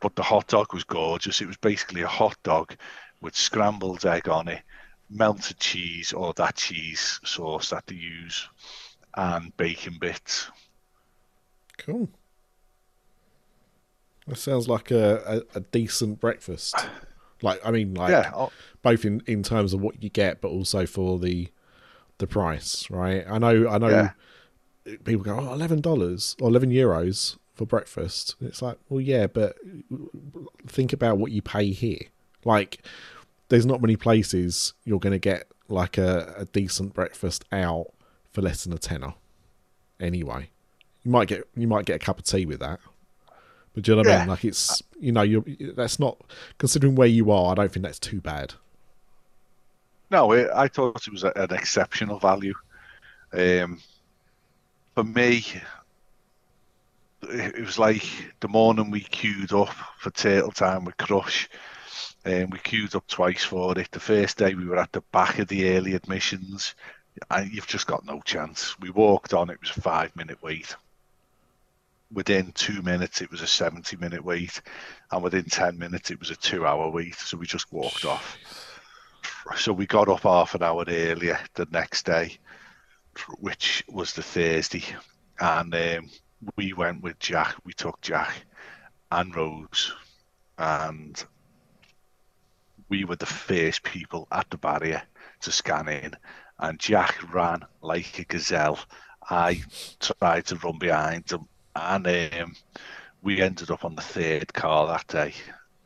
But 0.00 0.16
the 0.16 0.22
hot 0.22 0.48
dog 0.48 0.72
was 0.74 0.84
gorgeous. 0.84 1.40
It 1.40 1.46
was 1.46 1.56
basically 1.56 2.02
a 2.02 2.08
hot 2.08 2.36
dog 2.42 2.76
with 3.20 3.34
scrambled 3.34 4.04
egg 4.04 4.28
on 4.28 4.48
it, 4.48 4.62
melted 5.08 5.58
cheese 5.58 6.12
or 6.12 6.32
that 6.34 6.56
cheese 6.56 7.20
sauce 7.24 7.70
that 7.70 7.86
they 7.86 7.94
use, 7.94 8.48
and 9.14 9.56
bacon 9.56 9.96
bits. 9.98 10.50
Cool. 11.78 12.08
That 14.26 14.36
sounds 14.36 14.68
like 14.68 14.90
a, 14.90 15.42
a, 15.54 15.58
a 15.58 15.60
decent 15.60 16.20
breakfast. 16.20 16.74
Like 17.42 17.60
I 17.64 17.70
mean, 17.70 17.94
like 17.94 18.10
yeah, 18.10 18.46
both 18.82 19.04
in, 19.04 19.22
in 19.26 19.42
terms 19.42 19.74
of 19.74 19.80
what 19.80 20.02
you 20.02 20.08
get, 20.08 20.40
but 20.40 20.48
also 20.48 20.86
for 20.86 21.18
the 21.18 21.48
the 22.18 22.26
price, 22.26 22.88
right? 22.90 23.24
I 23.28 23.38
know, 23.38 23.68
I 23.68 23.78
know. 23.78 23.88
Yeah. 23.88 24.10
People 25.04 25.24
go, 25.24 25.38
oh, 25.38 25.52
eleven 25.52 25.80
dollars 25.80 26.36
or 26.40 26.48
eleven 26.48 26.70
euros 26.70 27.36
for 27.54 27.66
breakfast. 27.66 28.36
It's 28.40 28.60
like, 28.62 28.78
well, 28.88 29.00
yeah, 29.00 29.26
but 29.26 29.56
think 30.66 30.92
about 30.92 31.18
what 31.18 31.32
you 31.32 31.42
pay 31.42 31.70
here. 31.70 32.00
Like, 32.44 32.82
there's 33.48 33.66
not 33.66 33.80
many 33.80 33.96
places 33.96 34.74
you're 34.84 35.00
going 35.00 35.12
to 35.12 35.18
get 35.18 35.48
like 35.68 35.96
a, 35.96 36.34
a 36.36 36.44
decent 36.46 36.92
breakfast 36.92 37.44
out 37.50 37.92
for 38.30 38.42
less 38.42 38.64
than 38.64 38.72
a 38.72 38.78
tenner. 38.78 39.14
Anyway, 39.98 40.50
you 41.02 41.10
might 41.10 41.28
get 41.28 41.48
you 41.56 41.66
might 41.66 41.86
get 41.86 41.96
a 41.96 41.98
cup 41.98 42.18
of 42.18 42.24
tea 42.24 42.44
with 42.44 42.60
that. 42.60 42.80
But 43.74 43.82
do 43.82 43.92
you 43.92 43.96
know 43.96 44.00
what 44.00 44.08
yeah. 44.08 44.16
I 44.16 44.18
mean? 44.20 44.28
Like 44.28 44.44
it's 44.44 44.82
you 44.98 45.12
know 45.12 45.22
you're 45.22 45.44
that's 45.74 45.98
not 45.98 46.18
considering 46.58 46.94
where 46.94 47.08
you 47.08 47.30
are. 47.30 47.52
I 47.52 47.54
don't 47.54 47.72
think 47.72 47.84
that's 47.84 47.98
too 47.98 48.20
bad. 48.20 48.54
No, 50.10 50.32
it, 50.32 50.48
I 50.54 50.68
thought 50.68 51.06
it 51.06 51.12
was 51.12 51.24
a, 51.24 51.32
an 51.34 51.52
exceptional 51.52 52.18
value. 52.18 52.54
Um, 53.32 53.80
for 54.94 55.02
me, 55.02 55.44
it 57.22 57.64
was 57.64 57.78
like 57.78 58.06
the 58.40 58.48
morning 58.48 58.90
we 58.90 59.00
queued 59.00 59.52
up 59.52 59.74
for 59.98 60.10
Turtle 60.10 60.52
Time 60.52 60.84
with 60.84 60.96
Crush. 60.96 61.48
And 62.24 62.44
um, 62.44 62.50
we 62.50 62.58
queued 62.58 62.94
up 62.94 63.06
twice 63.06 63.44
for 63.44 63.78
it. 63.78 63.90
The 63.90 64.00
first 64.00 64.38
day 64.38 64.54
we 64.54 64.64
were 64.66 64.78
at 64.78 64.92
the 64.92 65.02
back 65.12 65.38
of 65.38 65.48
the 65.48 65.76
early 65.76 65.94
admissions, 65.94 66.74
and 67.30 67.52
you've 67.52 67.66
just 67.66 67.86
got 67.86 68.06
no 68.06 68.20
chance. 68.22 68.78
We 68.80 68.90
walked 68.90 69.34
on, 69.34 69.50
it 69.50 69.60
was 69.60 69.76
a 69.76 69.80
five 69.80 70.14
minute 70.16 70.42
wait. 70.42 70.74
Within 72.14 72.52
two 72.52 72.80
minutes, 72.82 73.20
it 73.20 73.30
was 73.30 73.42
a 73.42 73.46
70 73.46 73.96
minute 73.96 74.24
wait, 74.24 74.62
and 75.10 75.22
within 75.22 75.44
10 75.44 75.76
minutes, 75.78 76.10
it 76.10 76.20
was 76.20 76.30
a 76.30 76.36
two 76.36 76.64
hour 76.66 76.88
wait. 76.90 77.16
So 77.16 77.36
we 77.36 77.46
just 77.46 77.72
walked 77.72 78.04
off. 78.04 78.38
So 79.56 79.72
we 79.72 79.86
got 79.86 80.08
up 80.08 80.20
half 80.20 80.54
an 80.54 80.62
hour 80.62 80.84
earlier 80.86 81.38
the 81.54 81.66
next 81.70 82.06
day, 82.06 82.38
which 83.38 83.84
was 83.88 84.12
the 84.12 84.22
Thursday, 84.22 84.84
and 85.40 85.74
um, 85.74 86.10
we 86.56 86.72
went 86.72 87.02
with 87.02 87.18
Jack. 87.18 87.56
We 87.64 87.72
took 87.72 88.00
Jack 88.00 88.32
and 89.10 89.34
Rose, 89.34 89.92
and 90.56 91.22
we 92.88 93.04
were 93.04 93.16
the 93.16 93.26
first 93.26 93.82
people 93.82 94.28
at 94.30 94.48
the 94.50 94.58
barrier 94.58 95.02
to 95.40 95.52
scan 95.52 95.88
in. 95.88 96.12
And 96.58 96.78
Jack 96.78 97.32
ran 97.32 97.60
like 97.82 98.18
a 98.18 98.24
gazelle. 98.24 98.78
I 99.28 99.62
tried 100.00 100.46
to 100.46 100.56
run 100.56 100.78
behind 100.78 101.30
him, 101.30 101.48
and 101.74 102.06
um, 102.06 102.54
we 103.22 103.40
ended 103.40 103.70
up 103.70 103.84
on 103.84 103.94
the 103.94 104.02
third 104.02 104.52
car 104.52 104.86
that 104.86 105.06
day 105.08 105.34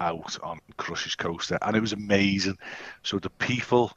out 0.00 0.38
on 0.42 0.60
Crush's 0.76 1.14
Coaster, 1.14 1.58
and 1.62 1.76
it 1.76 1.80
was 1.80 1.92
amazing. 1.92 2.58
So 3.02 3.18
the 3.18 3.30
people, 3.30 3.92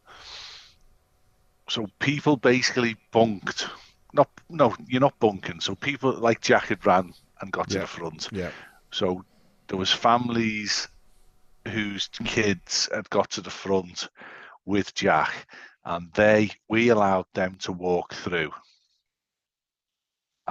so 1.70 1.88
people 2.00 2.38
basically 2.38 2.96
bunked 3.12 3.68
not 4.14 4.30
no, 4.50 4.76
you're 4.88 5.02
not 5.02 5.20
bunking. 5.20 5.62
So 5.62 5.76
people 5.76 6.12
like 6.14 6.42
Jack 6.42 6.66
had 6.66 6.86
ran 6.86 7.14
and 7.42 7.52
got 7.52 7.70
to 7.70 7.80
the 7.80 7.88
front. 7.88 8.30
Yeah. 8.32 8.52
So 8.92 9.24
there 9.68 9.78
was 9.78 9.92
families 9.92 10.88
whose 11.68 12.10
kids 12.26 12.90
had 12.94 13.10
got 13.10 13.30
to 13.32 13.42
the 13.42 13.50
front 13.50 14.10
with 14.66 14.94
Jack, 14.94 15.48
and 15.86 16.12
they 16.14 16.52
we 16.68 16.90
allowed 16.90 17.26
them 17.34 17.56
to 17.62 17.72
walk 17.72 18.14
through 18.14 18.52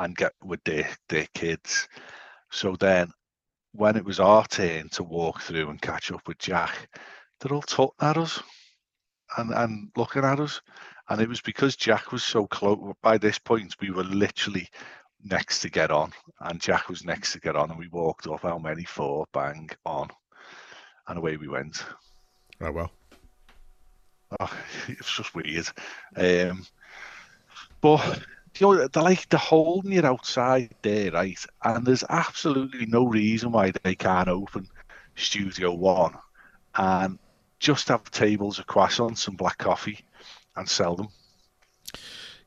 and 0.00 0.16
get 0.16 0.32
with 0.42 0.62
their 0.64 0.88
their 1.08 1.26
kids. 1.34 1.88
So 2.50 2.74
then, 2.76 3.12
when 3.72 3.96
it 3.96 4.04
was 4.04 4.18
our 4.18 4.46
turn 4.46 4.88
to 4.90 5.04
walk 5.04 5.42
through 5.42 5.70
and 5.70 5.80
catch 5.80 6.10
up 6.10 6.26
with 6.26 6.38
Jack, 6.38 6.88
they're 7.38 7.54
all 7.54 7.62
talking 7.62 8.08
at 8.08 8.16
us 8.16 8.42
and 9.36 9.52
and 9.52 9.90
looking 9.96 10.24
at 10.24 10.40
us, 10.40 10.60
and 11.08 11.20
it 11.20 11.28
was 11.28 11.40
because 11.40 11.76
Jack 11.76 12.12
was 12.12 12.24
so 12.24 12.46
close. 12.46 12.78
By 13.02 13.18
this 13.18 13.38
point, 13.38 13.76
we 13.80 13.90
were 13.90 14.04
literally 14.04 14.68
next 15.22 15.60
to 15.60 15.70
get 15.70 15.90
on, 15.90 16.12
and 16.40 16.60
Jack 16.60 16.88
was 16.88 17.04
next 17.04 17.32
to 17.32 17.40
get 17.40 17.56
on, 17.56 17.70
and 17.70 17.78
we 17.78 17.88
walked 17.88 18.26
off 18.26 18.42
How 18.42 18.58
many? 18.58 18.84
Four. 18.84 19.26
Bang 19.32 19.70
on, 19.84 20.08
and 21.08 21.18
away 21.18 21.36
we 21.36 21.48
went. 21.48 21.84
Oh 22.60 22.72
well. 22.72 22.90
oh, 24.40 24.58
it's 24.88 25.16
just 25.16 25.34
weird. 25.34 25.68
Um, 26.16 26.64
but 27.80 28.20
you 28.58 28.66
know, 28.66 28.88
they're 28.88 29.02
like 29.02 29.28
they're 29.28 29.38
holding 29.38 29.92
you 29.92 30.02
outside 30.04 30.74
there, 30.82 31.12
right? 31.12 31.38
And 31.64 31.86
there's 31.86 32.04
absolutely 32.08 32.86
no 32.86 33.04
reason 33.06 33.52
why 33.52 33.72
they 33.82 33.94
can't 33.94 34.28
open 34.28 34.68
Studio 35.16 35.72
One 35.72 36.14
and 36.74 37.18
just 37.58 37.88
have 37.88 38.10
tables 38.10 38.58
of 38.58 38.66
croissants 38.66 39.28
and 39.28 39.36
black 39.36 39.58
coffee 39.58 40.00
and 40.56 40.68
sell 40.68 40.96
them. 40.96 41.08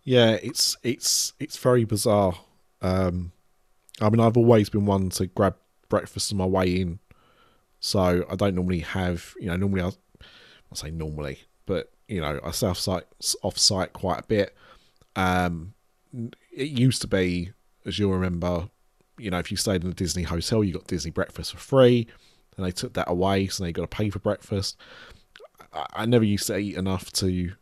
Yeah, 0.03 0.31
it's 0.31 0.75
it's 0.83 1.33
it's 1.39 1.57
very 1.57 1.85
bizarre. 1.85 2.33
Um, 2.81 3.31
I 4.01 4.09
mean, 4.09 4.19
I've 4.19 4.37
always 4.37 4.69
been 4.69 4.85
one 4.85 5.09
to 5.11 5.27
grab 5.27 5.55
breakfast 5.87 6.31
on 6.31 6.37
my 6.37 6.45
way 6.45 6.81
in, 6.81 6.99
so 7.79 8.25
I 8.29 8.35
don't 8.35 8.55
normally 8.55 8.79
have. 8.79 9.33
You 9.39 9.47
know, 9.47 9.55
normally 9.55 9.83
I, 9.83 9.87
I 9.87 10.75
say 10.75 10.91
normally, 10.91 11.39
but 11.65 11.91
you 12.07 12.19
know, 12.19 12.39
I 12.43 12.51
stay 12.51 12.67
off 12.67 12.79
site 12.79 13.05
off 13.43 13.57
site 13.57 13.93
quite 13.93 14.19
a 14.19 14.27
bit. 14.27 14.55
Um, 15.15 15.73
it 16.51 16.69
used 16.69 17.01
to 17.01 17.07
be, 17.07 17.51
as 17.85 17.99
you'll 17.99 18.11
remember, 18.11 18.69
you 19.17 19.31
know, 19.31 19.39
if 19.39 19.51
you 19.51 19.57
stayed 19.57 19.83
in 19.83 19.89
a 19.89 19.93
Disney 19.93 20.23
hotel, 20.23 20.63
you 20.63 20.73
got 20.73 20.87
Disney 20.87 21.11
breakfast 21.11 21.51
for 21.51 21.59
free, 21.59 22.07
and 22.57 22.65
they 22.65 22.71
took 22.71 22.93
that 22.93 23.09
away, 23.09 23.47
so 23.47 23.63
now 23.63 23.67
you 23.67 23.73
got 23.73 23.89
to 23.89 23.95
pay 23.95 24.09
for 24.09 24.19
breakfast. 24.19 24.77
I, 25.73 25.85
I 25.93 26.05
never 26.05 26.25
used 26.25 26.47
to 26.47 26.57
eat 26.57 26.75
enough 26.75 27.11
to 27.13 27.53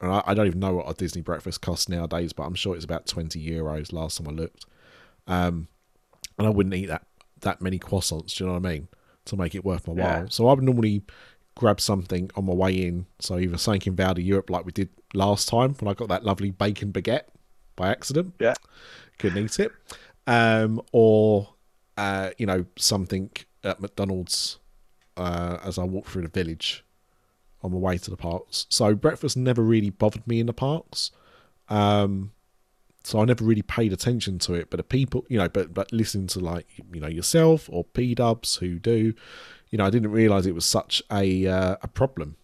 and 0.00 0.12
I, 0.12 0.22
I, 0.26 0.34
don't 0.34 0.46
even 0.46 0.60
know 0.60 0.74
what 0.74 0.88
a 0.88 0.94
Disney 0.94 1.22
breakfast 1.22 1.60
costs 1.60 1.88
nowadays, 1.88 2.32
but 2.32 2.44
I'm 2.44 2.54
sure 2.54 2.76
it's 2.76 2.84
about 2.84 3.06
20 3.06 3.44
euros 3.44 3.92
last 3.92 4.18
time 4.18 4.28
I 4.28 4.30
looked. 4.30 4.64
Um, 5.26 5.68
and 6.38 6.46
I 6.46 6.50
wouldn't 6.50 6.74
eat 6.74 6.86
that 6.86 7.06
that 7.40 7.60
many 7.60 7.78
croissants. 7.78 8.36
Do 8.36 8.44
you 8.44 8.48
know 8.48 8.58
what 8.58 8.66
I 8.66 8.72
mean? 8.72 8.88
To 9.26 9.36
make 9.36 9.54
it 9.54 9.64
worth 9.64 9.86
my 9.88 9.94
yeah. 9.94 10.20
while. 10.20 10.30
So 10.30 10.48
I 10.48 10.54
would 10.54 10.62
normally 10.62 11.02
grab 11.56 11.80
something 11.80 12.30
on 12.36 12.46
my 12.46 12.52
way 12.52 12.74
in. 12.74 13.06
So 13.18 13.38
either 13.38 13.58
something 13.58 13.82
in 13.86 13.96
Val 13.96 14.18
Europe 14.18 14.50
like 14.50 14.64
we 14.64 14.72
did 14.72 14.88
last 15.14 15.48
time 15.48 15.74
when 15.74 15.88
I 15.88 15.94
got 15.94 16.08
that 16.08 16.24
lovely 16.24 16.52
bacon 16.52 16.92
baguette 16.92 17.24
by 17.78 17.88
accident. 17.88 18.34
Yeah, 18.38 18.54
couldn't 19.18 19.42
eat 19.42 19.58
it. 19.58 19.72
Um, 20.26 20.82
or 20.92 21.54
uh, 21.96 22.30
you 22.36 22.44
know 22.44 22.66
something 22.76 23.30
at 23.64 23.80
McDonald's 23.80 24.58
uh, 25.16 25.58
as 25.64 25.78
I 25.78 25.84
walk 25.84 26.06
through 26.06 26.22
the 26.22 26.28
village 26.28 26.84
on 27.62 27.72
my 27.72 27.78
way 27.78 27.98
to 27.98 28.10
the 28.10 28.16
parks. 28.16 28.66
So 28.68 28.94
breakfast 28.94 29.36
never 29.36 29.62
really 29.62 29.90
bothered 29.90 30.26
me 30.26 30.40
in 30.40 30.46
the 30.46 30.52
parks. 30.52 31.10
Um, 31.68 32.32
so 33.04 33.20
I 33.20 33.24
never 33.24 33.44
really 33.44 33.62
paid 33.62 33.92
attention 33.92 34.38
to 34.40 34.54
it. 34.54 34.70
But 34.70 34.76
the 34.76 34.84
people, 34.84 35.24
you 35.28 35.38
know, 35.38 35.48
but 35.48 35.72
but 35.72 35.92
listening 35.92 36.26
to 36.28 36.40
like 36.40 36.66
you 36.92 37.00
know 37.00 37.08
yourself 37.08 37.68
or 37.72 37.84
P 37.84 38.14
Dubs 38.14 38.56
who 38.56 38.78
do, 38.78 39.14
you 39.70 39.78
know, 39.78 39.86
I 39.86 39.90
didn't 39.90 40.10
realize 40.10 40.46
it 40.46 40.54
was 40.54 40.66
such 40.66 41.02
a 41.10 41.46
uh, 41.46 41.76
a 41.82 41.88
problem 41.88 42.36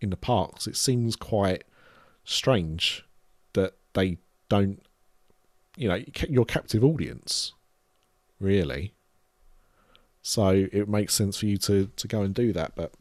in 0.00 0.10
the 0.10 0.16
parks. 0.16 0.66
It 0.66 0.76
seems 0.76 1.16
quite 1.16 1.64
strange 2.24 3.04
that 3.54 3.74
they 3.94 4.18
don't, 4.52 4.82
you 5.76 5.88
know, 5.88 6.02
your 6.28 6.44
captive 6.44 6.84
audience, 6.84 7.54
really. 8.38 8.92
So 10.20 10.68
it 10.70 10.88
makes 10.88 11.14
sense 11.14 11.38
for 11.38 11.46
you 11.46 11.56
to 11.58 11.90
to 11.96 12.06
go 12.06 12.22
and 12.22 12.34
do 12.34 12.52
that, 12.52 12.74
but 12.76 12.92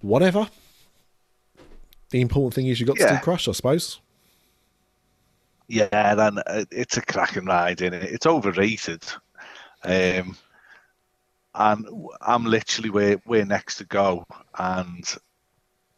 whatever. 0.00 0.48
The 2.10 2.20
important 2.20 2.54
thing 2.54 2.68
is 2.68 2.78
you 2.78 2.86
got 2.86 2.98
yeah. 2.98 3.08
to 3.08 3.14
do 3.16 3.20
Crush, 3.20 3.48
I 3.48 3.52
suppose. 3.52 4.00
Yeah, 5.66 5.88
and 5.92 6.38
uh, 6.38 6.64
it's 6.70 6.96
a 6.96 7.02
cracking 7.02 7.46
ride, 7.46 7.82
in 7.82 7.92
it? 7.92 8.04
It's 8.04 8.26
overrated. 8.26 9.02
Um, 9.82 10.36
and 11.56 11.88
I'm 12.20 12.44
literally 12.44 12.90
where 12.90 13.20
we're 13.26 13.44
next 13.44 13.78
to 13.78 13.84
go, 13.84 14.24
and 14.56 15.04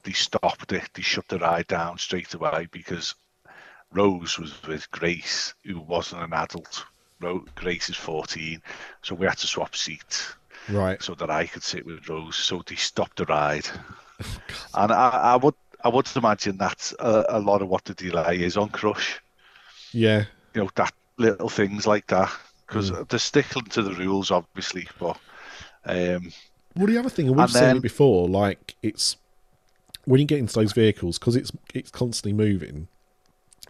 they 0.05 0.13
stopped 0.13 0.73
it. 0.73 0.89
They 0.95 1.03
shut 1.03 1.29
the 1.29 1.39
ride 1.39 1.67
down 1.67 1.99
straight 1.99 2.33
away 2.33 2.67
because 2.73 3.15
Rose 3.93 4.39
was 4.39 4.63
with 4.67 4.91
Grace, 4.91 5.55
who 5.65 5.81
wasn't 5.81 6.23
an 6.23 6.33
adult. 6.33 6.85
Grace 7.55 7.89
is 7.89 7.97
14, 7.97 8.63
so 9.03 9.15
we 9.15 9.27
had 9.27 9.39
to 9.39 9.47
swap 9.47 9.75
seats 9.75 10.35
right? 10.69 11.03
So 11.03 11.15
that 11.15 11.31
I 11.31 11.47
could 11.47 11.63
sit 11.63 11.85
with 11.87 12.09
Rose. 12.09 12.37
So 12.37 12.63
they 12.67 12.77
stopped 12.77 13.17
the 13.17 13.25
ride, 13.27 13.69
and 14.75 14.93
I, 14.93 15.09
I, 15.09 15.37
would 15.37 15.55
I 15.85 15.89
would 15.89 16.09
imagine 16.17 16.57
that's 16.57 16.95
a, 16.99 17.25
a, 17.29 17.41
lot 17.41 17.63
of 17.63 17.69
what 17.69 17.85
the 17.85 17.95
delay 17.95 18.43
is 18.43 18.57
on 18.57 18.69
Crush. 18.69 19.21
Yeah, 19.93 20.25
you 20.55 20.63
know 20.63 20.71
that 20.75 20.93
little 21.17 21.49
things 21.49 21.87
like 21.87 22.07
that 22.09 22.31
because 22.67 22.91
mm. 22.91 23.09
they're 23.09 23.19
sticking 23.19 23.65
to 23.65 23.83
the 23.83 23.95
rules, 23.95 24.31
obviously. 24.31 24.89
But 24.99 25.19
um, 25.85 26.33
well, 26.77 26.87
the 26.87 26.99
other 26.99 27.11
thing, 27.11 27.29
and 27.29 27.37
we've 27.37 27.51
seen 27.51 27.77
it 27.77 27.83
before, 27.83 28.29
like 28.29 28.77
it's 28.83 29.17
when 30.05 30.21
you 30.21 30.27
get 30.27 30.39
into 30.39 30.55
those 30.55 30.73
vehicles 30.73 31.19
because 31.19 31.37
it's 31.37 31.53
it's 31.75 31.91
constantly 31.91 32.33
moving. 32.33 32.89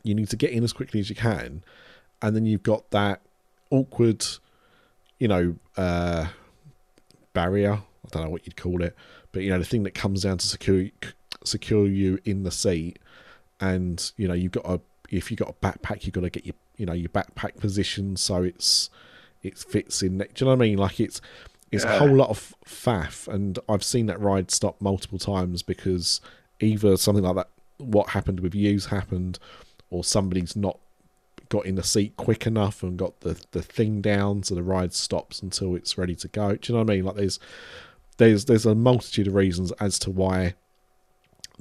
You 0.03 0.15
need 0.15 0.29
to 0.31 0.37
get 0.37 0.51
in 0.51 0.65
as 0.65 0.73
quickly 0.73 1.01
as 1.01 1.11
you 1.11 1.17
can, 1.17 1.63
and 2.23 2.35
then 2.35 2.47
you've 2.47 2.63
got 2.63 2.91
that 2.91 3.21
awkward, 3.71 4.25
you 5.19 5.29
know, 5.29 5.57
uh, 5.77 6.27
barrier. 7.33 7.75
I 7.75 8.09
don't 8.11 8.25
know 8.25 8.31
what 8.31 8.47
you'd 8.47 8.57
call 8.57 8.83
it, 8.83 8.95
but 9.33 9.43
you 9.43 9.51
know 9.51 9.59
the 9.59 9.65
thing 9.65 9.83
that 9.83 9.95
comes 9.95 10.23
down 10.23 10.39
to 10.39 10.47
secure 10.47 10.87
secure 11.45 11.87
you 11.87 12.19
in 12.25 12.43
the 12.43 12.51
seat, 12.51 12.99
and 13.61 14.11
you 14.17 14.29
know 14.29 14.35
you've 14.35 14.53
got 14.53 14.65
a 14.65 14.81
if 15.11 15.31
you've 15.31 15.39
got 15.39 15.51
a 15.51 15.53
backpack, 15.55 16.05
you've 16.05 16.15
got 16.15 16.23
to 16.23 16.31
get 16.31 16.47
your 16.47 16.55
you 16.77 16.87
know 16.87 16.93
your 16.93 17.09
backpack 17.09 17.59
position 17.59 18.17
so 18.17 18.43
it's 18.43 18.91
it 19.43 19.59
fits 19.59 20.03
in. 20.03 20.19
Do 20.19 20.25
you 20.37 20.47
know 20.47 20.47
what 20.49 20.55
I 20.55 20.69
mean? 20.69 20.79
Like 20.79 21.01
it's 21.01 21.21
it's 21.71 21.85
yeah. 21.85 21.95
a 21.95 21.99
whole 21.99 22.15
lot 22.15 22.31
of 22.31 22.55
faff, 22.65 23.29
and 23.29 23.59
I've 23.69 23.85
seen 23.85 24.07
that 24.07 24.21
ride 24.21 24.51
stop 24.51 24.81
multiple 24.81 25.19
times 25.19 25.63
because 25.63 26.21
either 26.61 26.97
something 26.97 27.25
like 27.25 27.37
that, 27.37 27.49
what 27.79 28.11
happened 28.11 28.41
with 28.41 28.55
you's 28.55 28.87
happened, 28.87 29.39
or 29.91 30.05
somebody's 30.05 30.57
not 30.57 30.79
got 31.49 31.67
in 31.67 31.77
the 31.77 31.83
seat 31.83 32.17
quick 32.17 32.47
enough 32.47 32.83
and 32.83 32.99
got 32.99 33.21
the, 33.21 33.41
the 33.53 33.63
thing 33.63 34.01
down 34.01 34.43
so 34.43 34.55
the 34.55 34.63
ride 34.63 34.93
stops 34.93 35.41
until 35.41 35.75
it's 35.75 35.97
ready 35.97 36.15
to 36.15 36.29
go. 36.29 36.55
Do 36.55 36.73
you 36.73 36.79
know 36.79 36.85
what 36.85 36.93
I 36.93 36.97
mean? 36.97 37.05
Like 37.05 37.17
there's 37.17 37.39
there's 38.19 38.45
there's 38.45 38.67
a 38.67 38.75
multitude 38.75 39.29
of 39.29 39.35
reasons 39.35 39.73
as 39.73 39.99
to 40.01 40.11
why 40.11 40.55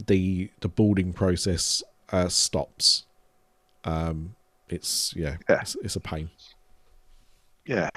the 0.05 0.49
the 0.59 0.67
boarding 0.67 1.13
process 1.13 1.84
uh, 2.11 2.28
stops. 2.28 3.05
Um, 3.84 4.36
it's 4.69 5.13
yeah, 5.15 5.38
yeah. 5.49 5.61
It's, 5.61 5.78
it's, 5.84 5.95
a 5.95 5.99
pain. 5.99 6.30
Yeah, 7.65 7.89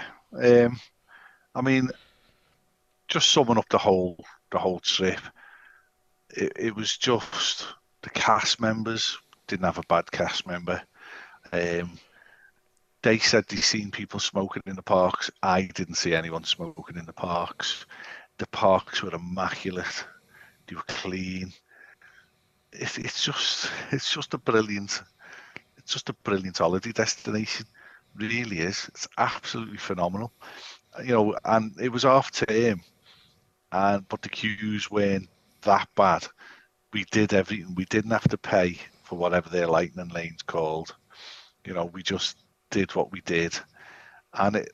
um, 0.43 0.79
I 1.55 1.63
mean, 1.63 1.89
just 3.09 3.31
summing 3.31 3.59
up 3.59 3.69
the 3.71 3.79
whole 3.79 4.25
the 4.53 4.59
whole 4.59 4.81
trip, 4.81 5.21
it, 6.31 6.53
it 6.57 6.77
was 6.77 6.97
just 6.97 7.67
the 8.03 8.11
cast 8.11 8.61
members 8.61 9.19
didn't 9.51 9.67
have 9.67 9.79
a 9.79 9.83
bad 9.89 10.11
cast 10.11 10.47
member. 10.47 10.81
Um, 11.53 11.99
they 13.03 13.19
said 13.19 13.47
they 13.49 13.57
seen 13.57 13.91
people 13.91 14.21
smoking 14.21 14.63
in 14.67 14.77
the 14.77 14.83
parks. 14.83 15.31
I 15.43 15.63
didn't 15.63 15.97
see 15.97 16.15
anyone 16.15 16.45
smoking 16.45 16.97
in 16.97 17.05
the 17.05 17.13
parks. 17.13 17.87
The 18.39 18.47
parks 18.49 19.03
were 19.03 19.15
immaculate. 19.15 20.05
They 20.67 20.77
were 20.77 20.85
clean. 20.87 21.53
It, 22.73 22.97
it's 22.99 23.25
just, 23.25 23.71
it's 23.91 24.13
just 24.13 24.35
a 24.35 24.39
brilliant, 24.39 25.03
it's 25.77 25.93
just 25.93 26.09
a 26.09 26.13
brilliant 26.13 26.59
holiday 26.59 26.93
destination. 26.93 27.67
really 28.15 28.61
is. 28.61 28.87
It's 28.89 29.09
absolutely 29.19 29.79
phenomenal. 29.79 30.33
You 31.05 31.15
know, 31.15 31.37
and 31.45 31.75
it 31.81 31.91
was 31.91 32.05
off 32.05 32.31
term, 32.31 32.83
and 33.73 34.09
but 34.09 34.23
the 34.23 34.29
queues 34.29 34.91
weren't 34.91 35.29
that 35.63 35.89
bad. 35.97 36.27
We 36.93 37.05
did 37.11 37.33
everything. 37.33 37.75
We 37.75 37.85
didn't 37.85 38.11
have 38.11 38.29
to 38.29 38.39
pay 38.39 38.79
for 39.11 39.19
whatever 39.19 39.51
their 39.51 39.67
lightning 39.67 40.09
lanes 40.09 40.43
called 40.43 40.95
you 41.65 41.75
know, 41.75 41.87
we 41.87 42.03
just 42.03 42.39
did 42.71 42.95
what 42.95 43.13
we 43.13 43.21
did, 43.23 43.59
and 44.35 44.57
it 44.57 44.73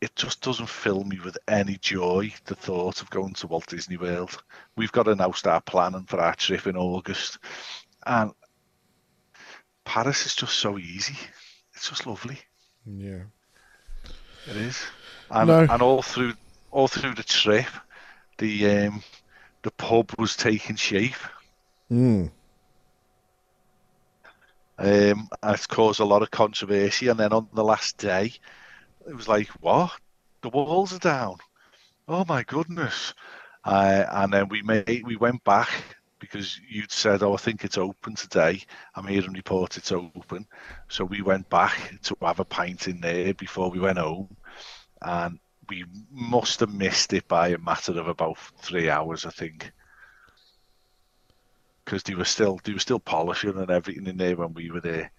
it 0.00 0.14
just 0.16 0.42
doesn't 0.42 0.68
fill 0.68 1.02
me 1.04 1.18
with 1.24 1.38
any 1.48 1.76
joy 1.78 2.32
the 2.44 2.54
thought 2.54 3.00
of 3.00 3.08
going 3.08 3.32
to 3.32 3.46
Walt 3.46 3.66
Disney 3.66 3.96
World. 3.96 4.42
We've 4.76 4.92
got 4.92 5.04
to 5.04 5.14
now 5.14 5.30
start 5.30 5.64
planning 5.64 6.04
for 6.04 6.20
our 6.20 6.34
trip 6.34 6.66
in 6.66 6.76
August, 6.76 7.38
and 8.06 8.32
Paris 9.84 10.26
is 10.26 10.34
just 10.34 10.58
so 10.58 10.78
easy. 10.78 11.16
It's 11.74 11.88
just 11.88 12.06
lovely. 12.06 12.38
Yeah, 12.86 13.22
it 14.48 14.56
is, 14.56 14.80
and 15.30 15.48
no. 15.48 15.66
and 15.68 15.82
all 15.82 16.02
through 16.02 16.34
all 16.70 16.88
through 16.88 17.14
the 17.14 17.24
trip, 17.24 17.66
the 18.38 18.86
um, 18.86 19.02
the 19.62 19.70
pub 19.72 20.12
was 20.18 20.36
taking 20.36 20.76
shape. 20.76 21.14
Mm. 21.90 22.30
Um, 24.78 25.28
and 25.42 25.54
it's 25.54 25.66
caused 25.66 26.00
a 26.00 26.04
lot 26.04 26.22
of 26.22 26.30
controversy. 26.30 27.08
And 27.08 27.18
then 27.18 27.32
on 27.32 27.48
the 27.54 27.64
last 27.64 27.98
day, 27.98 28.32
it 29.08 29.14
was 29.14 29.28
like, 29.28 29.48
what? 29.60 29.92
The 30.42 30.50
walls 30.50 30.92
are 30.92 30.98
down. 30.98 31.36
Oh 32.08 32.24
my 32.28 32.42
goodness. 32.42 33.14
Uh, 33.64 34.04
and 34.10 34.32
then 34.32 34.48
we 34.48 34.62
made 34.62 35.02
we 35.06 35.16
went 35.16 35.42
back 35.44 35.70
because 36.18 36.60
you'd 36.68 36.92
said, 36.92 37.22
"Oh, 37.22 37.34
I 37.34 37.38
think 37.38 37.64
it's 37.64 37.78
open 37.78 38.14
today." 38.14 38.62
I'm 38.94 39.06
hearing 39.06 39.32
report 39.32 39.76
it's 39.78 39.92
open, 39.92 40.46
so 40.88 41.04
we 41.04 41.22
went 41.22 41.48
back 41.48 41.98
to 42.02 42.16
have 42.22 42.40
a 42.40 42.44
pint 42.44 42.88
in 42.88 43.00
there 43.00 43.32
before 43.34 43.70
we 43.70 43.80
went 43.80 43.98
home, 43.98 44.36
and 45.00 45.38
we 45.68 45.84
must 46.10 46.60
have 46.60 46.74
missed 46.74 47.12
it 47.14 47.26
by 47.28 47.48
a 47.48 47.58
matter 47.58 47.98
of 47.98 48.08
about 48.08 48.38
three 48.38 48.90
hours, 48.90 49.24
I 49.26 49.30
think. 49.30 49.72
Because 51.84 52.02
they 52.02 52.14
were 52.14 52.24
still 52.24 52.60
they 52.64 52.72
were 52.72 52.78
still 52.78 53.00
polishing 53.00 53.56
and 53.56 53.70
everything 53.70 54.06
in 54.06 54.16
there 54.16 54.36
when 54.36 54.54
we 54.54 54.70
were 54.70 54.80
there. 54.80 55.10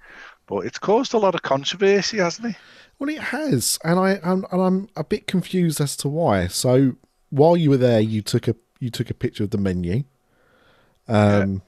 But 0.48 0.66
it's 0.66 0.78
caused 0.80 1.14
a 1.14 1.18
lot 1.18 1.36
of 1.36 1.42
controversy, 1.42 2.18
hasn't 2.18 2.50
it? 2.50 2.56
Well, 3.00 3.10
it 3.10 3.20
has, 3.20 3.78
and 3.84 4.00
I 4.00 4.20
I'm, 4.24 4.46
and 4.52 4.62
I'm 4.62 4.90
a 4.96 5.04
bit 5.04 5.28
confused 5.28 5.82
as 5.82 5.98
to 5.98 6.08
why. 6.08 6.48
So 6.48 6.96
while 7.30 7.58
you 7.58 7.70
were 7.70 7.78
there, 7.78 8.00
you 8.00 8.22
took 8.22 8.48
a 8.48 8.56
you 8.80 8.90
took 8.90 9.10
a 9.10 9.14
picture 9.14 9.44
of 9.44 9.50
the 9.52 9.58
menu. 9.58 10.04
Um, 11.08 11.62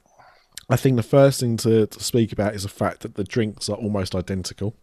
I 0.69 0.75
think 0.75 0.95
the 0.97 1.03
first 1.03 1.39
thing 1.39 1.57
to, 1.57 1.87
to 1.87 2.03
speak 2.03 2.31
about 2.31 2.55
is 2.55 2.63
the 2.63 2.69
fact 2.69 3.01
that 3.01 3.15
the 3.15 3.23
drinks 3.23 3.69
are 3.69 3.77
almost 3.77 4.15
identical. 4.15 4.75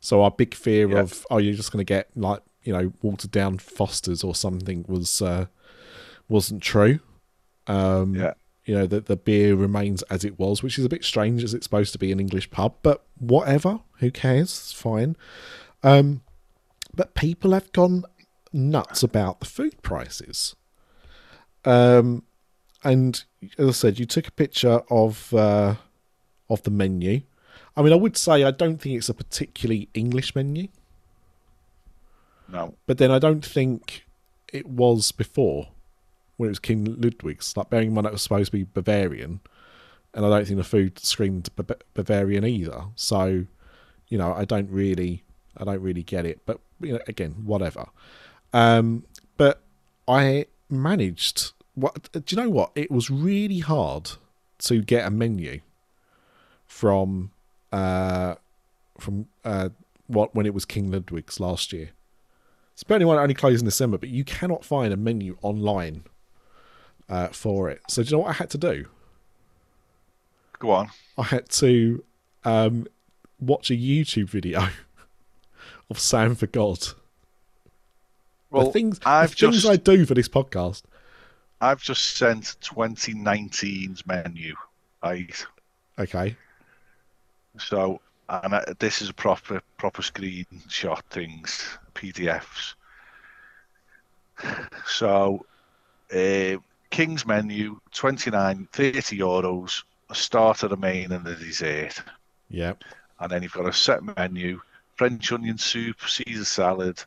So 0.00 0.22
our 0.22 0.30
big 0.30 0.54
fear 0.54 0.88
Yeah. 0.90 1.00
of 1.00 1.26
oh 1.30 1.38
you're 1.38 1.54
just 1.54 1.72
going 1.72 1.84
to 1.84 1.88
get 1.88 2.08
like 2.16 2.40
you 2.62 2.72
know 2.72 2.92
watered 3.02 3.30
down 3.30 3.58
Fosters 3.58 4.22
or 4.22 4.34
something 4.34 4.84
was 4.88 5.20
uh, 5.20 5.46
wasn't 6.28 6.62
true. 6.62 7.00
Um, 7.66 8.14
Yeah. 8.14 8.34
You 8.68 8.74
know 8.74 8.86
that 8.86 9.06
the 9.06 9.16
beer 9.16 9.54
remains 9.56 10.02
as 10.02 10.24
it 10.26 10.38
was, 10.38 10.62
which 10.62 10.78
is 10.78 10.84
a 10.84 10.90
bit 10.90 11.02
strange 11.02 11.42
as 11.42 11.54
it's 11.54 11.64
supposed 11.64 11.92
to 11.92 11.98
be 11.98 12.12
an 12.12 12.20
English 12.20 12.50
pub, 12.50 12.74
but 12.82 13.02
whatever. 13.18 13.80
Who 14.00 14.10
cares? 14.10 14.50
It's 14.50 14.72
fine. 14.72 15.16
Um, 15.82 16.20
but 16.94 17.14
people 17.14 17.52
have 17.52 17.72
gone 17.72 18.04
nuts 18.52 19.02
about 19.02 19.40
the 19.40 19.46
food 19.46 19.80
prices. 19.80 20.54
Um, 21.64 22.24
and 22.84 23.24
as 23.56 23.68
I 23.68 23.72
said, 23.72 23.98
you 23.98 24.04
took 24.04 24.28
a 24.28 24.32
picture 24.32 24.82
of 24.90 25.32
uh, 25.32 25.76
of 26.50 26.62
the 26.64 26.70
menu. 26.70 27.22
I 27.74 27.80
mean, 27.80 27.94
I 27.94 27.96
would 27.96 28.18
say 28.18 28.44
I 28.44 28.50
don't 28.50 28.76
think 28.82 28.96
it's 28.98 29.08
a 29.08 29.14
particularly 29.14 29.88
English 29.94 30.34
menu, 30.34 30.68
No. 32.48 32.74
but 32.86 32.98
then 32.98 33.10
I 33.10 33.18
don't 33.18 33.42
think 33.46 34.04
it 34.52 34.66
was 34.66 35.10
before 35.10 35.68
when 36.38 36.48
it 36.48 36.52
was 36.52 36.58
King 36.58 36.96
Ludwig's. 36.98 37.54
Like 37.56 37.68
bearing 37.68 37.88
in 37.88 37.94
mind 37.94 38.06
it 38.06 38.12
was 38.12 38.22
supposed 38.22 38.50
to 38.52 38.56
be 38.56 38.64
Bavarian, 38.72 39.40
and 40.14 40.24
I 40.24 40.30
don't 40.30 40.46
think 40.46 40.56
the 40.56 40.64
food 40.64 40.98
screamed 40.98 41.50
Ba- 41.54 41.76
Bavarian 41.92 42.46
either. 42.46 42.84
So, 42.96 43.44
you 44.08 44.16
know, 44.16 44.32
I 44.32 44.46
don't 44.46 44.70
really, 44.70 45.22
I 45.58 45.64
don't 45.64 45.82
really 45.82 46.02
get 46.02 46.24
it. 46.24 46.40
But 46.46 46.60
you 46.80 46.94
know, 46.94 47.00
again, 47.06 47.34
whatever. 47.44 47.88
Um, 48.54 49.04
but 49.36 49.60
I 50.06 50.46
managed. 50.70 51.52
What 51.74 52.10
do 52.12 52.22
you 52.28 52.42
know? 52.42 52.48
What 52.48 52.70
it 52.74 52.90
was 52.90 53.10
really 53.10 53.58
hard 53.58 54.12
to 54.60 54.82
get 54.82 55.06
a 55.06 55.10
menu 55.10 55.60
from 56.66 57.30
uh 57.72 58.34
from 58.98 59.26
uh 59.44 59.68
what 60.06 60.34
when 60.34 60.46
it 60.46 60.54
was 60.54 60.64
King 60.64 60.90
Ludwig's 60.90 61.38
last 61.38 61.72
year. 61.72 61.90
It's 62.72 62.82
apparently 62.82 63.06
one 63.06 63.18
only 63.18 63.34
closed 63.34 63.60
in 63.60 63.64
December, 63.64 63.98
but 63.98 64.08
you 64.08 64.22
cannot 64.22 64.64
find 64.64 64.92
a 64.92 64.96
menu 64.96 65.36
online 65.42 66.04
uh, 67.08 67.28
for 67.28 67.70
it. 67.70 67.80
So 67.88 68.02
do 68.02 68.08
you 68.08 68.16
know 68.16 68.22
what 68.24 68.30
I 68.30 68.34
had 68.34 68.50
to 68.50 68.58
do? 68.58 68.86
Go 70.58 70.70
on. 70.70 70.90
I 71.16 71.22
had 71.22 71.48
to 71.50 72.04
um, 72.44 72.86
watch 73.40 73.70
a 73.70 73.74
YouTube 73.74 74.28
video 74.28 74.68
of 75.90 75.98
Sam 75.98 76.34
for 76.34 76.46
God. 76.46 76.78
Well, 78.50 78.66
the 78.66 78.72
things, 78.72 79.00
I've 79.04 79.30
the 79.30 79.36
things 79.36 79.62
just 79.62 79.66
I 79.66 79.76
do 79.76 80.06
for 80.06 80.14
this 80.14 80.28
podcast. 80.28 80.82
I've 81.60 81.82
just 81.82 82.16
sent 82.16 82.56
2019's 82.62 84.06
menu, 84.06 84.54
right? 85.02 85.46
Okay. 85.98 86.36
So, 87.58 88.00
and 88.28 88.54
I, 88.54 88.64
this 88.78 89.02
is 89.02 89.08
a 89.10 89.14
proper 89.14 89.60
proper 89.76 90.02
screenshot 90.02 91.02
things, 91.10 91.78
PDFs. 91.94 92.74
So, 94.86 95.44
uh, 96.14 96.56
King's 96.90 97.26
menu, 97.26 97.80
29, 97.92 98.68
30 98.72 99.18
euros, 99.18 99.82
a 100.10 100.14
starter, 100.14 100.66
a 100.66 100.76
main, 100.76 101.12
and 101.12 101.26
a 101.26 101.34
dessert. 101.34 102.02
Yeah. 102.48 102.74
And 103.20 103.30
then 103.30 103.42
you've 103.42 103.52
got 103.52 103.68
a 103.68 103.72
set 103.72 104.02
menu, 104.16 104.60
French 104.96 105.32
onion 105.32 105.58
soup, 105.58 105.96
Caesar 106.06 106.44
salad, 106.44 107.02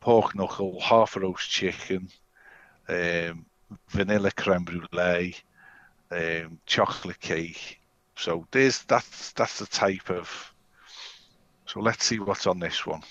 pork 0.00 0.34
knuckle, 0.34 0.80
half 0.80 1.16
a 1.16 1.20
roast 1.20 1.50
chicken, 1.50 2.08
um, 2.88 3.44
vanilla 3.88 4.30
creme 4.30 4.64
brulee, 4.64 5.34
um, 6.10 6.58
chocolate 6.66 7.20
cake. 7.20 7.80
So 8.16 8.46
there's 8.50 8.82
that's 8.84 9.32
that's 9.32 9.58
the 9.58 9.66
type 9.66 10.08
of. 10.08 10.52
So 11.66 11.80
let's 11.80 12.04
see 12.04 12.20
what's 12.20 12.46
on 12.46 12.60
this 12.60 12.86
one. 12.86 13.02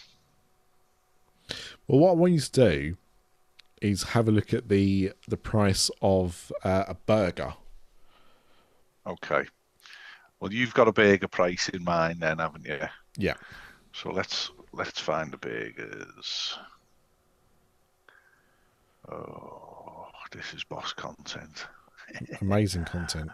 Well, 1.87 1.99
what 1.99 2.11
I 2.11 2.13
want 2.13 2.33
you 2.33 2.39
to 2.39 2.51
do 2.51 2.97
is 3.85 4.03
have 4.03 4.27
a 4.27 4.31
look 4.31 4.53
at 4.53 4.67
the 4.69 5.13
the 5.27 5.37
price 5.37 5.89
of 6.01 6.51
uh, 6.63 6.85
a 6.87 6.95
burger. 6.95 7.53
Okay. 9.05 9.43
Well, 10.39 10.51
you've 10.51 10.73
got 10.73 10.87
a 10.87 10.91
burger 10.91 11.27
price 11.27 11.69
in 11.69 11.83
mind, 11.83 12.19
then, 12.19 12.39
haven't 12.39 12.65
you? 12.65 12.79
Yeah. 13.17 13.35
So 13.93 14.11
let's 14.11 14.51
let's 14.73 14.99
find 14.99 15.31
the 15.31 15.37
burgers. 15.37 16.57
Oh, 19.09 20.07
this 20.31 20.53
is 20.53 20.63
boss 20.63 20.91
content. 20.91 21.67
Amazing 22.41 22.85
content. 22.85 23.29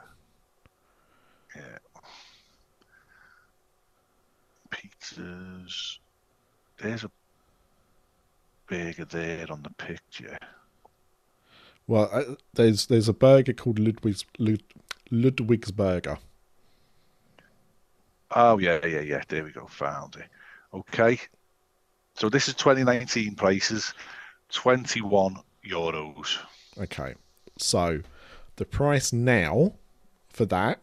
Yeah. 1.56 1.78
Pizzas. 4.70 5.98
There's 6.78 7.04
a 7.04 7.12
burger 8.72 9.06
there 9.06 9.46
on 9.52 9.62
the 9.64 9.70
picture. 9.72 10.38
Well, 11.88 12.10
uh, 12.12 12.36
there's 12.54 12.86
there's 12.86 13.10
a 13.10 13.14
burger 13.14 13.54
called 13.54 13.80
Ludwig's 13.80 14.26
Lud, 14.40 14.64
Ludwig's 15.12 15.72
Burger. 15.72 16.18
Oh 18.32 18.58
yeah, 18.60 18.86
yeah, 18.86 19.02
yeah. 19.02 19.22
There 19.28 19.44
we 19.44 19.52
go. 19.52 19.66
Found 19.66 20.16
it. 20.16 20.28
Okay. 20.74 21.20
So 22.16 22.30
this 22.30 22.48
is 22.48 22.54
2019 22.56 23.36
prices, 23.36 23.94
21 24.52 25.38
euros. 25.66 26.38
Okay. 26.78 27.16
So 27.58 28.02
the 28.56 28.66
price 28.66 29.12
now 29.12 29.74
for 30.30 30.46
that 30.46 30.80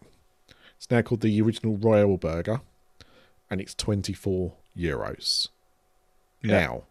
it's 0.76 0.90
now 0.90 1.02
called 1.02 1.22
the 1.22 1.40
original 1.40 1.76
Royal 1.76 2.16
Burger 2.18 2.60
and 3.50 3.60
it's 3.60 3.74
24 3.74 4.52
euros. 4.76 5.48
Yeah. 6.42 6.60
Now, 6.60 6.82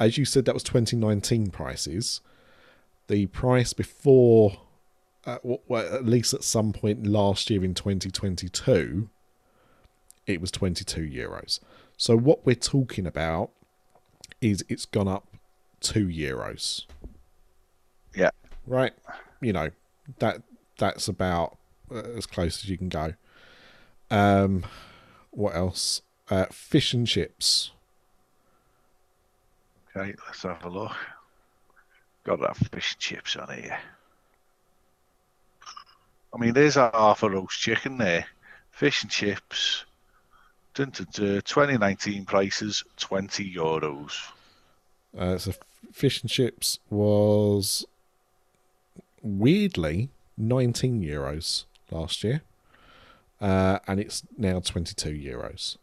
as 0.00 0.18
you 0.18 0.24
said 0.24 0.44
that 0.46 0.54
was 0.54 0.64
2019 0.64 1.50
prices. 1.50 2.20
The 3.06 3.26
price 3.26 3.72
before 3.72 4.60
uh, 5.26 5.38
well, 5.42 5.94
at 5.94 6.06
least 6.06 6.32
at 6.32 6.42
some 6.42 6.72
point 6.72 7.06
last 7.06 7.50
year 7.50 7.62
in 7.62 7.74
2022 7.74 9.08
it 10.26 10.40
was 10.40 10.50
22 10.50 11.02
euros. 11.02 11.60
So 11.96 12.16
what 12.16 12.46
we're 12.46 12.54
talking 12.54 13.06
about 13.06 13.50
is 14.40 14.64
it's 14.68 14.86
gone 14.86 15.08
up 15.08 15.26
2 15.80 16.06
euros 16.06 16.86
Yeah. 18.14 18.30
right? 18.66 18.92
You 19.40 19.52
know 19.52 19.70
that 20.18 20.42
that's 20.78 21.08
about 21.08 21.58
uh, 21.90 22.02
as 22.16 22.24
close 22.26 22.64
as 22.64 22.70
you 22.70 22.78
can 22.78 22.88
go. 22.88 23.14
Um, 24.10 24.64
what 25.30 25.54
else? 25.54 26.02
Uh, 26.30 26.46
fish 26.50 26.94
and 26.94 27.06
chips. 27.06 27.72
Okay, 29.96 30.14
let's 30.26 30.42
have 30.42 30.64
a 30.64 30.68
look. 30.68 30.92
Got 32.24 32.40
have 32.40 32.56
fish 32.56 32.94
and 32.94 33.00
chips 33.00 33.36
on 33.36 33.52
here. 33.54 33.78
I 36.32 36.38
mean, 36.38 36.52
there's 36.52 36.76
a 36.76 36.90
half 36.94 37.22
a 37.22 37.30
roast 37.30 37.58
chicken 37.58 37.98
there. 37.98 38.26
Fish 38.70 39.02
and 39.02 39.10
chips. 39.10 39.84
Dun, 40.74 40.90
dun, 40.90 41.06
dun, 41.12 41.42
2019 41.42 42.24
prices, 42.24 42.84
20 42.98 43.52
euros. 43.52 44.12
Uh, 45.18 45.36
so 45.38 45.52
fish 45.92 46.22
and 46.22 46.30
chips 46.30 46.78
was 46.88 47.84
weirdly 49.22 50.08
19 50.38 51.02
euros 51.02 51.64
last 51.90 52.22
year, 52.22 52.42
uh, 53.40 53.80
and 53.88 53.98
it's 53.98 54.22
now 54.38 54.60
22 54.60 55.10
euros. 55.10 55.76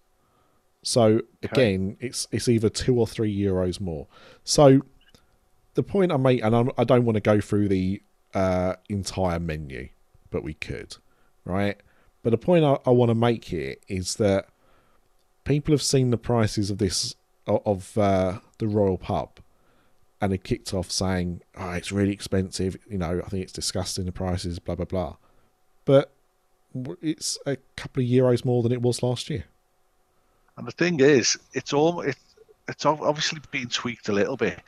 So 0.84 1.21
again, 1.43 1.97
it's 1.99 2.28
it's 2.32 2.47
either 2.47 2.69
two 2.69 2.99
or 2.99 3.07
three 3.07 3.36
euros 3.36 3.80
more. 3.82 4.07
So 4.43 4.82
the 5.73 5.84
point 5.84 6.11
I 6.11 6.17
make, 6.17 6.43
and 6.43 6.55
I'm, 6.55 6.71
I 6.78 6.84
don't 6.84 7.05
want 7.05 7.15
to 7.15 7.21
go 7.21 7.39
through 7.39 7.67
the 7.67 8.01
uh, 8.34 8.75
entire 8.89 9.39
menu, 9.39 9.89
but 10.32 10.43
we 10.43 10.53
could, 10.53 10.97
right? 11.45 11.78
But 12.23 12.32
the 12.32 12.38
point 12.38 12.65
I, 12.65 12.78
I 12.86 12.91
want 12.91 13.09
to 13.09 13.15
make 13.15 13.45
here 13.45 13.75
is 13.88 14.15
that 14.15 14.47
people 15.43 15.71
have 15.73 15.82
seen 15.82 16.09
the 16.09 16.17
prices 16.17 16.69
of 16.69 16.78
this 16.78 17.15
of, 17.45 17.61
of 17.65 17.97
uh, 17.97 18.39
the 18.57 18.67
Royal 18.67 18.97
Pub, 18.97 19.39
and 20.19 20.32
they 20.32 20.38
kicked 20.38 20.73
off 20.73 20.91
saying, 20.91 21.41
"Oh, 21.55 21.71
it's 21.71 21.91
really 21.91 22.11
expensive." 22.11 22.78
You 22.89 22.97
know, 22.97 23.21
I 23.25 23.30
think 23.30 23.43
it's 23.43 23.53
disgusting 23.53 24.05
the 24.05 24.11
prices, 24.11 24.59
blah 24.59 24.75
blah 24.75 24.86
blah. 24.86 25.15
But 25.86 26.11
it's 27.01 27.38
a 27.45 27.57
couple 27.75 28.03
of 28.03 28.09
euros 28.09 28.43
more 28.43 28.61
than 28.63 28.71
it 28.71 28.82
was 28.82 29.01
last 29.01 29.30
year. 29.30 29.45
And 30.57 30.67
the 30.67 30.71
thing 30.71 30.99
is, 30.99 31.37
it's 31.53 31.71
all 31.73 32.01
it, 32.01 32.17
it's 32.67 32.85
obviously 32.85 33.39
been 33.51 33.69
tweaked 33.69 34.09
a 34.09 34.13
little 34.13 34.37
bit, 34.37 34.59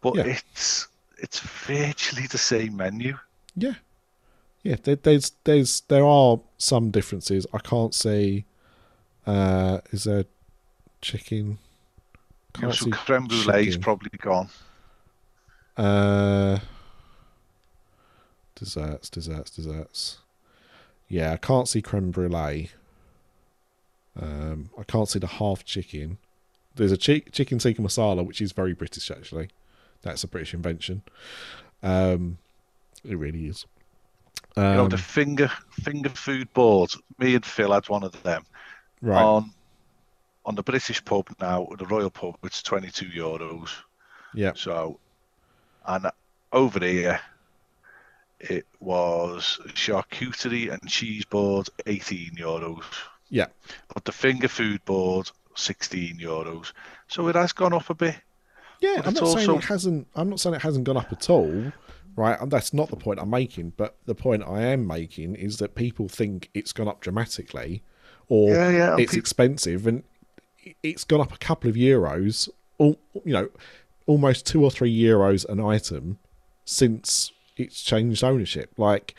but 0.00 0.16
Yeah. 0.16 0.24
it's 0.24 0.88
it's 1.18 1.40
virtually 1.40 2.26
the 2.26 2.38
same 2.38 2.76
menu. 2.76 3.16
Yeah, 3.56 3.74
Yeah, 4.62 4.76
there, 4.82 4.96
there's 4.96 5.32
there's 5.44 5.82
there 5.82 6.04
are 6.04 6.40
some 6.58 6.90
differences. 6.90 7.46
I 7.52 7.58
can't 7.58 7.94
see. 7.94 8.46
Uh, 9.26 9.80
is 9.90 10.04
there 10.04 10.24
chicken? 11.00 11.58
Can't 12.54 12.74
so 12.74 12.86
see 12.86 12.90
creme 12.90 13.26
brulee 13.26 13.68
is 13.68 13.76
probably 13.76 14.10
gone. 14.18 14.48
Uh, 15.76 16.58
desserts, 18.54 19.10
desserts, 19.10 19.50
desserts. 19.50 20.18
Yeah, 21.08 21.32
I 21.32 21.36
can't 21.36 21.68
see 21.68 21.82
creme 21.82 22.10
brulee. 22.10 22.70
Um, 24.20 24.70
I 24.78 24.84
can't 24.84 25.08
see 25.08 25.18
the 25.18 25.26
half 25.26 25.64
chicken. 25.64 26.18
There's 26.76 26.92
a 26.92 26.96
chi- 26.96 27.22
chicken 27.32 27.58
tikka 27.58 27.82
masala, 27.82 28.24
which 28.24 28.40
is 28.40 28.52
very 28.52 28.72
British 28.74 29.10
actually. 29.10 29.48
That's 30.02 30.24
a 30.24 30.28
British 30.28 30.54
invention. 30.54 31.02
Um, 31.82 32.38
it 33.04 33.16
really 33.16 33.46
is. 33.46 33.66
You 34.56 34.62
know, 34.62 34.82
Um, 34.84 34.88
the 34.88 34.98
finger 34.98 35.48
finger 35.70 36.10
food 36.10 36.52
boards. 36.52 36.96
Me 37.18 37.34
and 37.34 37.44
Phil 37.44 37.72
had 37.72 37.88
one 37.88 38.04
of 38.04 38.20
them 38.22 38.44
right. 39.00 39.22
on 39.22 39.50
on 40.46 40.54
the 40.54 40.62
British 40.62 41.04
pub 41.04 41.28
now, 41.40 41.66
the 41.78 41.86
Royal 41.86 42.10
Pub. 42.10 42.36
It's 42.44 42.62
twenty 42.62 42.90
two 42.90 43.06
euros. 43.06 43.70
yeah. 44.34 44.52
So, 44.54 44.98
and 45.86 46.06
over 46.52 46.84
here, 46.84 47.20
it 48.40 48.66
was 48.80 49.58
charcuterie 49.68 50.70
and 50.72 50.86
cheese 50.88 51.24
board, 51.24 51.68
18 51.86 52.36
euros. 52.38 52.84
Yeah. 53.34 53.46
But 53.92 54.04
the 54.04 54.12
finger 54.12 54.46
food 54.46 54.84
board, 54.84 55.28
16 55.56 56.18
euros. 56.20 56.72
So 57.08 57.26
it 57.28 57.34
has 57.34 57.52
gone 57.52 57.72
up 57.72 57.90
a 57.90 57.94
bit. 57.94 58.14
Yeah, 58.80 58.96
But 58.98 59.06
I'm 59.08 59.14
not 59.14 59.24
saying 59.34 59.48
also- 59.50 59.58
it 59.58 59.64
hasn't. 59.64 60.06
I'm 60.14 60.30
not 60.30 60.38
saying 60.40 60.54
it 60.54 60.62
hasn't 60.62 60.84
gone 60.84 60.96
up 60.96 61.10
at 61.10 61.28
all, 61.28 61.72
right? 62.16 62.40
And 62.40 62.50
that's 62.50 62.72
not 62.72 62.90
the 62.90 62.96
point 62.96 63.18
I'm 63.18 63.30
making. 63.30 63.72
But 63.76 63.96
the 64.06 64.14
point 64.14 64.44
I 64.46 64.62
am 64.62 64.86
making 64.86 65.34
is 65.34 65.56
that 65.58 65.74
people 65.74 66.08
think 66.08 66.48
it's 66.54 66.72
gone 66.72 66.86
up 66.86 67.00
dramatically, 67.00 67.82
or 68.28 68.50
Yeah, 68.50 68.70
yeah, 68.70 68.96
it's 68.98 69.12
peop- 69.12 69.18
expensive, 69.20 69.86
and 69.88 70.04
it's 70.82 71.02
gone 71.04 71.20
up 71.20 71.32
a 71.32 71.38
couple 71.38 71.68
of 71.68 71.76
euros. 71.76 72.48
All 72.78 72.98
you 73.24 73.32
know, 73.32 73.48
almost 74.06 74.46
two 74.46 74.62
or 74.62 74.70
three 74.70 74.96
euros 74.96 75.44
an 75.48 75.58
item 75.60 76.18
since 76.64 77.32
it's 77.56 77.82
changed 77.82 78.22
ownership. 78.22 78.70
Like, 78.76 79.14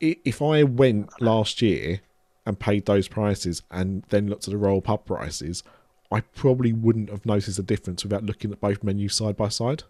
if 0.00 0.42
I 0.42 0.64
went 0.64 1.20
last 1.22 1.62
year 1.62 2.00
and 2.44 2.58
paid 2.58 2.86
those 2.86 3.08
prices 3.08 3.62
and 3.70 4.04
then 4.08 4.28
looked 4.28 4.48
at 4.48 4.52
the 4.52 4.58
Royal 4.58 4.80
Pub 4.80 5.04
prices, 5.04 5.62
I 6.10 6.20
probably 6.20 6.72
wouldn't 6.72 7.10
have 7.10 7.24
noticed 7.24 7.58
a 7.58 7.62
difference 7.62 8.02
without 8.02 8.24
looking 8.24 8.52
at 8.52 8.60
both 8.60 8.82
menus 8.82 9.14
side 9.14 9.36
by 9.36 9.48
side. 9.48 9.84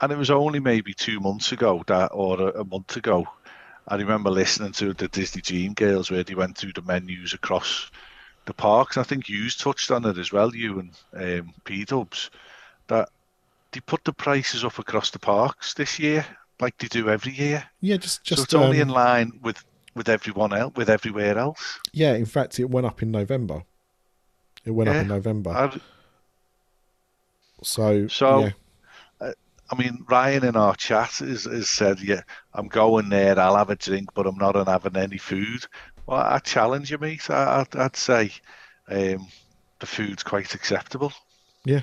And 0.00 0.12
it 0.12 0.18
was 0.18 0.30
only 0.30 0.60
maybe 0.60 0.94
two 0.94 1.20
months 1.20 1.52
ago 1.52 1.82
that, 1.86 2.08
or 2.12 2.40
a, 2.40 2.60
a 2.60 2.64
month 2.64 2.96
ago. 2.96 3.26
I 3.88 3.96
remember 3.96 4.30
listening 4.30 4.72
to 4.72 4.92
the 4.92 5.08
Disney 5.08 5.42
Dream 5.42 5.74
Girls 5.74 6.10
where 6.10 6.24
they 6.24 6.34
went 6.34 6.58
through 6.58 6.72
the 6.74 6.82
menus 6.82 7.34
across 7.34 7.90
the 8.44 8.54
parks. 8.54 8.96
I 8.96 9.02
think 9.02 9.28
you 9.28 9.48
touched 9.50 9.90
on 9.90 10.04
it 10.06 10.18
as 10.18 10.32
well, 10.32 10.54
you 10.54 10.80
and 10.80 11.40
um, 11.40 11.54
P 11.64 11.84
Dubs, 11.84 12.30
that 12.88 13.08
they 13.72 13.80
put 13.80 14.04
the 14.04 14.12
prices 14.12 14.64
up 14.64 14.78
across 14.78 15.10
the 15.10 15.18
parks 15.18 15.74
this 15.74 15.98
year, 15.98 16.26
like 16.60 16.78
they 16.78 16.88
do 16.88 17.08
every 17.08 17.32
year. 17.32 17.64
Yeah, 17.80 17.96
just 17.96 18.24
just 18.24 18.40
so 18.40 18.44
it's 18.44 18.54
only 18.54 18.80
um, 18.80 18.88
in 18.88 18.94
line 18.94 19.32
with 19.42 19.62
with 19.96 20.08
everyone 20.08 20.52
else, 20.52 20.74
with 20.76 20.88
everywhere 20.90 21.36
else. 21.38 21.80
yeah. 21.92 22.14
In 22.14 22.26
fact, 22.26 22.60
it 22.60 22.70
went 22.70 22.86
up 22.86 23.02
in 23.02 23.10
November. 23.10 23.64
It 24.64 24.70
went 24.70 24.88
up 24.90 24.96
in 24.96 25.08
November. 25.08 25.50
I, 25.50 25.80
so 27.62 28.06
So- 28.08 28.40
yeah, 29.20 29.32
I 29.68 29.74
mean, 29.76 30.04
Ryan 30.08 30.44
in 30.44 30.54
our 30.54 30.76
chat 30.76 31.10
has, 31.16 31.42
has 31.42 31.68
said, 31.68 31.98
"Yeah, 32.00 32.20
I'm 32.54 32.68
going 32.68 33.08
there. 33.08 33.36
I'll 33.36 33.56
have 33.56 33.68
a 33.70 33.74
drink, 33.74 34.10
but 34.14 34.24
I'm 34.24 34.36
not 34.38 34.54
having 34.68 34.96
any 34.96 35.18
food." 35.18 35.66
Well, 36.06 36.20
I 36.20 36.38
challenge 36.38 36.92
you, 36.92 36.98
mate. 36.98 37.28
I, 37.28 37.62
I'd, 37.62 37.76
I'd 37.76 37.96
say 37.96 38.30
um, 38.88 39.26
the 39.80 39.86
food's 39.86 40.22
quite 40.22 40.54
acceptable. 40.54 41.12
Yeah, 41.64 41.80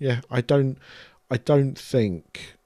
yeah. 0.00 0.22
I 0.32 0.40
don't, 0.40 0.78
I 1.30 1.36
don't 1.36 1.78
think. 1.78 2.56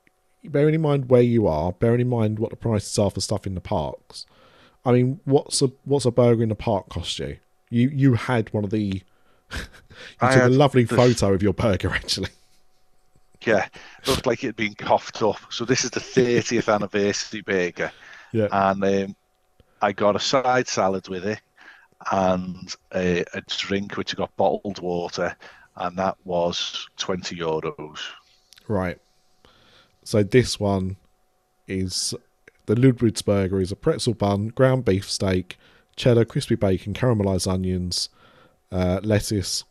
Bearing 0.42 0.74
in 0.74 0.80
mind 0.80 1.10
where 1.10 1.20
you 1.20 1.46
are, 1.48 1.72
bearing 1.72 2.00
in 2.00 2.08
mind 2.08 2.38
what 2.38 2.48
the 2.50 2.56
prices 2.56 2.98
are 2.98 3.10
for 3.10 3.20
stuff 3.20 3.46
in 3.46 3.56
the 3.56 3.60
parks. 3.60 4.24
I 4.86 4.92
mean, 4.92 5.20
what's 5.24 5.60
a 5.62 5.70
what's 5.84 6.04
a 6.06 6.10
burger 6.10 6.42
in 6.42 6.48
the 6.48 6.54
park 6.54 6.88
cost 6.88 7.18
you? 7.18 7.36
You 7.70 7.88
you 7.88 8.14
had 8.14 8.52
one 8.54 8.64
of 8.64 8.70
the. 8.70 9.02
you 9.52 9.58
I 10.20 10.32
took 10.34 10.42
a 10.44 10.48
lovely 10.48 10.84
the- 10.84 10.96
photo 10.96 11.34
of 11.34 11.42
your 11.42 11.52
burger 11.52 11.90
actually. 11.90 12.30
Yeah, 13.44 13.68
looked 14.06 14.26
like 14.26 14.42
it'd 14.42 14.56
been 14.56 14.74
coughed 14.74 15.22
up. 15.22 15.36
So 15.50 15.64
this 15.64 15.84
is 15.84 15.90
the 15.90 16.00
30th 16.00 16.72
anniversary 16.72 17.42
burger, 17.42 17.92
Yeah, 18.32 18.48
and 18.50 18.82
um, 18.82 19.16
I 19.82 19.92
got 19.92 20.16
a 20.16 20.20
side 20.20 20.66
salad 20.66 21.08
with 21.08 21.24
it 21.26 21.40
and 22.10 22.74
a, 22.94 23.24
a 23.34 23.42
drink 23.46 23.96
which 23.96 24.14
I 24.14 24.16
got 24.16 24.34
bottled 24.36 24.80
water, 24.80 25.36
and 25.76 25.96
that 25.98 26.16
was 26.24 26.88
20 26.96 27.36
euros. 27.36 27.98
right. 28.68 28.98
So 30.02 30.22
this 30.22 30.58
one 30.58 30.96
is 31.68 32.14
the 32.66 32.78
Ludwig's 32.78 33.22
burger 33.22 33.60
is 33.60 33.72
a 33.72 33.76
pretzel 33.76 34.14
bun, 34.14 34.48
ground 34.48 34.84
beef 34.84 35.10
steak, 35.10 35.56
cheddar, 35.96 36.24
crispy 36.24 36.56
bacon, 36.56 36.94
caramelized 36.94 37.50
onions, 37.50 38.08
uh, 38.70 39.00
lettuce, 39.02 39.64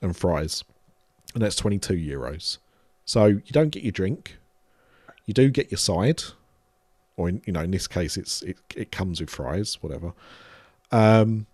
and 0.00 0.16
fries, 0.16 0.64
and 1.34 1.42
that's 1.42 1.56
twenty 1.56 1.78
two 1.78 1.94
euros. 1.94 2.58
So 3.04 3.26
you 3.26 3.52
don't 3.52 3.70
get 3.70 3.82
your 3.82 3.92
drink, 3.92 4.36
you 5.26 5.34
do 5.34 5.50
get 5.50 5.70
your 5.70 5.78
side, 5.78 6.22
or 7.16 7.28
in, 7.28 7.42
you 7.46 7.52
know 7.52 7.60
in 7.60 7.70
this 7.70 7.86
case 7.86 8.16
it's 8.16 8.42
it 8.42 8.58
it 8.76 8.92
comes 8.92 9.20
with 9.20 9.30
fries, 9.30 9.78
whatever. 9.80 10.12
Um, 10.90 11.46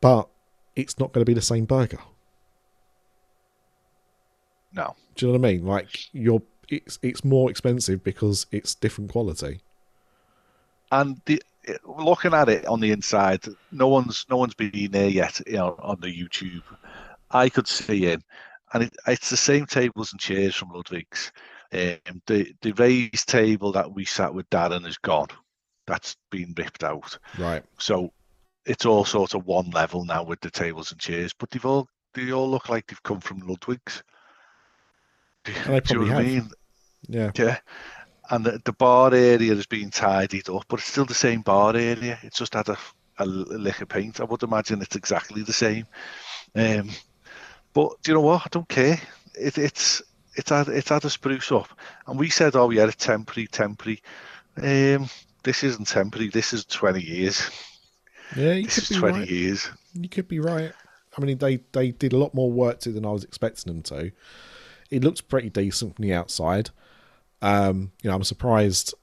but 0.00 0.28
it's 0.74 0.98
not 0.98 1.12
going 1.12 1.24
to 1.24 1.28
be 1.28 1.34
the 1.34 1.42
same 1.42 1.64
burger. 1.64 1.98
No. 4.72 4.94
Do 5.14 5.26
you 5.26 5.32
know 5.32 5.38
what 5.38 5.48
I 5.48 5.52
mean? 5.52 5.66
Like 5.66 6.12
you're 6.12 6.42
it's 6.68 6.98
it's 7.02 7.24
more 7.24 7.50
expensive 7.50 8.02
because 8.04 8.46
it's 8.50 8.74
different 8.74 9.10
quality. 9.10 9.60
And 10.92 11.20
the 11.26 11.42
looking 11.84 12.34
at 12.34 12.48
it 12.48 12.66
on 12.66 12.80
the 12.80 12.92
inside, 12.92 13.44
no 13.72 13.88
one's 13.88 14.24
no 14.30 14.36
one's 14.36 14.54
been 14.54 14.90
there 14.90 15.08
yet, 15.08 15.40
you 15.46 15.54
know, 15.54 15.76
on 15.80 16.00
the 16.00 16.08
YouTube. 16.08 16.62
I 17.30 17.48
could 17.48 17.66
see 17.66 18.06
in, 18.12 18.22
and 18.72 18.84
it, 18.84 18.96
it's 19.06 19.30
the 19.30 19.36
same 19.36 19.66
tables 19.66 20.12
and 20.12 20.20
chairs 20.20 20.54
from 20.54 20.70
Ludwig's. 20.70 21.32
Um, 21.72 22.22
the 22.26 22.54
the 22.62 22.72
raised 22.72 23.28
table 23.28 23.72
that 23.72 23.92
we 23.92 24.04
sat 24.04 24.32
with 24.32 24.48
Darren 24.50 24.86
is 24.86 24.98
gone. 24.98 25.28
That's 25.86 26.16
been 26.30 26.54
ripped 26.56 26.84
out. 26.84 27.18
Right. 27.38 27.62
So 27.78 28.12
it's 28.64 28.86
all 28.86 29.04
sort 29.04 29.34
of 29.34 29.46
one 29.46 29.70
level 29.70 30.04
now 30.04 30.22
with 30.22 30.40
the 30.40 30.50
tables 30.50 30.92
and 30.92 31.00
chairs, 31.00 31.32
but 31.32 31.50
they've 31.50 31.66
all 31.66 31.88
they 32.14 32.32
all 32.32 32.48
look 32.48 32.68
like 32.68 32.86
they've 32.86 33.02
come 33.02 33.20
from 33.20 33.40
Ludwig's. 33.40 34.02
Do, 35.44 35.52
do 35.52 35.58
you 35.58 35.66
know 35.66 35.72
what 35.72 36.10
I 36.10 36.14
have. 36.14 36.24
mean? 36.24 36.50
Yeah. 37.08 37.30
Yeah. 37.36 37.58
And 38.30 38.44
the, 38.44 38.60
the 38.64 38.72
bar 38.72 39.14
area 39.14 39.54
has 39.54 39.66
been 39.66 39.90
tidied 39.90 40.48
up, 40.48 40.64
but 40.68 40.80
it's 40.80 40.88
still 40.88 41.04
the 41.04 41.14
same 41.14 41.42
bar 41.42 41.76
area. 41.76 42.18
It's 42.22 42.38
just 42.38 42.54
had 42.54 42.68
a, 42.68 42.78
a 43.18 43.26
lick 43.26 43.80
of 43.80 43.88
paint. 43.88 44.20
I 44.20 44.24
would 44.24 44.42
imagine 44.42 44.82
it's 44.82 44.96
exactly 44.96 45.42
the 45.42 45.52
same. 45.52 45.86
Um, 46.54 46.90
but 47.72 48.02
do 48.02 48.10
you 48.10 48.14
know 48.14 48.22
what? 48.22 48.42
I 48.44 48.48
don't 48.50 48.68
care. 48.68 49.00
It, 49.34 49.58
it's 49.58 50.02
it's 50.34 50.50
had 50.50 50.68
it's 50.68 50.88
had 50.88 51.04
a 51.04 51.10
spruce 51.10 51.52
up, 51.52 51.68
and 52.06 52.18
we 52.18 52.28
said, 52.30 52.56
oh 52.56 52.70
yeah, 52.70 52.86
it's 52.86 53.04
temporary, 53.04 53.46
temporary. 53.46 54.02
Um, 54.56 55.08
this 55.42 55.62
isn't 55.62 55.86
temporary. 55.86 56.28
This 56.28 56.52
is 56.52 56.64
twenty 56.64 57.02
years. 57.02 57.50
Yeah, 58.34 58.54
you 58.54 58.64
This 58.64 58.74
could 58.74 58.82
is 58.84 58.88
be 58.88 58.96
twenty 58.96 59.18
right. 59.20 59.30
years. 59.30 59.70
You 59.92 60.08
could 60.08 60.28
be 60.28 60.40
right. 60.40 60.72
I 61.16 61.20
mean, 61.24 61.38
they 61.38 61.60
they 61.72 61.92
did 61.92 62.12
a 62.12 62.18
lot 62.18 62.34
more 62.34 62.50
work 62.50 62.80
to 62.80 62.90
it 62.90 62.92
than 62.94 63.06
I 63.06 63.12
was 63.12 63.24
expecting 63.24 63.72
them 63.72 63.82
to. 63.84 64.10
It 64.90 65.04
looks 65.04 65.20
pretty 65.20 65.50
decent 65.50 65.96
from 65.96 66.02
the 66.02 66.14
outside. 66.14 66.70
Um, 67.42 67.92
you 68.02 68.10
know, 68.10 68.16
I'm 68.16 68.24
surprised. 68.24 68.94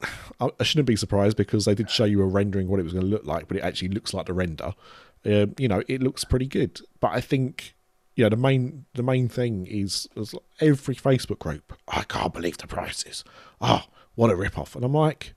I, 0.40 0.50
shouldn't 0.62 0.86
be 0.86 0.96
surprised 0.96 1.36
because 1.36 1.64
they 1.64 1.74
did 1.74 1.90
show 1.90 2.04
you 2.04 2.20
a 2.22 2.26
rendering 2.26 2.68
what 2.68 2.80
it 2.80 2.84
was 2.84 2.92
going 2.92 3.04
to 3.04 3.10
look 3.10 3.24
like, 3.24 3.48
but 3.48 3.56
it 3.56 3.62
actually 3.62 3.88
looks 3.88 4.12
like 4.12 4.26
the 4.26 4.32
render. 4.32 4.74
Um, 5.24 5.54
you 5.58 5.68
know, 5.68 5.82
it 5.86 6.02
looks 6.02 6.24
pretty 6.24 6.46
good. 6.46 6.80
But 7.00 7.12
I 7.12 7.20
think, 7.20 7.76
you 8.16 8.24
know, 8.24 8.30
the 8.30 8.36
main 8.36 8.86
the 8.94 9.02
main 9.02 9.28
thing 9.28 9.66
is, 9.66 10.08
is 10.16 10.34
every 10.60 10.94
Facebook 10.94 11.38
group. 11.38 11.72
I 11.86 12.02
can't 12.02 12.34
believe 12.34 12.58
the 12.58 12.66
prices. 12.66 13.24
Oh, 13.60 13.84
what 14.14 14.30
a 14.30 14.36
rip 14.36 14.58
off! 14.58 14.74
And 14.74 14.84
I'm 14.84 14.94
like, 14.94 15.34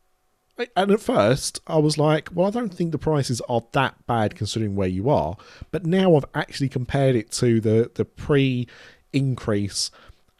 and 0.76 0.92
at 0.92 1.02
first, 1.02 1.60
I 1.68 1.78
was 1.78 1.98
like, 1.98 2.30
well, 2.34 2.48
I 2.48 2.50
don't 2.50 2.74
think 2.74 2.92
the 2.92 2.98
prices 2.98 3.42
are 3.50 3.64
that 3.74 4.08
bad 4.08 4.36
considering 4.36 4.76
where 4.76 4.88
you 4.88 5.10
are. 5.10 5.36
But 5.72 5.86
now 5.86 6.16
I've 6.16 6.26
actually 6.34 6.70
compared 6.70 7.16
it 7.16 7.32
to 7.34 7.60
the, 7.60 7.92
the 7.94 8.06
pre 8.06 8.68
increase 9.12 9.92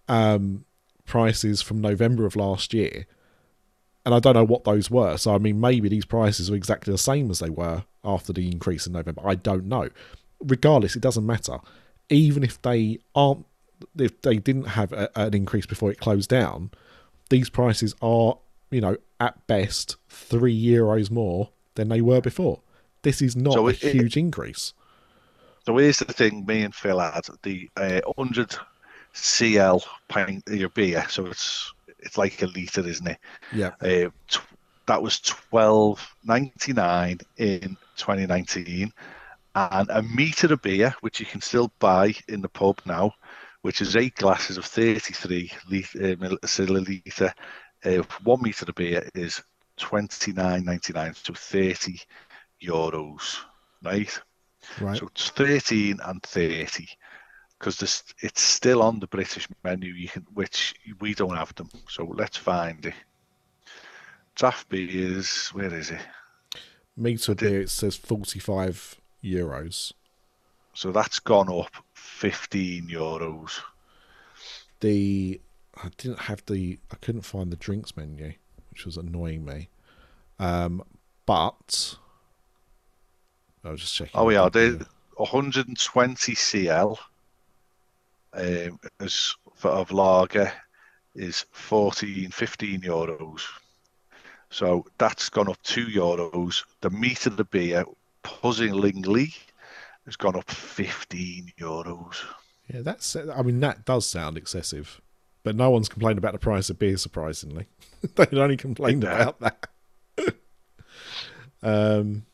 um, 0.08 0.66
prices 1.06 1.62
from 1.62 1.82
November 1.82 2.26
of 2.26 2.36
last 2.36 2.74
year. 2.74 3.06
And 4.06 4.14
I 4.14 4.20
don't 4.20 4.36
know 4.36 4.44
what 4.44 4.64
those 4.66 4.92
were. 4.92 5.18
So, 5.18 5.34
I 5.34 5.38
mean, 5.40 5.60
maybe 5.60 5.90
these 5.90 6.06
prices 6.06 6.50
are 6.50 6.56
exactly 6.56 6.92
the 6.92 6.98
same 6.98 7.32
as 7.32 7.40
they 7.40 7.50
were 7.50 7.86
after 8.04 8.32
the 8.34 8.48
increase 8.52 8.86
in 8.86 8.94
November. 8.94 9.22
I 9.28 9.36
don't 9.36 9.66
know. 9.66 9.90
Regardless, 10.40 10.96
it 10.96 11.02
doesn't 11.02 11.26
matter. 11.26 11.58
Even 12.10 12.44
if 12.44 12.62
they 12.62 13.00
aren't, 13.16 13.46
if 13.98 14.22
they 14.22 14.38
didn't 14.38 14.66
have 14.66 14.94
a, 14.94 15.10
an 15.20 15.34
increase 15.34 15.66
before 15.66 15.92
it 15.92 16.00
closed 16.00 16.30
down, 16.30 16.70
these 17.30 17.50
prices 17.50 17.96
are 18.02 18.38
you 18.72 18.82
know, 18.82 18.98
at 19.20 19.46
best 19.48 19.96
three 20.10 20.60
euros 20.60 21.10
more 21.10 21.50
than 21.76 21.88
they 21.90 22.02
were 22.02 22.22
before. 22.22 22.60
This 23.04 23.22
is 23.22 23.36
not 23.36 23.54
So 23.54 23.68
a 23.68 23.72
it- 23.72 23.84
it- 23.84 23.94
huge 23.94 24.18
increase. 24.18 24.74
So 25.66 25.78
here's 25.78 25.98
the 26.00 26.06
thing: 26.14 26.46
me 26.46 26.62
and 26.62 26.76
Phil 26.76 27.00
had 27.00 27.26
the 27.42 27.70
uh, 27.78 28.02
100 28.18 28.56
CL 29.16 29.84
pint 30.08 30.44
your 30.48 30.70
beer. 30.70 31.06
So 31.10 31.26
it's 31.28 31.74
it's 32.00 32.18
like 32.18 32.42
a 32.42 32.48
liter, 32.48 32.88
isn't 32.88 33.08
it? 33.08 33.18
Yeah. 33.54 33.72
Uh, 33.82 34.10
tw- 34.28 34.42
that 34.88 35.02
was 35.02 35.20
12.99 35.22 37.24
in 37.38 37.78
2019, 37.98 38.92
and 39.56 39.90
a 39.90 40.04
meter 40.04 40.54
of 40.54 40.62
beer, 40.62 40.94
which 41.02 41.20
you 41.20 41.26
can 41.26 41.42
still 41.42 41.72
buy 41.80 42.14
in 42.28 42.42
the 42.42 42.50
pub 42.50 42.80
now, 42.86 43.12
which 43.64 43.82
is 43.82 43.96
eight 43.96 44.14
glasses 44.16 44.58
of 44.58 44.66
33 44.66 45.52
litre, 45.72 45.98
uh, 45.98 46.16
milliliter. 46.16 47.34
Uh, 47.84 48.04
one 48.24 48.44
meter 48.44 48.66
of 48.68 48.76
beer 48.76 49.10
is 49.16 49.42
29.99, 49.80 51.26
so 51.26 51.34
30 51.34 52.00
euros, 52.64 53.38
right? 53.82 54.22
Right. 54.80 54.98
So 54.98 55.08
it's 55.08 55.30
13 55.30 56.00
and 56.04 56.22
30 56.22 56.88
because 57.66 57.78
this 57.78 58.04
it's 58.20 58.44
still 58.44 58.84
on 58.84 59.00
the 59.00 59.08
British 59.08 59.48
menu. 59.64 59.92
You 59.92 60.08
can, 60.08 60.28
which 60.36 60.76
we 61.00 61.16
don't 61.16 61.36
have 61.36 61.56
them. 61.56 61.68
So 61.90 62.06
let's 62.06 62.38
find 62.38 62.86
it. 62.86 62.94
Draft 64.36 64.70
beers, 64.70 65.48
where 65.48 65.74
is 65.74 65.90
it? 65.90 66.02
Meter 66.96 67.34
beer, 67.34 67.62
it 67.62 67.72
says 67.72 67.96
45 67.96 69.02
euros. 69.24 69.94
So 70.76 70.92
that's 70.92 71.18
gone 71.18 71.52
up 71.52 71.72
15 71.96 72.88
euros. 72.88 73.60
The 74.82 75.42
I 75.84 75.90
didn't 75.98 76.20
have 76.20 76.46
the 76.46 76.78
I 76.92 76.98
couldn't 76.98 77.24
find 77.24 77.52
the 77.52 77.58
drinks 77.58 77.98
menu, 77.98 78.34
which 78.70 78.86
was 78.86 78.96
annoying 78.96 79.44
me. 79.44 79.70
Um, 80.38 80.84
but 81.26 81.96
I 83.64 83.72
was 83.72 83.82
just 83.82 83.96
checking. 83.96 84.12
Oh 84.14 84.30
yeah, 84.30 84.50
the- 84.50 84.78
they 84.78 84.86
120 85.18 86.36
CL 86.36 87.00
um, 88.36 88.80
as 89.00 89.34
for 89.56 89.72
of 89.72 89.92
lager 89.92 90.52
is 91.16 91.46
14, 91.52 92.30
15 92.32 92.82
euros. 92.82 93.42
So 94.50 94.86
that's 94.98 95.30
gone 95.30 95.50
up 95.50 95.62
two 95.64 95.88
euros. 95.88 96.64
The 96.82 96.90
meat 96.90 97.26
of 97.26 97.38
the 97.38 97.46
beer, 97.46 97.86
puzzlingly, 98.24 99.34
has 100.06 100.16
gone 100.16 100.36
up 100.36 100.50
15 100.50 101.54
euros. 101.60 102.16
Yeah, 102.72 102.82
that's. 102.82 103.16
I 103.16 103.42
mean, 103.42 103.60
that 103.60 103.86
does 103.86 104.08
sound 104.08 104.38
excessive, 104.38 105.02
but 105.44 105.56
no 105.56 105.70
one's 105.70 105.90
complained 105.90 106.18
about 106.18 106.34
the 106.34 106.40
price 106.40 106.70
of 106.70 106.80
beer. 106.80 106.98
Surprisingly, 106.98 107.68
they'd 108.16 108.34
only 108.34 108.58
complained 108.58 109.04
Yeah. 109.04 109.30
about 109.30 109.40
that. 109.40 109.68
um, 111.64 112.26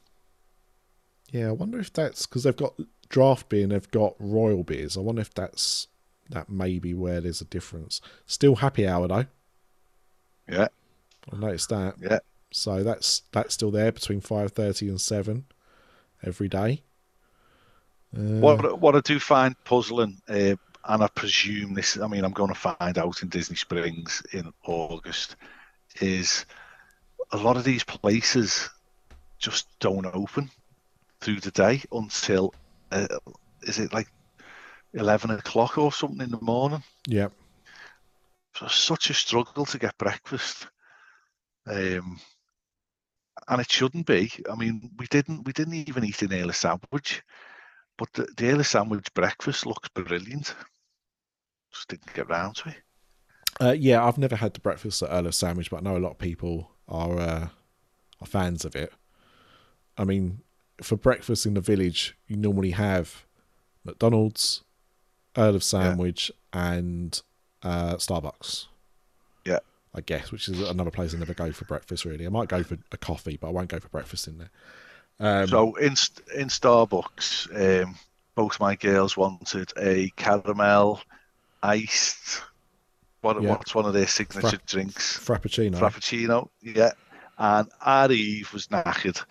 yeah, 1.32 1.48
I 1.50 1.52
wonder 1.52 1.80
if 1.80 1.92
that's 1.94 2.26
because 2.26 2.44
they've 2.44 2.56
got 2.56 2.74
draft 3.12 3.50
beer 3.50 3.64
and 3.64 3.72
they've 3.72 3.92
got 3.92 4.16
royal 4.20 4.64
beers. 4.64 4.98
I 4.98 5.02
wonder 5.02 5.22
if 5.22 5.34
that's 5.34 5.88
that 6.30 6.50
may 6.50 6.80
be 6.80 6.94
where 6.94 7.22
there's 7.22 7.42
a 7.42 7.46
difference. 7.46 8.02
Still 8.26 8.56
happy 8.56 8.88
hour 8.88 9.08
though. 9.08 9.26
Yeah, 10.50 10.68
I 11.32 11.38
noticed 11.38 11.70
that. 11.70 11.96
yeah. 12.02 12.20
So 12.52 12.84
that's 12.84 13.24
that's 13.32 13.54
still 13.54 13.72
there 13.72 13.92
between 13.92 14.22
five 14.22 14.52
thirty 14.54 14.90
and 14.90 15.00
seven 15.00 15.46
every 16.24 16.48
day. 16.50 16.82
Uh, 18.16 18.40
What 18.40 18.80
what 18.80 18.96
I 18.96 19.02
do 19.02 19.20
find 19.20 19.56
puzzling, 19.64 20.22
uh, 20.28 20.56
and 20.86 21.04
I 21.04 21.08
presume 21.08 21.74
this. 21.74 21.98
I 21.98 22.08
mean, 22.08 22.26
I'm 22.26 22.34
going 22.34 22.54
to 22.54 22.60
find 22.60 22.98
out 22.98 23.22
in 23.22 23.30
Disney 23.30 23.56
Springs 23.56 24.24
in 24.34 24.52
August. 24.66 25.36
Is 26.00 26.46
a 27.32 27.38
lot 27.38 27.58
of 27.58 27.64
these 27.66 27.84
places 27.84 28.70
just 29.40 29.68
don't 29.80 30.06
open 30.06 30.50
through 31.20 31.40
the 31.42 31.52
day 31.52 31.82
until 31.92 32.54
uh, 32.92 33.08
is 33.64 33.80
it 33.80 33.94
like 33.94 34.08
eleven 34.94 35.32
o'clock 35.32 35.78
or 35.78 35.92
something 35.92 36.22
in 36.22 36.32
the 36.32 36.42
morning? 36.42 36.84
Yeah, 37.08 37.30
So 38.56 38.68
such 38.68 39.10
a 39.10 39.14
struggle 39.14 39.66
to 39.66 39.80
get 39.80 39.98
breakfast. 39.98 40.68
Um, 41.68 42.20
and 43.48 43.62
it 43.62 43.72
shouldn't 43.72 44.06
be. 44.06 44.32
I 44.52 44.56
mean, 44.56 44.92
we 44.98 45.08
didn't 45.08 45.46
we 45.46 45.54
didn't 45.54 45.74
even 45.76 46.04
eat 46.06 46.22
an 46.22 46.34
early 46.34 46.54
sandwich, 46.54 47.24
but 47.98 48.12
the, 48.14 48.28
the 48.38 48.50
early 48.52 48.64
sandwich 48.64 49.08
breakfast 49.14 49.66
looks 49.66 49.90
brilliant. 49.90 50.56
Just 51.74 51.88
didn't 51.90 52.14
get 52.14 52.30
round 52.30 52.56
to 52.58 52.70
it. 52.70 52.84
uh, 53.62 53.72
yeah. 53.78 54.04
I've 54.06 54.18
never 54.18 54.36
had 54.36 54.54
the 54.54 54.60
breakfast 54.60 55.02
at 55.04 55.10
Earl 55.12 55.28
of 55.28 55.36
Sandwich, 55.36 55.70
but 55.70 55.78
I 55.78 55.82
know 55.82 55.98
a 55.98 56.00
lot 56.00 56.12
of 56.12 56.18
people 56.20 56.72
are 56.88 57.20
uh, 57.20 57.48
are 58.22 58.28
fans 58.28 58.66
of 58.66 58.76
it. 58.76 58.92
I 59.98 60.04
mean, 60.04 60.42
for 60.82 60.96
breakfast 60.96 61.46
in 61.46 61.54
the 61.54 61.62
village, 61.62 62.16
you 62.28 62.36
normally 62.36 62.72
have 62.72 63.26
McDonald's, 63.84 64.64
Earl 65.38 65.56
of 65.56 65.64
Sandwich, 65.64 66.32
and 66.54 67.22
uh, 67.64 67.96
Starbucks. 67.96 68.68
Yeah. 69.46 69.60
I 69.94 70.02
guess, 70.02 70.32
which 70.32 70.48
is 70.48 70.62
another 70.70 70.92
place 70.92 71.14
I 71.14 71.18
never 71.18 71.34
go 71.34 71.52
for 71.52 71.66
breakfast. 71.66 72.06
Really, 72.06 72.26
I 72.26 72.30
might 72.30 72.48
go 72.50 72.64
for 72.64 72.78
a 72.92 72.98
coffee, 72.98 73.38
but 73.38 73.48
I 73.48 73.52
won't 73.52 73.70
go 73.70 73.80
for 73.80 73.90
breakfast 73.90 74.28
in 74.28 74.38
there. 74.38 74.50
Um, 75.20 75.48
so 75.48 75.76
in 75.76 75.94
in 76.36 76.48
Starbucks, 76.48 77.84
um, 77.84 77.96
both 78.36 78.60
my 78.60 78.76
girls 78.76 79.16
wanted 79.18 79.72
a 79.78 80.10
caramel 80.16 81.02
iced. 81.62 82.42
What 83.22 83.42
Yeah. 83.42 83.50
what's 83.50 83.76
one 83.76 83.86
of 83.86 83.94
their 83.94 84.08
signature 84.08 84.50
Fra- 84.50 84.60
drinks? 84.66 85.20
Frappuccino. 85.20 85.76
Frappuccino, 85.76 86.50
yeah. 86.62 86.94
And 87.38 87.70
our 87.82 88.12
Eve 88.12 88.52
was 88.54 88.68
knackered 88.68 89.24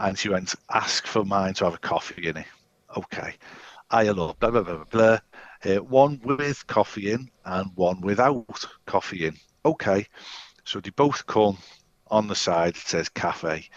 and 0.00 0.18
she 0.18 0.28
went, 0.28 0.54
ask 0.72 1.06
for 1.06 1.24
mine 1.24 1.54
to 1.54 1.64
have 1.64 1.74
a 1.74 1.78
coffee 1.78 2.28
in 2.28 2.38
it. 2.38 2.46
Okay. 2.96 3.34
I 3.90 4.04
blah, 4.12 4.32
blah, 4.32 4.50
blah, 4.50 4.62
blah, 4.62 4.84
blah. 4.90 5.18
Uh, 5.64 5.76
one 5.76 6.20
with 6.24 6.66
coffee 6.66 7.12
in 7.12 7.28
and 7.44 7.70
one 7.74 8.00
without 8.00 8.64
coffee 8.86 9.26
in. 9.26 9.36
Okay. 9.64 10.06
So 10.64 10.80
they 10.80 10.90
both 10.90 11.26
come 11.26 11.58
on 12.10 12.26
the 12.26 12.34
side, 12.34 12.76
it 12.76 12.86
says 12.86 13.08
cafe. 13.08 13.68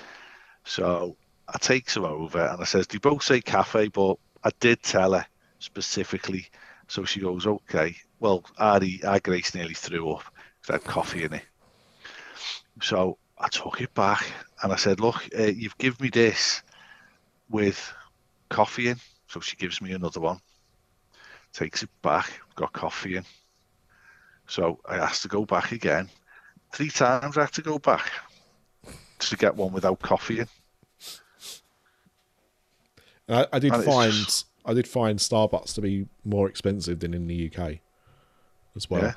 So 0.63 1.17
I 1.47 1.57
takes 1.57 1.95
her 1.95 2.05
over 2.05 2.45
and 2.45 2.61
I 2.61 2.65
says, 2.65 2.87
they 2.87 2.99
both 2.99 3.23
say 3.23 3.41
cafe, 3.41 3.89
but 3.89 4.15
I 4.43 4.51
did 4.59 4.81
tell 4.81 5.13
her 5.13 5.25
specifically. 5.59 6.47
So 6.87 7.03
she 7.03 7.19
goes, 7.19 7.45
okay. 7.45 7.95
Well, 8.19 8.45
Ari, 8.57 9.01
our 9.05 9.19
Grace 9.19 9.53
nearly 9.53 9.73
threw 9.73 10.11
up. 10.11 10.23
'cause 10.23 10.69
it 10.69 10.83
had 10.83 10.83
coffee 10.83 11.23
in 11.23 11.33
it. 11.33 11.45
So 12.81 13.17
I 13.43 13.49
took 13.49 13.81
it 13.81 13.93
back 13.93 14.25
and 14.63 14.71
I 14.71 14.77
said, 14.77 14.99
look, 15.01 15.27
uh, 15.37 15.43
you've 15.43 15.77
given 15.77 15.97
me 16.01 16.09
this 16.09 16.63
with 17.49 17.93
coffee 18.49 18.87
in. 18.87 18.95
So 19.27 19.39
she 19.41 19.55
gives 19.57 19.81
me 19.81 19.91
another 19.91 20.19
one, 20.21 20.39
takes 21.51 21.83
it 21.83 21.89
back, 22.01 22.31
got 22.55 22.71
coffee 22.71 23.17
in. 23.17 23.25
So 24.47 24.79
I 24.87 24.95
asked 24.97 25.23
to 25.23 25.27
go 25.27 25.43
back 25.45 25.71
again. 25.71 26.07
Three 26.71 26.89
times 26.89 27.37
I 27.37 27.41
had 27.41 27.51
to 27.53 27.61
go 27.61 27.79
back 27.79 28.11
to 29.19 29.35
get 29.37 29.55
one 29.55 29.73
without 29.73 29.99
coffee 29.99 30.39
in. 30.39 30.47
I, 33.27 33.47
I 33.53 33.59
did 33.59 33.73
And 33.73 33.83
find 33.83 34.11
just- 34.13 34.47
I 34.65 34.73
did 34.73 34.87
find 34.87 35.19
Starbucks 35.19 35.73
to 35.75 35.81
be 35.81 36.07
more 36.23 36.47
expensive 36.47 36.99
than 37.01 37.13
in 37.13 37.27
the 37.27 37.51
UK 37.53 37.79
as 38.77 38.89
well. 38.89 39.01
Yeah. 39.03 39.13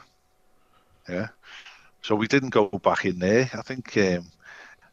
Yeah. 1.09 1.29
So 2.07 2.15
we 2.15 2.29
didn't 2.29 2.51
go 2.51 2.69
back 2.69 3.05
in 3.05 3.19
there. 3.19 3.51
I 3.53 3.63
think 3.63 3.97
um, 3.97 4.31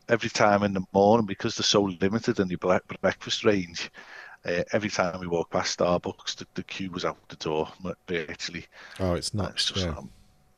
every 0.10 0.30
time 0.32 0.64
in 0.64 0.74
the 0.74 0.84
morning, 0.94 1.28
because 1.28 1.56
they're 1.56 1.64
so 1.64 1.84
limited 2.02 2.40
in 2.40 2.48
the 2.48 2.56
bre- 2.56 2.78
breakfast 3.02 3.46
range, 3.46 3.92
uh, 4.46 4.64
every 4.72 4.90
time 4.90 5.20
we 5.20 5.28
walk 5.28 5.52
past 5.52 5.78
Starbucks, 5.78 6.38
the, 6.38 6.48
the 6.56 6.64
queue 6.64 6.90
was 6.90 7.06
out 7.06 7.18
the 7.30 7.36
door 7.36 7.72
virtually. 8.08 8.66
Oh, 9.00 9.14
it's 9.14 9.32
nuts. 9.36 9.52
It's 9.54 9.66
just, 9.66 9.86
yeah. 9.86 9.94
I'm 9.96 10.10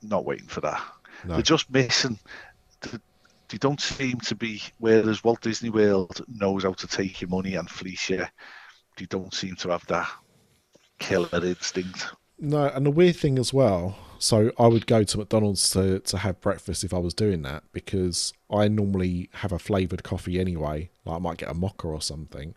not 0.02 0.24
waiting 0.24 0.48
for 0.48 0.62
that. 0.62 0.82
No. 1.26 1.34
They're 1.34 1.42
just 1.44 1.70
missing. 1.70 2.18
the- 2.80 3.02
They 3.50 3.58
don't 3.58 3.82
seem 3.82 4.22
to 4.22 4.34
be. 4.36 4.62
Whereas 4.78 5.26
Walt 5.26 5.42
Disney 5.42 5.72
World 5.72 6.22
knows 6.30 6.64
how 6.64 6.72
to 6.72 6.88
take 6.88 7.20
your 7.20 7.30
money 7.32 7.56
and 7.56 7.70
fleece 7.70 8.10
you, 8.10 8.26
they 8.96 9.06
don't 9.08 9.34
seem 9.34 9.58
to 9.58 9.72
have 9.72 9.86
that 9.88 10.10
killer 11.00 11.44
instinct. 11.46 12.08
No, 12.40 12.68
and 12.68 12.86
the 12.86 12.92
weird 12.92 13.18
thing 13.18 13.38
as 13.40 13.54
well. 13.54 13.98
So 14.26 14.52
I 14.58 14.66
would 14.68 14.88
go 14.88 15.04
to 15.04 15.18
McDonald's 15.20 15.70
to 15.72 16.00
to 16.00 16.18
have 16.18 16.42
breakfast 16.42 16.84
if 16.84 16.94
I 16.94 16.98
was 16.98 17.14
doing 17.14 17.44
that 17.44 17.64
because 17.74 18.34
I 18.50 18.68
normally 18.68 19.30
have 19.34 19.52
a 19.52 19.60
flavored 19.60 20.04
coffee 20.04 20.40
anyway. 20.40 20.90
Like 21.06 21.18
I 21.18 21.20
might 21.20 21.38
get 21.38 21.52
a 21.52 21.54
mocha 21.54 21.88
or 21.88 22.02
something, 22.02 22.56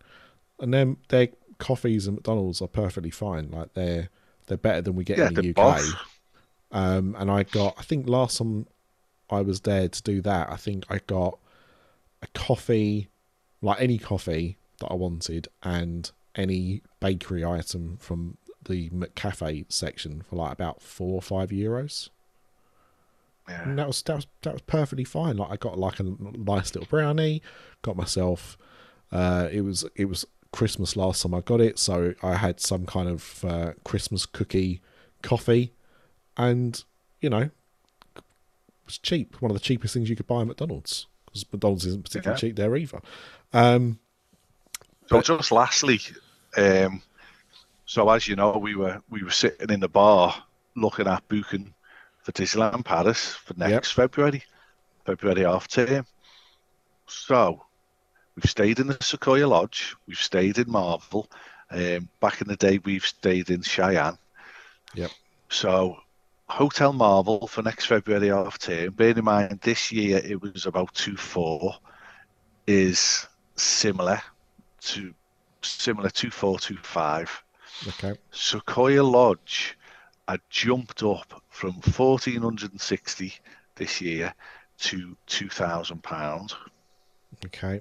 and 0.61 0.75
then 0.75 0.99
their 1.09 1.29
coffees 1.59 2.07
and 2.07 2.17
McDonald's 2.17 2.63
are 2.63 2.69
perfectly 2.69 3.11
fine. 3.11 3.51
Like 3.51 3.75
they're 3.75 4.09
they're 4.47 4.57
better 4.59 4.83
than 4.83 4.97
we 4.97 5.05
get 5.05 5.19
Yeah, 5.19 5.29
in 5.29 5.35
the 5.35 5.41
UK. 5.41 5.99
Um, 6.73 7.17
and 7.19 7.31
I 7.31 7.45
got, 7.45 7.77
I 7.79 7.83
think 7.83 8.09
last 8.09 8.39
time 8.39 8.67
I 9.31 9.43
was 9.43 9.63
there 9.63 9.89
to 9.89 10.03
do 10.03 10.21
that, 10.23 10.51
I 10.51 10.57
think 10.57 10.85
I 10.91 11.01
got 11.07 11.39
a 12.23 12.27
coffee, 12.35 13.09
like 13.63 13.81
any 13.81 13.99
coffee 13.99 14.59
that 14.81 14.89
I 14.89 14.95
wanted, 14.95 15.49
and 15.63 16.11
any 16.35 16.83
bakery 17.01 17.45
item 17.45 17.97
from 17.99 18.39
the 18.69 18.89
McCafe 18.91 19.65
section 19.73 20.23
for 20.29 20.37
like 20.37 20.53
about 20.53 20.81
four 20.83 21.15
or 21.15 21.23
five 21.23 21.51
euros. 21.51 22.11
Yeah. 23.49 23.63
And 23.63 23.79
that 23.79 23.87
was 23.87 24.03
that 24.03 24.17
was 24.17 24.27
that 24.43 24.53
was 24.53 24.63
perfectly 24.63 25.05
fine. 25.05 25.37
Like 25.39 25.51
I 25.51 25.57
got 25.57 25.79
like 25.79 26.01
a 26.01 26.03
nice 26.05 26.75
little 26.75 26.87
brownie, 26.89 27.43
got 27.83 27.97
myself. 27.97 28.59
Uh, 29.11 29.49
it 29.51 29.63
was 29.63 29.85
it 29.97 30.05
was 30.05 30.27
Christmas 30.53 30.97
last 30.97 31.23
time 31.23 31.35
I 31.35 31.41
got 31.41 31.61
it, 31.61 31.79
so 31.79 32.15
I 32.23 32.37
had 32.37 32.61
some 32.61 32.85
kind 32.87 33.09
of 33.09 33.45
uh, 33.45 33.73
Christmas 33.85 34.27
cookie 34.27 34.81
coffee, 35.23 35.73
and 36.37 36.83
you 37.23 37.31
know, 37.31 37.51
it 38.17 38.23
was 38.85 38.99
cheap. 38.99 39.41
One 39.41 39.51
of 39.51 39.57
the 39.57 39.63
cheapest 39.63 39.95
things 39.95 40.11
you 40.11 40.17
could 40.17 40.27
buy 40.27 40.43
at 40.43 40.47
McDonald's 40.47 41.07
because 41.27 41.45
McDonald's 41.53 41.87
isn't 41.87 42.05
particularly 42.05 42.37
Yeah. 42.37 42.41
cheap 42.49 42.57
there 42.57 42.77
either. 42.77 43.01
Um, 43.53 43.99
So 45.09 45.23
just 45.23 45.53
lastly, 45.53 46.01
um, 46.57 47.03
so 47.89 48.11
as 48.11 48.29
you 48.29 48.37
know, 48.37 48.59
we 48.59 48.75
were 48.75 49.03
we 49.09 49.23
were 49.23 49.31
sitting 49.31 49.71
in 49.71 49.81
the 49.81 49.89
bar 49.89 50.45
looking 50.77 51.07
at 51.07 51.27
booking 51.27 51.73
for 52.23 52.33
Disneyland 52.33 52.85
Paris 52.85 53.33
for 53.33 53.55
next 53.55 53.93
February, 53.93 54.45
February 55.07 55.45
half 55.45 55.67
term. 55.69 56.05
So 57.07 57.65
we've 58.37 58.51
stayed 58.51 58.79
in 58.79 58.89
the 58.89 58.99
Sequoia 59.01 59.47
Lodge, 59.47 59.97
we've 60.07 60.19
stayed 60.19 60.59
in 60.59 60.71
Marvel. 60.71 61.31
Um, 61.71 62.11
back 62.21 62.43
in 62.43 62.49
the 62.49 62.57
day, 62.57 62.79
we've 62.85 63.07
stayed 63.07 63.49
in 63.49 63.63
Cheyenne. 63.63 64.19
Yep. 64.93 65.11
So 65.49 65.97
Hotel 66.51 66.93
Marvel 66.93 67.47
for 67.47 67.63
next 67.63 67.87
February 67.87 68.29
half 68.29 68.59
term. 68.59 68.93
Bear 68.93 69.17
in 69.17 69.25
mind, 69.25 69.61
this 69.63 69.91
year 69.91 70.21
it 70.23 70.43
was 70.43 70.67
about 70.67 70.93
two 70.93 71.17
four, 71.17 71.75
is 72.67 73.27
similar 73.57 74.21
to 74.83 75.15
similar 75.63 76.11
two 76.11 76.31
four 76.31 76.59
two 76.59 76.77
five. 76.83 77.43
Okay, 77.87 78.15
Sequoia 78.33 79.03
Lodge 79.03 79.77
had 80.27 80.41
jumped 80.51 81.03
up 81.03 81.43
from 81.49 81.81
fourteen 81.81 82.43
hundred 82.43 82.73
and 82.73 82.81
sixty 82.81 83.35
this 83.77 84.01
year 84.01 84.35
to 84.79 85.17
two 85.27 85.49
thousand 85.49 86.03
pounds, 86.03 86.57
okay, 87.45 87.81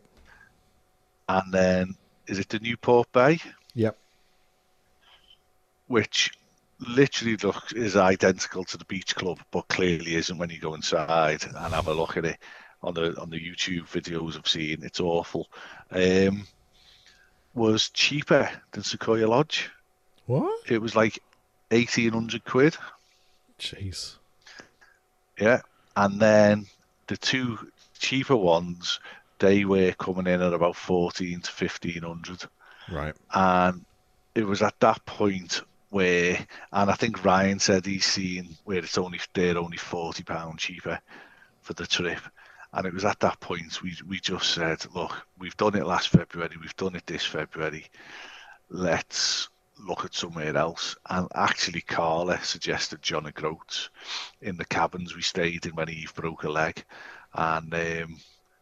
and 1.29 1.53
then 1.53 1.95
is 2.27 2.39
it 2.39 2.49
the 2.49 2.59
Newport 2.59 3.11
Bay, 3.11 3.39
yep, 3.73 3.97
which 5.87 6.31
literally 6.79 7.35
looks 7.37 7.73
is 7.73 7.95
identical 7.95 8.63
to 8.63 8.77
the 8.77 8.85
beach 8.85 9.15
club, 9.15 9.39
but 9.51 9.67
clearly 9.67 10.15
isn't 10.15 10.37
when 10.37 10.49
you 10.49 10.59
go 10.59 10.75
inside 10.75 11.43
and 11.43 11.73
have 11.73 11.87
a 11.87 11.93
look 11.93 12.17
at 12.17 12.25
it 12.25 12.37
on 12.83 12.93
the 12.93 13.19
on 13.19 13.29
the 13.29 13.39
YouTube 13.39 13.87
videos 13.87 14.37
I've 14.37 14.47
seen. 14.47 14.83
It's 14.83 14.99
awful. 14.99 15.49
Um, 15.91 16.45
was 17.55 17.89
cheaper 17.89 18.47
than 18.71 18.83
Sequoia 18.83 19.27
Lodge. 19.27 19.71
What? 20.27 20.69
It 20.69 20.81
was 20.81 20.95
like 20.95 21.19
eighteen 21.71 22.13
hundred 22.13 22.45
quid. 22.45 22.77
Jeez, 23.59 24.17
Yeah. 25.39 25.61
And 25.95 26.19
then 26.19 26.67
the 27.07 27.17
two 27.17 27.57
cheaper 27.97 28.35
ones, 28.35 28.99
they 29.39 29.65
were 29.65 29.93
coming 29.93 30.27
in 30.27 30.41
at 30.41 30.53
about 30.53 30.75
fourteen 30.75 31.41
to 31.41 31.51
fifteen 31.51 32.03
hundred. 32.03 32.43
right, 32.91 33.15
And 33.33 33.83
it 34.35 34.45
was 34.45 34.61
at 34.61 34.79
that 34.81 35.03
point 35.05 35.63
where 35.89 36.45
and 36.73 36.91
I 36.91 36.93
think 36.93 37.23
Ryan 37.25 37.59
said 37.59 37.85
he's 37.85 38.05
seen 38.05 38.55
where 38.65 38.79
it's 38.79 38.97
only 38.97 39.19
they're 39.33 39.57
only 39.57 39.77
forty 39.77 40.23
pounds 40.23 40.61
cheaper 40.61 40.99
for 41.61 41.73
the 41.73 41.87
trip. 41.87 42.19
And 42.73 42.85
it 42.85 42.93
was 42.93 43.05
at 43.05 43.19
that 43.21 43.39
point 43.39 43.81
we 43.81 43.95
we 44.07 44.19
just 44.19 44.53
said, 44.53 44.85
look, 44.93 45.13
we've 45.39 45.57
done 45.57 45.75
it 45.75 45.87
last 45.87 46.09
February, 46.09 46.57
we've 46.61 46.75
done 46.75 46.95
it 46.95 47.07
this 47.07 47.25
February. 47.25 47.85
Let's 48.69 49.49
look 49.85 50.05
at 50.05 50.13
somewhere 50.13 50.55
else. 50.55 50.95
And 51.09 51.27
actually, 51.35 51.81
Carla 51.81 52.41
suggested 52.43 53.01
John 53.01 53.27
O'Groats 53.27 53.89
in 54.41 54.57
the 54.57 54.65
cabins 54.65 55.15
we 55.15 55.21
stayed 55.21 55.65
in 55.65 55.75
when 55.75 55.89
Eve 55.89 56.13
broke 56.15 56.43
a 56.43 56.49
leg. 56.49 56.83
And 57.33 57.73
um, 57.73 58.17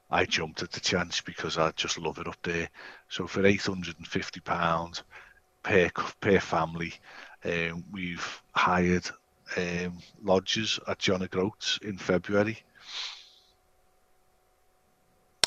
I 0.09 0.26
jumped 0.26 0.63
at 0.63 0.72
the 0.72 0.80
chance 0.80 1.22
because 1.22 1.57
I 1.57 1.72
just 1.72 1.97
love 1.97 2.20
it 2.20 2.28
up 2.28 2.38
there. 2.43 2.70
So 3.09 3.28
for 3.28 3.41
£850 3.41 5.03
per, 5.63 5.89
per 6.20 6.39
family, 6.39 6.93
um, 7.43 7.84
we've 7.91 8.41
hired 8.53 9.09
um, 9.57 9.99
lodges 10.24 10.80
at 10.88 10.99
John 10.99 11.24
O'Groats 11.24 11.80
in 11.82 11.97
February. 11.97 12.63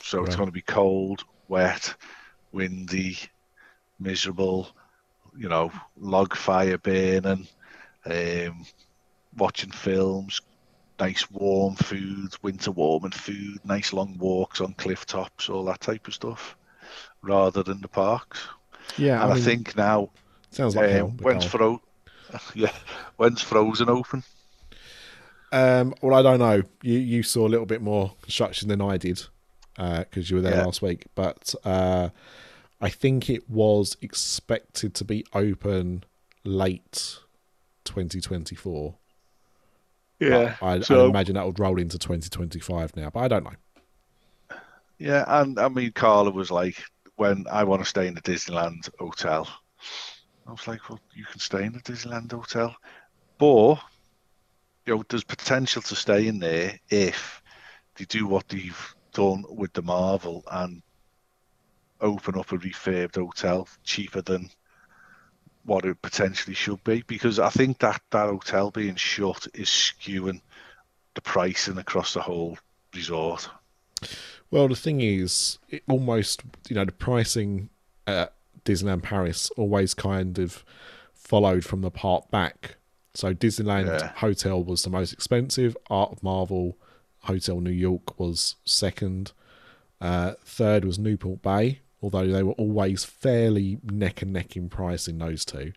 So 0.02 0.24
it's 0.24 0.36
going 0.36 0.48
to 0.48 0.52
be 0.52 0.62
cold, 0.62 1.24
wet, 1.48 1.94
windy, 2.52 3.18
miserable, 4.00 4.68
you 5.38 5.48
know, 5.48 5.70
log 5.96 6.34
fire 6.36 6.78
burning, 6.78 7.46
um, 8.04 8.66
watching 9.36 9.70
films, 9.70 10.40
nice 10.98 11.30
warm 11.30 11.76
food, 11.76 12.34
winter 12.42 12.72
warming 12.72 13.12
food, 13.12 13.58
nice 13.64 13.92
long 13.92 14.16
walks 14.18 14.60
on 14.60 14.74
cliff 14.74 15.06
tops, 15.06 15.48
all 15.48 15.64
that 15.66 15.80
type 15.80 16.08
of 16.08 16.14
stuff, 16.14 16.56
rather 17.22 17.62
than 17.62 17.80
the 17.80 17.88
parks. 17.88 18.40
yeah. 18.96 19.22
and 19.22 19.32
I, 19.32 19.34
mean, 19.34 19.44
think 19.44 19.76
now, 19.76 20.10
sounds 20.50 20.74
like 20.74 20.92
um, 20.94 21.16
when's 21.18 21.44
Fro- 21.44 21.82
yeah, 22.54 22.72
when's 23.16 23.42
Frozen 23.42 23.88
open? 23.88 24.24
Um, 25.52 25.94
well, 26.02 26.18
I 26.18 26.22
don't 26.22 26.40
know. 26.40 26.62
You 26.82 26.98
you 26.98 27.22
saw 27.22 27.46
a 27.46 27.48
little 27.48 27.64
bit 27.64 27.80
more 27.80 28.12
construction 28.20 28.68
than 28.68 28.82
I 28.82 28.96
did 28.98 29.22
because 29.76 30.28
you 30.28 30.36
were 30.36 30.42
there 30.42 30.56
Yeah. 30.56 30.64
last 30.64 30.82
week. 30.82 31.06
But 31.14 31.54
uh, 31.64 32.10
I 32.80 32.88
think 32.88 33.28
it 33.28 33.48
was 33.50 33.96
expected 34.00 34.94
to 34.94 35.04
be 35.04 35.24
open 35.32 36.04
late 36.44 37.18
2024. 37.84 38.94
Yeah, 40.20 40.56
I, 40.60 40.80
I 40.88 41.06
imagine 41.06 41.34
that 41.34 41.46
would 41.46 41.58
roll 41.58 41.78
into 41.78 41.98
2025 41.98 42.96
now, 42.96 43.10
but 43.10 43.20
I 43.20 43.28
don't 43.28 43.44
know. 43.44 44.56
Yeah, 44.98 45.24
and 45.26 45.58
I 45.60 45.68
mean, 45.68 45.92
Carla 45.92 46.30
was 46.30 46.50
like, 46.50 46.82
when 47.16 47.46
I 47.50 47.64
want 47.64 47.82
to 47.82 47.88
stay 47.88 48.06
in 48.06 48.14
the 48.14 48.20
Disneyland 48.20 48.88
hotel, 48.98 49.48
I 50.46 50.50
was 50.50 50.66
like, 50.66 50.88
well, 50.88 51.00
you 51.14 51.24
can 51.24 51.40
stay 51.40 51.64
in 51.64 51.72
the 51.72 51.80
Disneyland 51.80 52.32
hotel, 52.32 52.74
but 53.38 53.76
you 54.86 54.96
know, 54.96 55.04
there's 55.08 55.24
potential 55.24 55.82
to 55.82 55.94
stay 55.94 56.26
in 56.26 56.38
there 56.38 56.78
if 56.90 57.42
they 57.96 58.04
do 58.06 58.26
what 58.26 58.48
they've 58.48 58.94
done 59.12 59.44
with 59.48 59.72
the 59.72 59.82
Marvel 59.82 60.42
and 60.50 60.82
open 62.00 62.38
up 62.38 62.52
a 62.52 62.58
refurbed 62.58 63.16
hotel 63.16 63.68
cheaper 63.84 64.22
than 64.22 64.50
what 65.64 65.84
it 65.84 66.00
potentially 66.02 66.54
should 66.54 66.82
be. 66.84 67.02
Because 67.06 67.38
I 67.38 67.50
think 67.50 67.78
that 67.78 68.00
that 68.10 68.28
hotel 68.28 68.70
being 68.70 68.96
shut 68.96 69.46
is 69.54 69.68
skewing 69.68 70.40
the 71.14 71.20
pricing 71.20 71.78
across 71.78 72.14
the 72.14 72.20
whole 72.20 72.58
resort. 72.94 73.48
Well, 74.50 74.68
the 74.68 74.76
thing 74.76 75.00
is, 75.00 75.58
it 75.68 75.82
almost 75.88 76.42
you 76.68 76.76
know 76.76 76.84
the 76.84 76.92
pricing 76.92 77.68
at 78.06 78.32
Disneyland 78.64 79.02
Paris 79.02 79.50
always 79.56 79.94
kind 79.94 80.38
of 80.38 80.64
followed 81.12 81.64
from 81.64 81.82
the 81.82 81.90
part 81.90 82.30
back. 82.30 82.76
So 83.14 83.34
Disneyland 83.34 83.86
Yeah. 83.86 84.12
Hotel 84.16 84.62
was 84.62 84.82
the 84.84 84.90
most 84.90 85.12
expensive. 85.12 85.76
Art 85.90 86.12
of 86.12 86.22
Marvel 86.22 86.78
Hotel 87.22 87.60
New 87.60 87.70
York 87.70 88.18
was 88.18 88.56
second. 88.64 89.32
Uh, 90.00 90.34
third 90.44 90.84
was 90.84 90.98
Newport 90.98 91.42
Bay, 91.42 91.80
although 92.02 92.26
they 92.26 92.42
were 92.42 92.52
always 92.52 93.04
fairly 93.04 93.78
neck 93.82 94.22
and 94.22 94.32
neck 94.32 94.56
in 94.56 94.68
price 94.68 95.08
in 95.08 95.18
those 95.18 95.44
two. 95.44 95.72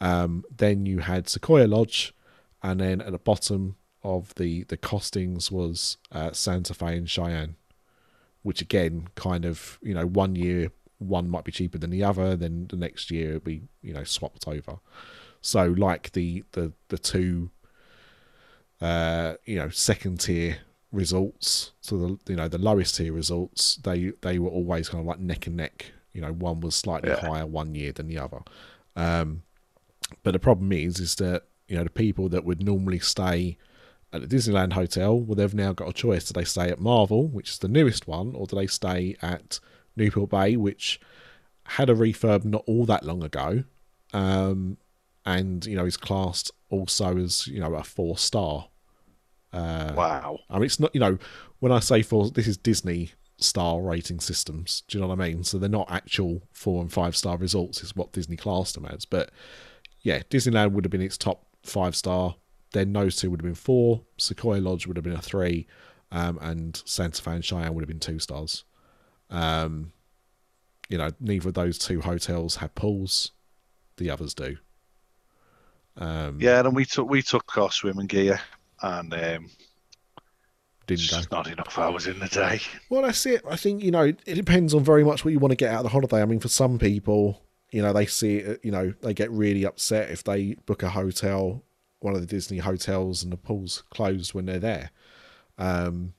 Um, 0.00 0.44
then 0.54 0.86
you 0.86 1.00
had 1.00 1.28
Sequoia 1.28 1.66
Lodge, 1.66 2.14
and 2.62 2.80
then 2.80 3.00
at 3.00 3.12
the 3.12 3.18
bottom 3.18 3.76
of 4.02 4.34
the 4.34 4.64
the 4.64 4.76
costings 4.76 5.50
was 5.50 5.98
uh, 6.10 6.32
Santa 6.32 6.74
Fe 6.74 6.96
and 6.96 7.08
Cheyenne, 7.08 7.56
which 8.42 8.60
again 8.60 9.08
kind 9.14 9.44
of 9.44 9.78
you 9.82 9.94
know 9.94 10.06
one 10.06 10.34
year 10.34 10.70
one 10.98 11.28
might 11.28 11.44
be 11.44 11.52
cheaper 11.52 11.78
than 11.78 11.90
the 11.90 12.04
other, 12.04 12.36
then 12.36 12.66
the 12.68 12.76
next 12.76 13.10
year 13.10 13.30
it'll 13.30 13.40
be 13.40 13.62
you 13.82 13.92
know 13.92 14.04
swapped 14.04 14.46
over. 14.48 14.78
So 15.40 15.66
like 15.66 16.12
the 16.12 16.44
the 16.52 16.72
the 16.88 16.98
two 16.98 17.50
uh, 18.80 19.34
you 19.44 19.56
know 19.56 19.68
second 19.68 20.20
tier 20.20 20.58
results, 20.92 21.72
so 21.80 21.96
the 21.98 22.18
you 22.32 22.36
know 22.36 22.48
the 22.48 22.58
lowest 22.58 22.96
tier 22.96 23.12
results, 23.12 23.76
they 23.76 24.12
they 24.20 24.38
were 24.38 24.50
always 24.50 24.88
kind 24.88 25.00
of 25.00 25.06
like 25.06 25.18
neck 25.20 25.46
and 25.46 25.56
neck. 25.56 25.86
You 26.12 26.20
know, 26.20 26.32
one 26.32 26.60
was 26.60 26.74
slightly 26.76 27.08
Yeah. 27.10 27.20
higher 27.20 27.46
one 27.46 27.74
year 27.74 27.92
than 27.92 28.06
the 28.08 28.18
other. 28.18 28.40
Um, 28.94 29.42
but 30.22 30.32
the 30.32 30.38
problem 30.38 30.70
is, 30.72 31.00
is 31.00 31.14
that 31.16 31.44
you 31.68 31.76
know 31.76 31.84
the 31.84 31.90
people 31.90 32.28
that 32.28 32.44
would 32.44 32.62
normally 32.62 32.98
stay 32.98 33.56
at 34.12 34.20
the 34.20 34.36
Disneyland 34.36 34.74
hotel, 34.74 35.18
well, 35.18 35.34
they've 35.34 35.54
now 35.54 35.72
got 35.72 35.88
a 35.88 35.92
choice: 35.94 36.26
do 36.28 36.38
they 36.38 36.44
stay 36.44 36.68
at 36.68 36.78
Marvel, 36.80 37.26
which 37.28 37.48
is 37.50 37.58
the 37.58 37.68
newest 37.68 38.06
one, 38.06 38.34
or 38.34 38.46
do 38.46 38.56
they 38.56 38.66
stay 38.66 39.16
at 39.22 39.58
Newport 39.96 40.30
Bay, 40.30 40.56
which 40.56 41.00
had 41.64 41.88
a 41.88 41.94
refurb 41.94 42.44
not 42.44 42.64
all 42.66 42.84
that 42.84 43.04
long 43.04 43.22
ago, 43.22 43.64
um, 44.12 44.76
and 45.24 45.64
you 45.64 45.76
know 45.76 45.86
is 45.86 45.96
classed 45.96 46.50
also 46.68 47.16
as 47.16 47.46
you 47.46 47.60
know 47.60 47.74
a 47.74 47.82
four 47.82 48.18
star. 48.18 48.68
Uh, 49.52 49.92
Wow. 49.96 50.38
I 50.48 50.54
mean, 50.54 50.64
it's 50.64 50.80
not 50.80 50.94
you 50.94 51.00
know 51.00 51.18
when 51.60 51.72
I 51.72 51.80
say 51.80 52.02
four, 52.02 52.30
this 52.30 52.46
is 52.46 52.56
Disney 52.56 53.12
star 53.38 53.80
rating 53.80 54.20
systems. 54.20 54.82
Do 54.88 54.96
you 54.96 55.02
know 55.02 55.08
what 55.08 55.20
I 55.20 55.28
mean? 55.28 55.44
So 55.44 55.58
they're 55.58 55.68
not 55.68 55.90
actual 55.90 56.42
four 56.52 56.80
and 56.80 56.92
five 56.92 57.16
star 57.16 57.36
results. 57.36 57.82
Is 57.82 57.96
what 57.96 58.12
Disney 58.12 58.36
classed 58.36 58.74
them 58.74 58.86
as. 58.86 59.04
But 59.04 59.30
yeah, 60.02 60.22
Disneyland 60.30 60.72
would 60.72 60.84
have 60.84 60.90
been 60.90 61.02
its 61.02 61.18
top 61.18 61.46
five 61.62 61.94
star 61.94 62.36
then 62.72 62.92
those 62.92 63.16
two 63.16 63.30
would 63.30 63.40
have 63.40 63.44
been 63.44 63.54
four. 63.54 64.02
Sequoia 64.18 64.60
Lodge 64.60 64.86
would 64.86 64.96
have 64.96 65.04
been 65.04 65.12
a 65.12 65.22
three, 65.22 65.66
um, 66.10 66.38
and 66.40 66.82
Santa 66.84 67.22
Fe 67.22 67.32
and 67.32 67.44
Cheyenne 67.44 67.74
would 67.74 67.82
have 67.82 67.88
been 67.88 68.00
two 68.00 68.18
stars. 68.18 68.64
Um, 69.30 69.92
you 70.88 70.98
know, 70.98 71.10
neither 71.20 71.48
of 71.48 71.54
those 71.54 71.78
two 71.78 72.00
hotels 72.00 72.56
have 72.56 72.74
pools. 72.74 73.32
The 73.98 74.10
others 74.10 74.34
do. 74.34 74.56
Um, 75.96 76.38
Yeah, 76.40 76.60
and 76.60 76.74
we 76.74 76.84
took 76.84 77.08
we 77.08 77.22
took 77.22 77.56
our 77.58 77.70
swimming 77.70 78.06
gear, 78.06 78.40
and 78.82 79.14
um, 79.14 79.50
didn't 80.86 81.04
it's 81.04 81.26
go. 81.26 81.36
not 81.36 81.50
enough 81.50 81.78
hours 81.78 82.06
in 82.06 82.18
the 82.18 82.28
day. 82.28 82.60
Well, 82.90 83.02
that's 83.02 83.24
it. 83.26 83.42
I 83.48 83.56
think 83.56 83.82
you 83.82 83.90
know 83.90 84.02
it 84.04 84.34
depends 84.34 84.74
on 84.74 84.84
very 84.84 85.04
much 85.04 85.24
what 85.24 85.32
you 85.32 85.38
want 85.38 85.52
to 85.52 85.56
get 85.56 85.72
out 85.72 85.78
of 85.78 85.84
the 85.84 85.90
holiday. 85.90 86.20
I 86.20 86.24
mean, 86.24 86.40
for 86.40 86.48
some 86.48 86.78
people, 86.78 87.42
you 87.70 87.82
know, 87.82 87.92
they 87.92 88.06
see 88.06 88.36
it. 88.38 88.60
You 88.64 88.70
know, 88.70 88.92
they 89.02 89.14
get 89.14 89.30
really 89.30 89.64
upset 89.64 90.10
if 90.10 90.24
they 90.24 90.54
book 90.66 90.82
a 90.82 90.90
hotel, 90.90 91.62
one 92.00 92.14
of 92.14 92.20
the 92.20 92.26
Disney 92.26 92.58
hotels, 92.58 93.22
and 93.22 93.32
the 93.32 93.36
pool's 93.36 93.82
closed 93.90 94.34
when 94.34 94.46
they're 94.46 94.58
there, 94.58 94.90
um, 95.58 96.14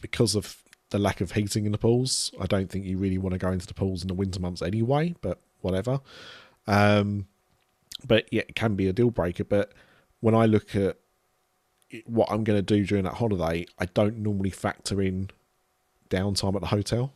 because 0.00 0.34
of 0.34 0.62
the 0.90 0.98
lack 0.98 1.20
of 1.20 1.32
heating 1.32 1.66
in 1.66 1.72
the 1.72 1.78
pools. 1.78 2.32
I 2.40 2.46
don't 2.46 2.70
think 2.70 2.84
you 2.84 2.96
really 2.96 3.18
want 3.18 3.32
to 3.32 3.38
go 3.38 3.50
into 3.50 3.66
the 3.66 3.74
pools 3.74 4.02
in 4.02 4.08
the 4.08 4.14
winter 4.14 4.40
months 4.40 4.62
anyway. 4.62 5.14
But 5.20 5.40
whatever. 5.60 6.00
Um, 6.66 7.26
but 8.06 8.32
yeah, 8.32 8.42
it 8.48 8.54
can 8.54 8.76
be 8.76 8.86
a 8.86 8.92
deal 8.92 9.10
breaker. 9.10 9.44
But 9.44 9.72
when 10.20 10.34
I 10.34 10.46
look 10.46 10.74
at 10.74 10.96
what 12.04 12.30
I'm 12.30 12.44
going 12.44 12.58
to 12.58 12.62
do 12.62 12.84
during 12.84 13.04
that 13.04 13.14
holiday, 13.14 13.66
I 13.78 13.86
don't 13.86 14.18
normally 14.18 14.50
factor 14.50 15.00
in 15.00 15.30
downtime 16.10 16.54
at 16.54 16.60
the 16.60 16.68
hotel. 16.68 17.12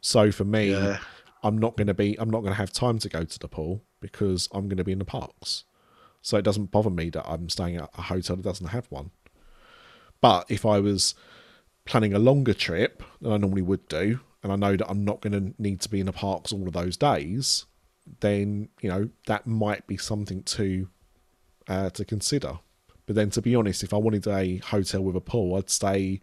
So 0.00 0.30
for 0.30 0.44
me, 0.44 0.70
Yeah. 0.72 0.98
I'm 1.42 1.58
not 1.58 1.76
going 1.76 1.88
to 1.88 1.94
be, 1.94 2.18
I'm 2.18 2.30
not 2.30 2.40
going 2.40 2.52
to 2.52 2.58
have 2.58 2.72
time 2.72 2.98
to 3.00 3.08
go 3.08 3.22
to 3.24 3.38
the 3.38 3.48
pool 3.48 3.82
because 4.00 4.48
I'm 4.52 4.66
going 4.68 4.78
to 4.78 4.84
be 4.84 4.92
in 4.92 4.98
the 4.98 5.04
parks. 5.04 5.64
So 6.22 6.38
it 6.38 6.42
doesn't 6.42 6.70
bother 6.70 6.88
me 6.88 7.10
that 7.10 7.28
I'm 7.28 7.50
staying 7.50 7.76
at 7.76 7.90
a 7.98 8.02
hotel 8.02 8.36
that 8.36 8.42
doesn't 8.42 8.68
have 8.68 8.86
one. 8.90 9.10
But 10.22 10.46
if 10.48 10.64
I 10.64 10.80
was 10.80 11.14
planning 11.84 12.14
a 12.14 12.18
longer 12.18 12.54
trip 12.54 13.02
than 13.20 13.32
I 13.32 13.36
normally 13.36 13.60
would 13.60 13.86
do, 13.88 14.20
and 14.42 14.50
I 14.50 14.56
know 14.56 14.74
that 14.76 14.88
I'm 14.88 15.04
not 15.04 15.20
going 15.20 15.32
to 15.32 15.62
need 15.62 15.82
to 15.82 15.88
be 15.90 16.00
in 16.00 16.06
the 16.06 16.12
parks 16.12 16.50
all 16.50 16.66
of 16.66 16.72
those 16.72 16.96
days, 16.96 17.66
then 18.20 18.68
you 18.80 18.88
know 18.88 19.10
that 19.26 19.46
might 19.46 19.86
be 19.86 19.96
something 19.96 20.42
to 20.42 20.88
uh, 21.68 21.90
to 21.90 22.04
consider. 22.04 22.58
But 23.06 23.16
then, 23.16 23.30
to 23.30 23.42
be 23.42 23.54
honest, 23.54 23.82
if 23.82 23.92
I 23.92 23.98
wanted 23.98 24.26
a 24.26 24.58
hotel 24.58 25.02
with 25.02 25.16
a 25.16 25.20
pool, 25.20 25.56
I'd 25.56 25.70
stay 25.70 26.20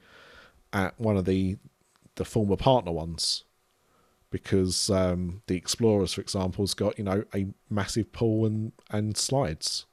at 0.74 1.00
one 1.00 1.18
of 1.18 1.26
the 1.26 1.58
the 2.16 2.26
former 2.26 2.58
partner 2.58 2.92
ones 2.92 3.46
because 4.32 4.90
um, 4.90 5.42
the 5.48 5.56
Explorers, 5.56 6.14
for 6.14 6.22
example, 6.22 6.64
has 6.64 6.74
got 6.74 6.98
you 6.98 7.04
know 7.04 7.24
a 7.36 7.48
massive 7.70 8.12
pool 8.12 8.46
and 8.46 8.72
and 8.90 9.16
slides 9.18 9.86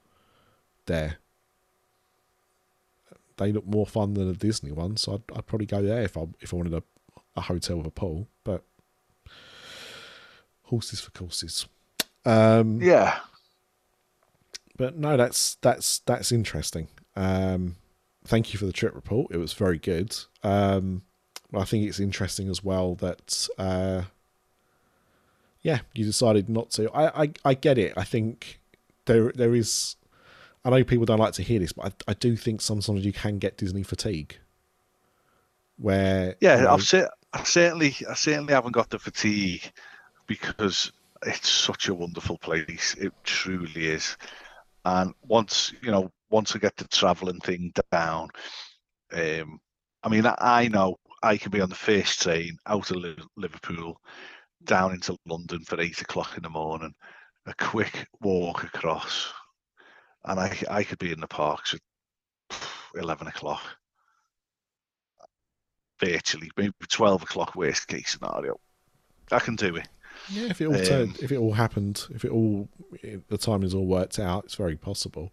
there. 0.87 1.17
They 3.37 3.53
look 3.53 3.67
more 3.67 3.87
fun 3.87 4.15
than 4.15 4.29
a 4.29 4.33
Disney 4.35 4.73
one, 4.73 4.97
so 4.97 5.15
I'd, 5.15 5.37
I'd 5.37 5.47
probably 5.47 5.67
go 5.67 5.83
there 5.83 6.03
if 6.03 6.17
I 6.17 6.27
if 6.41 6.55
I 6.55 6.57
wanted 6.57 6.75
a, 6.75 6.83
a 7.37 7.43
hotel 7.43 7.77
with 7.77 7.87
a 7.87 7.91
pool. 7.91 8.29
But 8.45 8.65
horses 10.63 11.01
for 11.01 11.11
courses. 11.11 11.67
Um, 12.25 12.81
Yeah, 12.81 13.19
but 14.79 14.97
no, 14.97 15.19
that's 15.19 15.57
that's 15.57 15.99
that's 16.01 16.33
interesting. 16.33 16.89
Um, 17.15 17.77
thank 18.25 18.55
you 18.55 18.59
for 18.59 18.65
the 18.65 18.73
trip 18.73 18.95
report. 18.95 19.31
It 19.31 19.37
was 19.37 19.53
very 19.53 19.79
good. 19.79 20.17
Um, 20.43 21.03
I 21.53 21.65
think 21.65 21.87
it's 21.87 22.01
interesting 22.01 22.49
as 22.49 22.65
well 22.65 22.95
that 22.97 23.49
uh, 23.59 24.03
yeah, 25.61 25.81
you 25.93 26.07
decided 26.07 26.49
not 26.49 26.71
to. 26.73 26.91
I, 26.93 27.25
I 27.25 27.33
I 27.45 27.55
get 27.55 27.77
it. 27.77 27.93
I 27.97 28.05
think 28.05 28.61
there 29.05 29.33
there 29.35 29.55
is. 29.55 29.97
I 30.65 30.71
know 30.71 30.85
people 30.85 31.05
don't 31.05 31.19
like 31.19 31.35
to 31.35 31.43
hear 31.43 31.59
this, 31.59 31.73
but 31.73 31.93
I, 32.07 32.13
I 32.13 32.15
do 32.15 32.37
think 32.37 32.61
sometimes 32.61 33.05
you 33.05 33.13
can 33.13 33.39
get 33.39 33.59
Disney 33.59 33.83
fatigue. 33.83 34.39
Where 35.77 36.37
yeah. 36.41 36.57
you 36.57 36.63
know, 36.63 36.75
I've 36.75 36.83
cer- 36.83 37.11
I 37.33 37.43
certainly, 37.43 37.95
I 38.09 38.15
certainly 38.15 38.53
haven't 38.55 38.73
got 38.73 38.91
the 38.91 38.99
fatigue 38.99 39.71
because 40.27 40.93
it's 41.27 41.49
such 41.49 41.89
a 41.89 41.95
wonderful 41.95 42.39
place. 42.39 42.95
It 42.99 43.13
truly 43.25 43.87
is. 43.87 44.17
And 44.89 45.13
once 45.23 45.75
you 45.83 45.91
know, 45.91 46.11
once 46.31 46.57
I 46.57 46.59
get 46.59 46.75
the 46.79 46.89
traveling 46.89 47.41
thing 47.41 47.73
down, 47.93 48.31
um, 49.13 49.61
I 50.03 50.09
mean, 50.09 50.25
I, 50.25 50.35
I 50.39 50.69
know 50.69 50.97
I 51.23 51.37
can 51.37 51.51
be 51.51 51.61
on 51.61 51.69
the 51.69 51.75
first 51.75 52.23
train 52.23 52.57
out 52.67 52.91
of 52.91 53.05
Liverpool 53.37 54.01
down 54.65 54.95
into 54.95 55.19
London 55.27 55.61
for 55.67 55.79
eight 55.79 56.01
o'clock 56.01 56.39
in 56.39 56.43
the 56.43 56.49
morning, 56.49 56.95
a 57.45 57.55
quick 57.59 58.07
walk 58.23 58.65
across, 58.65 59.31
and 60.25 60.41
I 60.41 60.57
I 60.71 60.85
could 60.85 60.99
be 60.99 61.13
in 61.13 61.21
the 61.21 61.29
parks 61.29 61.75
at 61.75 61.81
eleven 62.95 63.27
o'clock. 63.27 63.63
Virtually, 66.01 66.51
maybe 66.57 66.73
twelve 66.89 67.23
o'clock 67.23 67.55
worst 67.55 67.89
case 67.89 68.13
scenario. 68.13 68.59
I 69.31 69.39
can 69.39 69.57
do 69.57 69.77
it. 69.77 69.89
Yeah, 70.31 70.47
if 70.51 70.61
it 70.61 70.67
all 70.67 70.77
Um, 70.77 70.85
turned, 70.85 71.19
if 71.21 71.33
it 71.33 71.37
all 71.37 71.53
happened, 71.53 72.07
if 72.15 72.25
it 72.25 72.31
all 72.31 72.69
if 73.03 73.27
the 73.29 73.39
timings 73.39 73.75
all 73.75 73.87
worked 73.87 74.19
out, 74.19 74.45
it's 74.45 74.55
very 74.55 74.77
possible. 74.77 75.33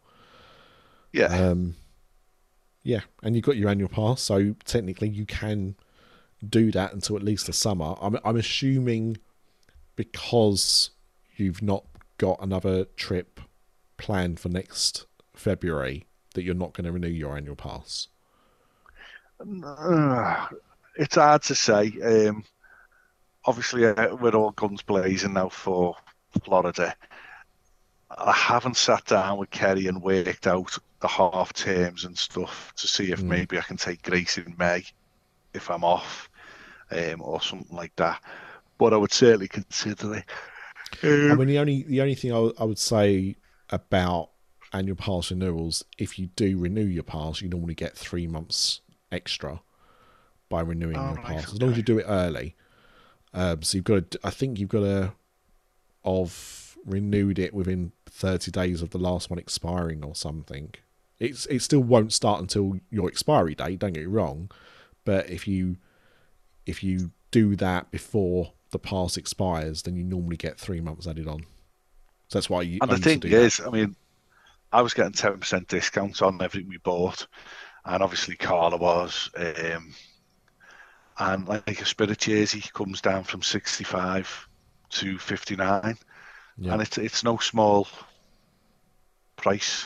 Yeah. 1.11 1.25
Um, 1.27 1.75
yeah, 2.83 3.01
and 3.23 3.35
you've 3.35 3.45
got 3.45 3.57
your 3.57 3.69
annual 3.69 3.89
pass, 3.89 4.21
so 4.21 4.55
technically 4.63 5.09
you 5.09 5.25
can 5.25 5.75
do 6.47 6.71
that 6.71 6.93
until 6.93 7.15
at 7.15 7.23
least 7.23 7.47
the 7.47 7.53
summer. 7.53 7.95
I'm 7.99 8.17
I'm 8.23 8.37
assuming 8.37 9.17
because 9.95 10.91
you've 11.35 11.61
not 11.61 11.85
got 12.17 12.37
another 12.41 12.85
trip 12.95 13.39
planned 13.97 14.39
for 14.39 14.49
next 14.49 15.05
February 15.33 16.05
that 16.33 16.43
you're 16.43 16.53
not 16.53 16.73
going 16.73 16.85
to 16.85 16.91
renew 16.91 17.07
your 17.07 17.35
annual 17.35 17.55
pass. 17.55 18.07
Uh, 19.65 20.47
it's 20.95 21.15
hard 21.15 21.41
to 21.43 21.55
say. 21.55 21.91
Um, 22.03 22.43
obviously, 23.45 23.85
uh, 23.85 24.15
we're 24.15 24.35
all 24.35 24.51
guns 24.51 24.81
blazing 24.81 25.33
now 25.33 25.49
for 25.49 25.95
Florida. 26.43 26.95
I 28.17 28.31
haven't 28.31 28.77
sat 28.77 29.05
down 29.05 29.37
with 29.37 29.49
Kerry 29.49 29.87
and 29.87 30.01
worked 30.01 30.47
out 30.47 30.77
the 31.01 31.07
half 31.07 31.53
terms 31.53 32.05
and 32.05 32.17
stuff 32.17 32.73
to 32.77 32.87
see 32.87 33.11
if 33.11 33.19
Mm. 33.21 33.27
maybe 33.27 33.57
I 33.57 33.61
can 33.61 33.77
take 33.77 34.03
Grace 34.03 34.37
in 34.37 34.55
May 34.57 34.83
if 35.53 35.69
I'm 35.69 35.83
off 35.83 36.29
um, 36.91 37.21
or 37.21 37.41
something 37.41 37.75
like 37.75 37.95
that. 37.97 38.21
But 38.77 38.93
I 38.93 38.97
would 38.97 39.11
certainly 39.11 39.47
consider 39.47 40.15
it. 40.15 40.25
I 41.03 41.31
Um, 41.31 41.37
mean, 41.39 41.47
the 41.47 41.59
only 41.59 41.83
the 41.83 42.01
only 42.01 42.15
thing 42.15 42.31
I, 42.31 42.39
would- 42.39 42.55
I 42.59 42.63
would 42.63 42.79
say 42.79 43.35
about 43.69 44.29
annual 44.71 44.95
pass 44.95 45.31
renewals, 45.31 45.83
if 45.97 46.19
you 46.19 46.27
do 46.27 46.57
renew 46.57 46.85
your 46.85 47.03
pass, 47.03 47.41
you 47.41 47.49
normally 47.49 47.75
get 47.75 47.97
three 47.97 48.27
months 48.27 48.81
extra 49.11 49.61
by 50.49 50.61
renewing 50.61 50.97
Oh, 50.97 51.13
your 51.13 51.23
pass, 51.23 51.51
as 51.51 51.61
long 51.61 51.71
as 51.71 51.77
you 51.77 51.83
do 51.83 51.97
it 51.97 52.05
early. 52.07 52.55
Um, 53.35 53.61
so 53.61 53.77
you've 53.77 53.83
got 53.83 54.09
to, 54.11 54.19
I 54.23 54.29
think 54.29 54.59
you've 54.59 54.69
got 54.69 54.79
to, 54.79 55.13
of 56.05 56.77
renewed 56.85 57.37
it 57.37 57.53
within 57.53 57.91
thirty 58.05 58.49
days 58.49 58.81
of 58.81 58.91
the 58.91 58.97
last 58.97 59.29
one 59.29 59.39
expiring 59.39 60.05
or 60.05 60.15
something. 60.15 60.73
It's 61.19 61.45
it 61.47 61.61
still 61.61 61.81
won't 61.81 62.13
start 62.13 62.39
until 62.39 62.79
your 62.89 63.09
expiry 63.09 63.55
date. 63.55 63.79
Don't 63.79 63.93
get 63.93 64.01
me 64.01 64.05
wrong, 64.05 64.51
but 65.03 65.29
if 65.29 65.47
you 65.47 65.77
if 66.65 66.81
you 66.81 67.11
do 67.31 67.55
that 67.57 67.91
before 67.91 68.53
the 68.71 68.79
pass 68.79 69.17
expires, 69.17 69.81
then 69.81 69.95
you 69.95 70.03
normally 70.03 70.37
get 70.37 70.59
three 70.59 70.79
months 70.79 71.07
added 71.07 71.27
on. 71.27 71.41
So 72.29 72.37
that's 72.37 72.49
why 72.49 72.61
you. 72.61 72.79
And 72.81 72.91
I 72.91 72.95
the 72.95 73.01
thing 73.01 73.19
do 73.19 73.29
that. 73.29 73.37
is, 73.37 73.59
I 73.59 73.69
mean, 73.69 73.95
I 74.71 74.81
was 74.81 74.93
getting 74.93 75.11
ten 75.11 75.39
percent 75.39 75.67
discounts 75.67 76.21
on 76.21 76.41
everything 76.41 76.69
we 76.69 76.77
bought, 76.77 77.27
and 77.83 78.01
obviously 78.01 78.37
Carla 78.37 78.77
was. 78.77 79.29
Um, 79.35 79.93
and 81.17 81.47
like 81.47 81.81
a 81.81 81.85
spirit 81.85 82.19
jersey 82.19 82.63
comes 82.73 83.01
down 83.01 83.23
from 83.23 83.41
sixty-five 83.41 84.47
to 84.89 85.17
fifty-nine, 85.17 85.97
Yeah. 86.57 86.73
and 86.73 86.81
it's 86.81 86.97
it's 86.97 87.23
no 87.23 87.37
small 87.37 87.87
price 89.35 89.85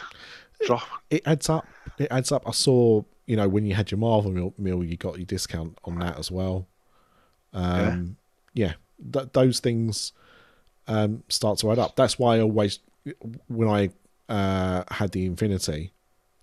drop. 0.66 0.84
it 1.10 1.22
adds 1.26 1.50
up. 1.50 1.66
It 1.98 2.08
adds 2.12 2.32
up. 2.32 2.48
I 2.48 2.52
saw, 2.52 3.04
you 3.26 3.36
know, 3.36 3.48
when 3.48 3.66
you 3.66 3.76
had 3.76 3.92
your 3.92 3.98
Marvel 3.98 4.32
meal, 4.32 4.54
meal 4.58 4.84
you 4.84 4.98
got 4.98 5.18
your 5.18 5.26
discount 5.26 5.78
on 5.86 6.00
that 6.00 6.18
as 6.18 6.32
well. 6.32 6.68
Um, 7.54 8.16
yeah, 8.54 8.74
th- 9.12 9.30
those 9.34 9.60
things 9.60 10.14
um, 10.88 11.24
start 11.30 11.60
to 11.60 11.72
add 11.72 11.80
up. 11.80 11.96
That's 11.96 12.18
why 12.20 12.38
I 12.38 12.42
always, 12.42 12.80
when 13.48 13.68
I 13.68 13.90
uh, 14.32 14.84
had 14.92 15.12
the 15.12 15.26
Infinity, 15.26 15.92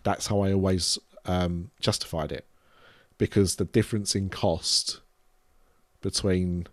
that's 0.03 0.27
how 0.27 0.41
I 0.41 0.53
always 0.53 0.99
um, 1.27 1.71
justified 1.81 2.33
it 2.33 2.45
because 3.19 3.57
the 3.57 3.65
difference 3.65 4.15
in 4.15 4.29
cost 4.29 5.01
between, 6.01 6.67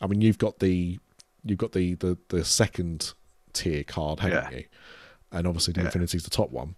I 0.00 0.06
mean, 0.06 0.20
you've 0.20 0.38
got 0.38 0.58
the 0.58 0.98
you've 1.44 1.58
got 1.58 1.72
the 1.72 1.94
the, 1.94 2.18
the 2.28 2.44
second 2.44 3.12
tier 3.52 3.84
card, 3.84 4.20
haven't 4.20 4.52
Yeah. 4.52 4.58
you? 4.58 4.64
And 5.32 5.46
obviously 5.46 5.72
the 5.72 5.80
Yeah. 5.80 5.86
Infinity's 5.86 6.24
the 6.24 6.30
top 6.30 6.50
one. 6.50 6.74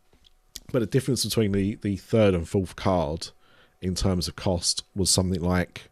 But 0.73 0.79
the 0.81 0.87
difference 0.87 1.25
between 1.25 1.53
the, 1.53 1.75
the 1.77 1.97
third 1.97 2.35
and 2.35 2.49
fourth 2.49 2.77
card 2.77 3.29
in 3.81 3.95
terms 3.95 4.29
of 4.29 4.37
cost 4.37 4.85
was 4.95 5.11
something 5.11 5.41
like 5.43 5.91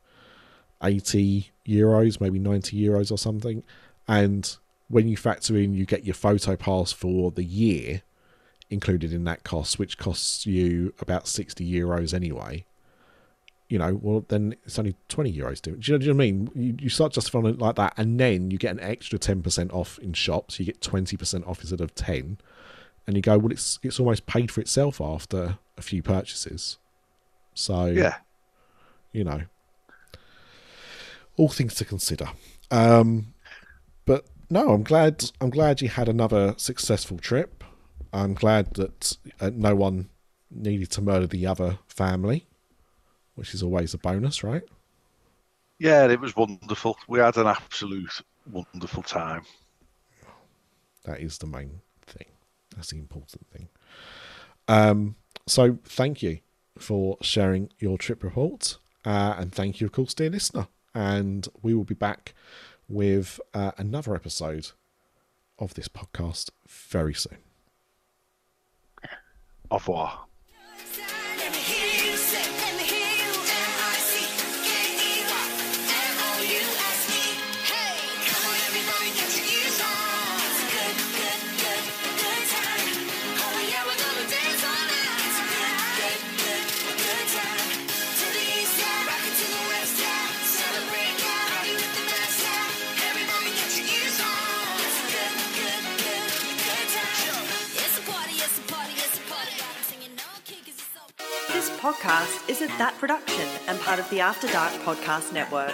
80 0.82 1.50
euros, 1.66 2.20
maybe 2.20 2.38
90 2.38 2.80
euros 2.80 3.10
or 3.12 3.18
something. 3.18 3.62
And 4.08 4.56
when 4.88 5.08
you 5.08 5.16
factor 5.16 5.56
in, 5.58 5.74
you 5.74 5.84
get 5.84 6.04
your 6.04 6.14
photo 6.14 6.56
pass 6.56 6.92
for 6.92 7.30
the 7.30 7.44
year, 7.44 8.02
included 8.70 9.12
in 9.12 9.24
that 9.24 9.44
cost, 9.44 9.78
which 9.78 9.98
costs 9.98 10.46
you 10.46 10.94
about 11.00 11.28
60 11.28 11.68
euros 11.70 12.14
anyway, 12.14 12.64
you 13.70 13.78
know, 13.78 13.98
well, 14.02 14.24
then 14.28 14.54
it's 14.64 14.78
only 14.78 14.94
20 15.08 15.32
euros. 15.32 15.62
Do, 15.62 15.70
do, 15.76 15.92
you, 15.92 15.98
do 15.98 16.04
you 16.06 16.12
know 16.12 16.16
what 16.18 16.22
I 16.24 16.30
mean? 16.32 16.50
You, 16.54 16.76
you 16.80 16.88
start 16.90 17.12
justifying 17.12 17.46
it 17.46 17.58
like 17.58 17.76
that, 17.76 17.94
and 17.96 18.20
then 18.20 18.50
you 18.50 18.58
get 18.58 18.72
an 18.72 18.80
extra 18.80 19.18
10% 19.18 19.72
off 19.72 19.98
in 20.00 20.12
shops. 20.12 20.58
You 20.58 20.66
get 20.66 20.80
20% 20.80 21.46
off 21.48 21.60
instead 21.60 21.80
of 21.80 21.94
10 21.94 22.36
and 23.06 23.16
you 23.16 23.22
go, 23.22 23.38
well, 23.38 23.50
it's 23.50 23.78
it's 23.82 23.98
almost 23.98 24.26
paid 24.26 24.50
for 24.50 24.60
itself 24.60 25.00
after 25.00 25.58
a 25.78 25.82
few 25.82 26.02
purchases. 26.02 26.76
So, 27.54 27.86
Yeah. 27.86 28.16
you 29.12 29.24
know, 29.24 29.42
all 31.36 31.48
things 31.48 31.74
to 31.76 31.84
consider. 31.84 32.28
Um, 32.70 33.34
but 34.04 34.26
no, 34.50 34.70
I'm 34.74 34.82
glad. 34.82 35.30
I'm 35.40 35.50
glad 35.50 35.80
you 35.80 35.88
had 35.88 36.08
another 36.08 36.54
successful 36.56 37.18
trip. 37.18 37.64
I'm 38.12 38.34
glad 38.34 38.74
that 38.74 39.16
uh, 39.40 39.50
no 39.54 39.74
one 39.74 40.08
needed 40.50 40.90
to 40.92 41.00
murder 41.02 41.26
the 41.26 41.46
other 41.46 41.78
family, 41.88 42.46
which 43.40 43.54
is 43.54 43.62
always 43.62 43.94
a 43.94 43.98
bonus, 43.98 44.44
right? 44.44 44.64
Yeah, 45.78 46.06
it 46.08 46.20
was 46.20 46.36
wonderful. 46.36 46.98
We 47.08 47.20
had 47.20 47.38
an 47.38 47.46
absolute 47.46 48.20
wonderful 48.52 49.02
time. 49.02 49.44
That 51.04 51.20
is 51.20 51.38
the 51.38 51.46
main 51.46 51.80
thing. 52.02 52.26
That's 52.76 52.90
the 52.90 52.98
important 52.98 53.46
thing. 53.50 53.68
Um, 54.68 55.16
so 55.46 55.78
thank 55.84 56.22
you 56.22 56.40
for 56.76 57.16
sharing 57.22 57.70
your 57.78 57.96
trip 57.96 58.22
report, 58.22 58.76
uh, 59.06 59.36
and 59.38 59.50
thank 59.50 59.80
you, 59.80 59.86
of 59.86 59.92
course, 59.92 60.12
dear 60.12 60.28
listener. 60.28 60.68
And 60.94 61.48
we 61.62 61.72
will 61.72 61.84
be 61.84 61.94
back 61.94 62.34
with 62.90 63.40
uh, 63.54 63.70
another 63.78 64.14
episode 64.14 64.72
of 65.58 65.72
this 65.72 65.88
podcast 65.88 66.50
very 66.68 67.14
soon. 67.14 67.38
Au 69.70 69.76
revoir. 69.76 70.29
Podcast 101.80 102.46
is 102.50 102.60
a 102.60 102.66
That 102.76 102.94
Production 102.98 103.48
and 103.66 103.80
part 103.80 103.98
of 103.98 104.10
the 104.10 104.20
After 104.20 104.46
Dark 104.48 104.70
Podcast 104.84 105.32
Network. 105.32 105.72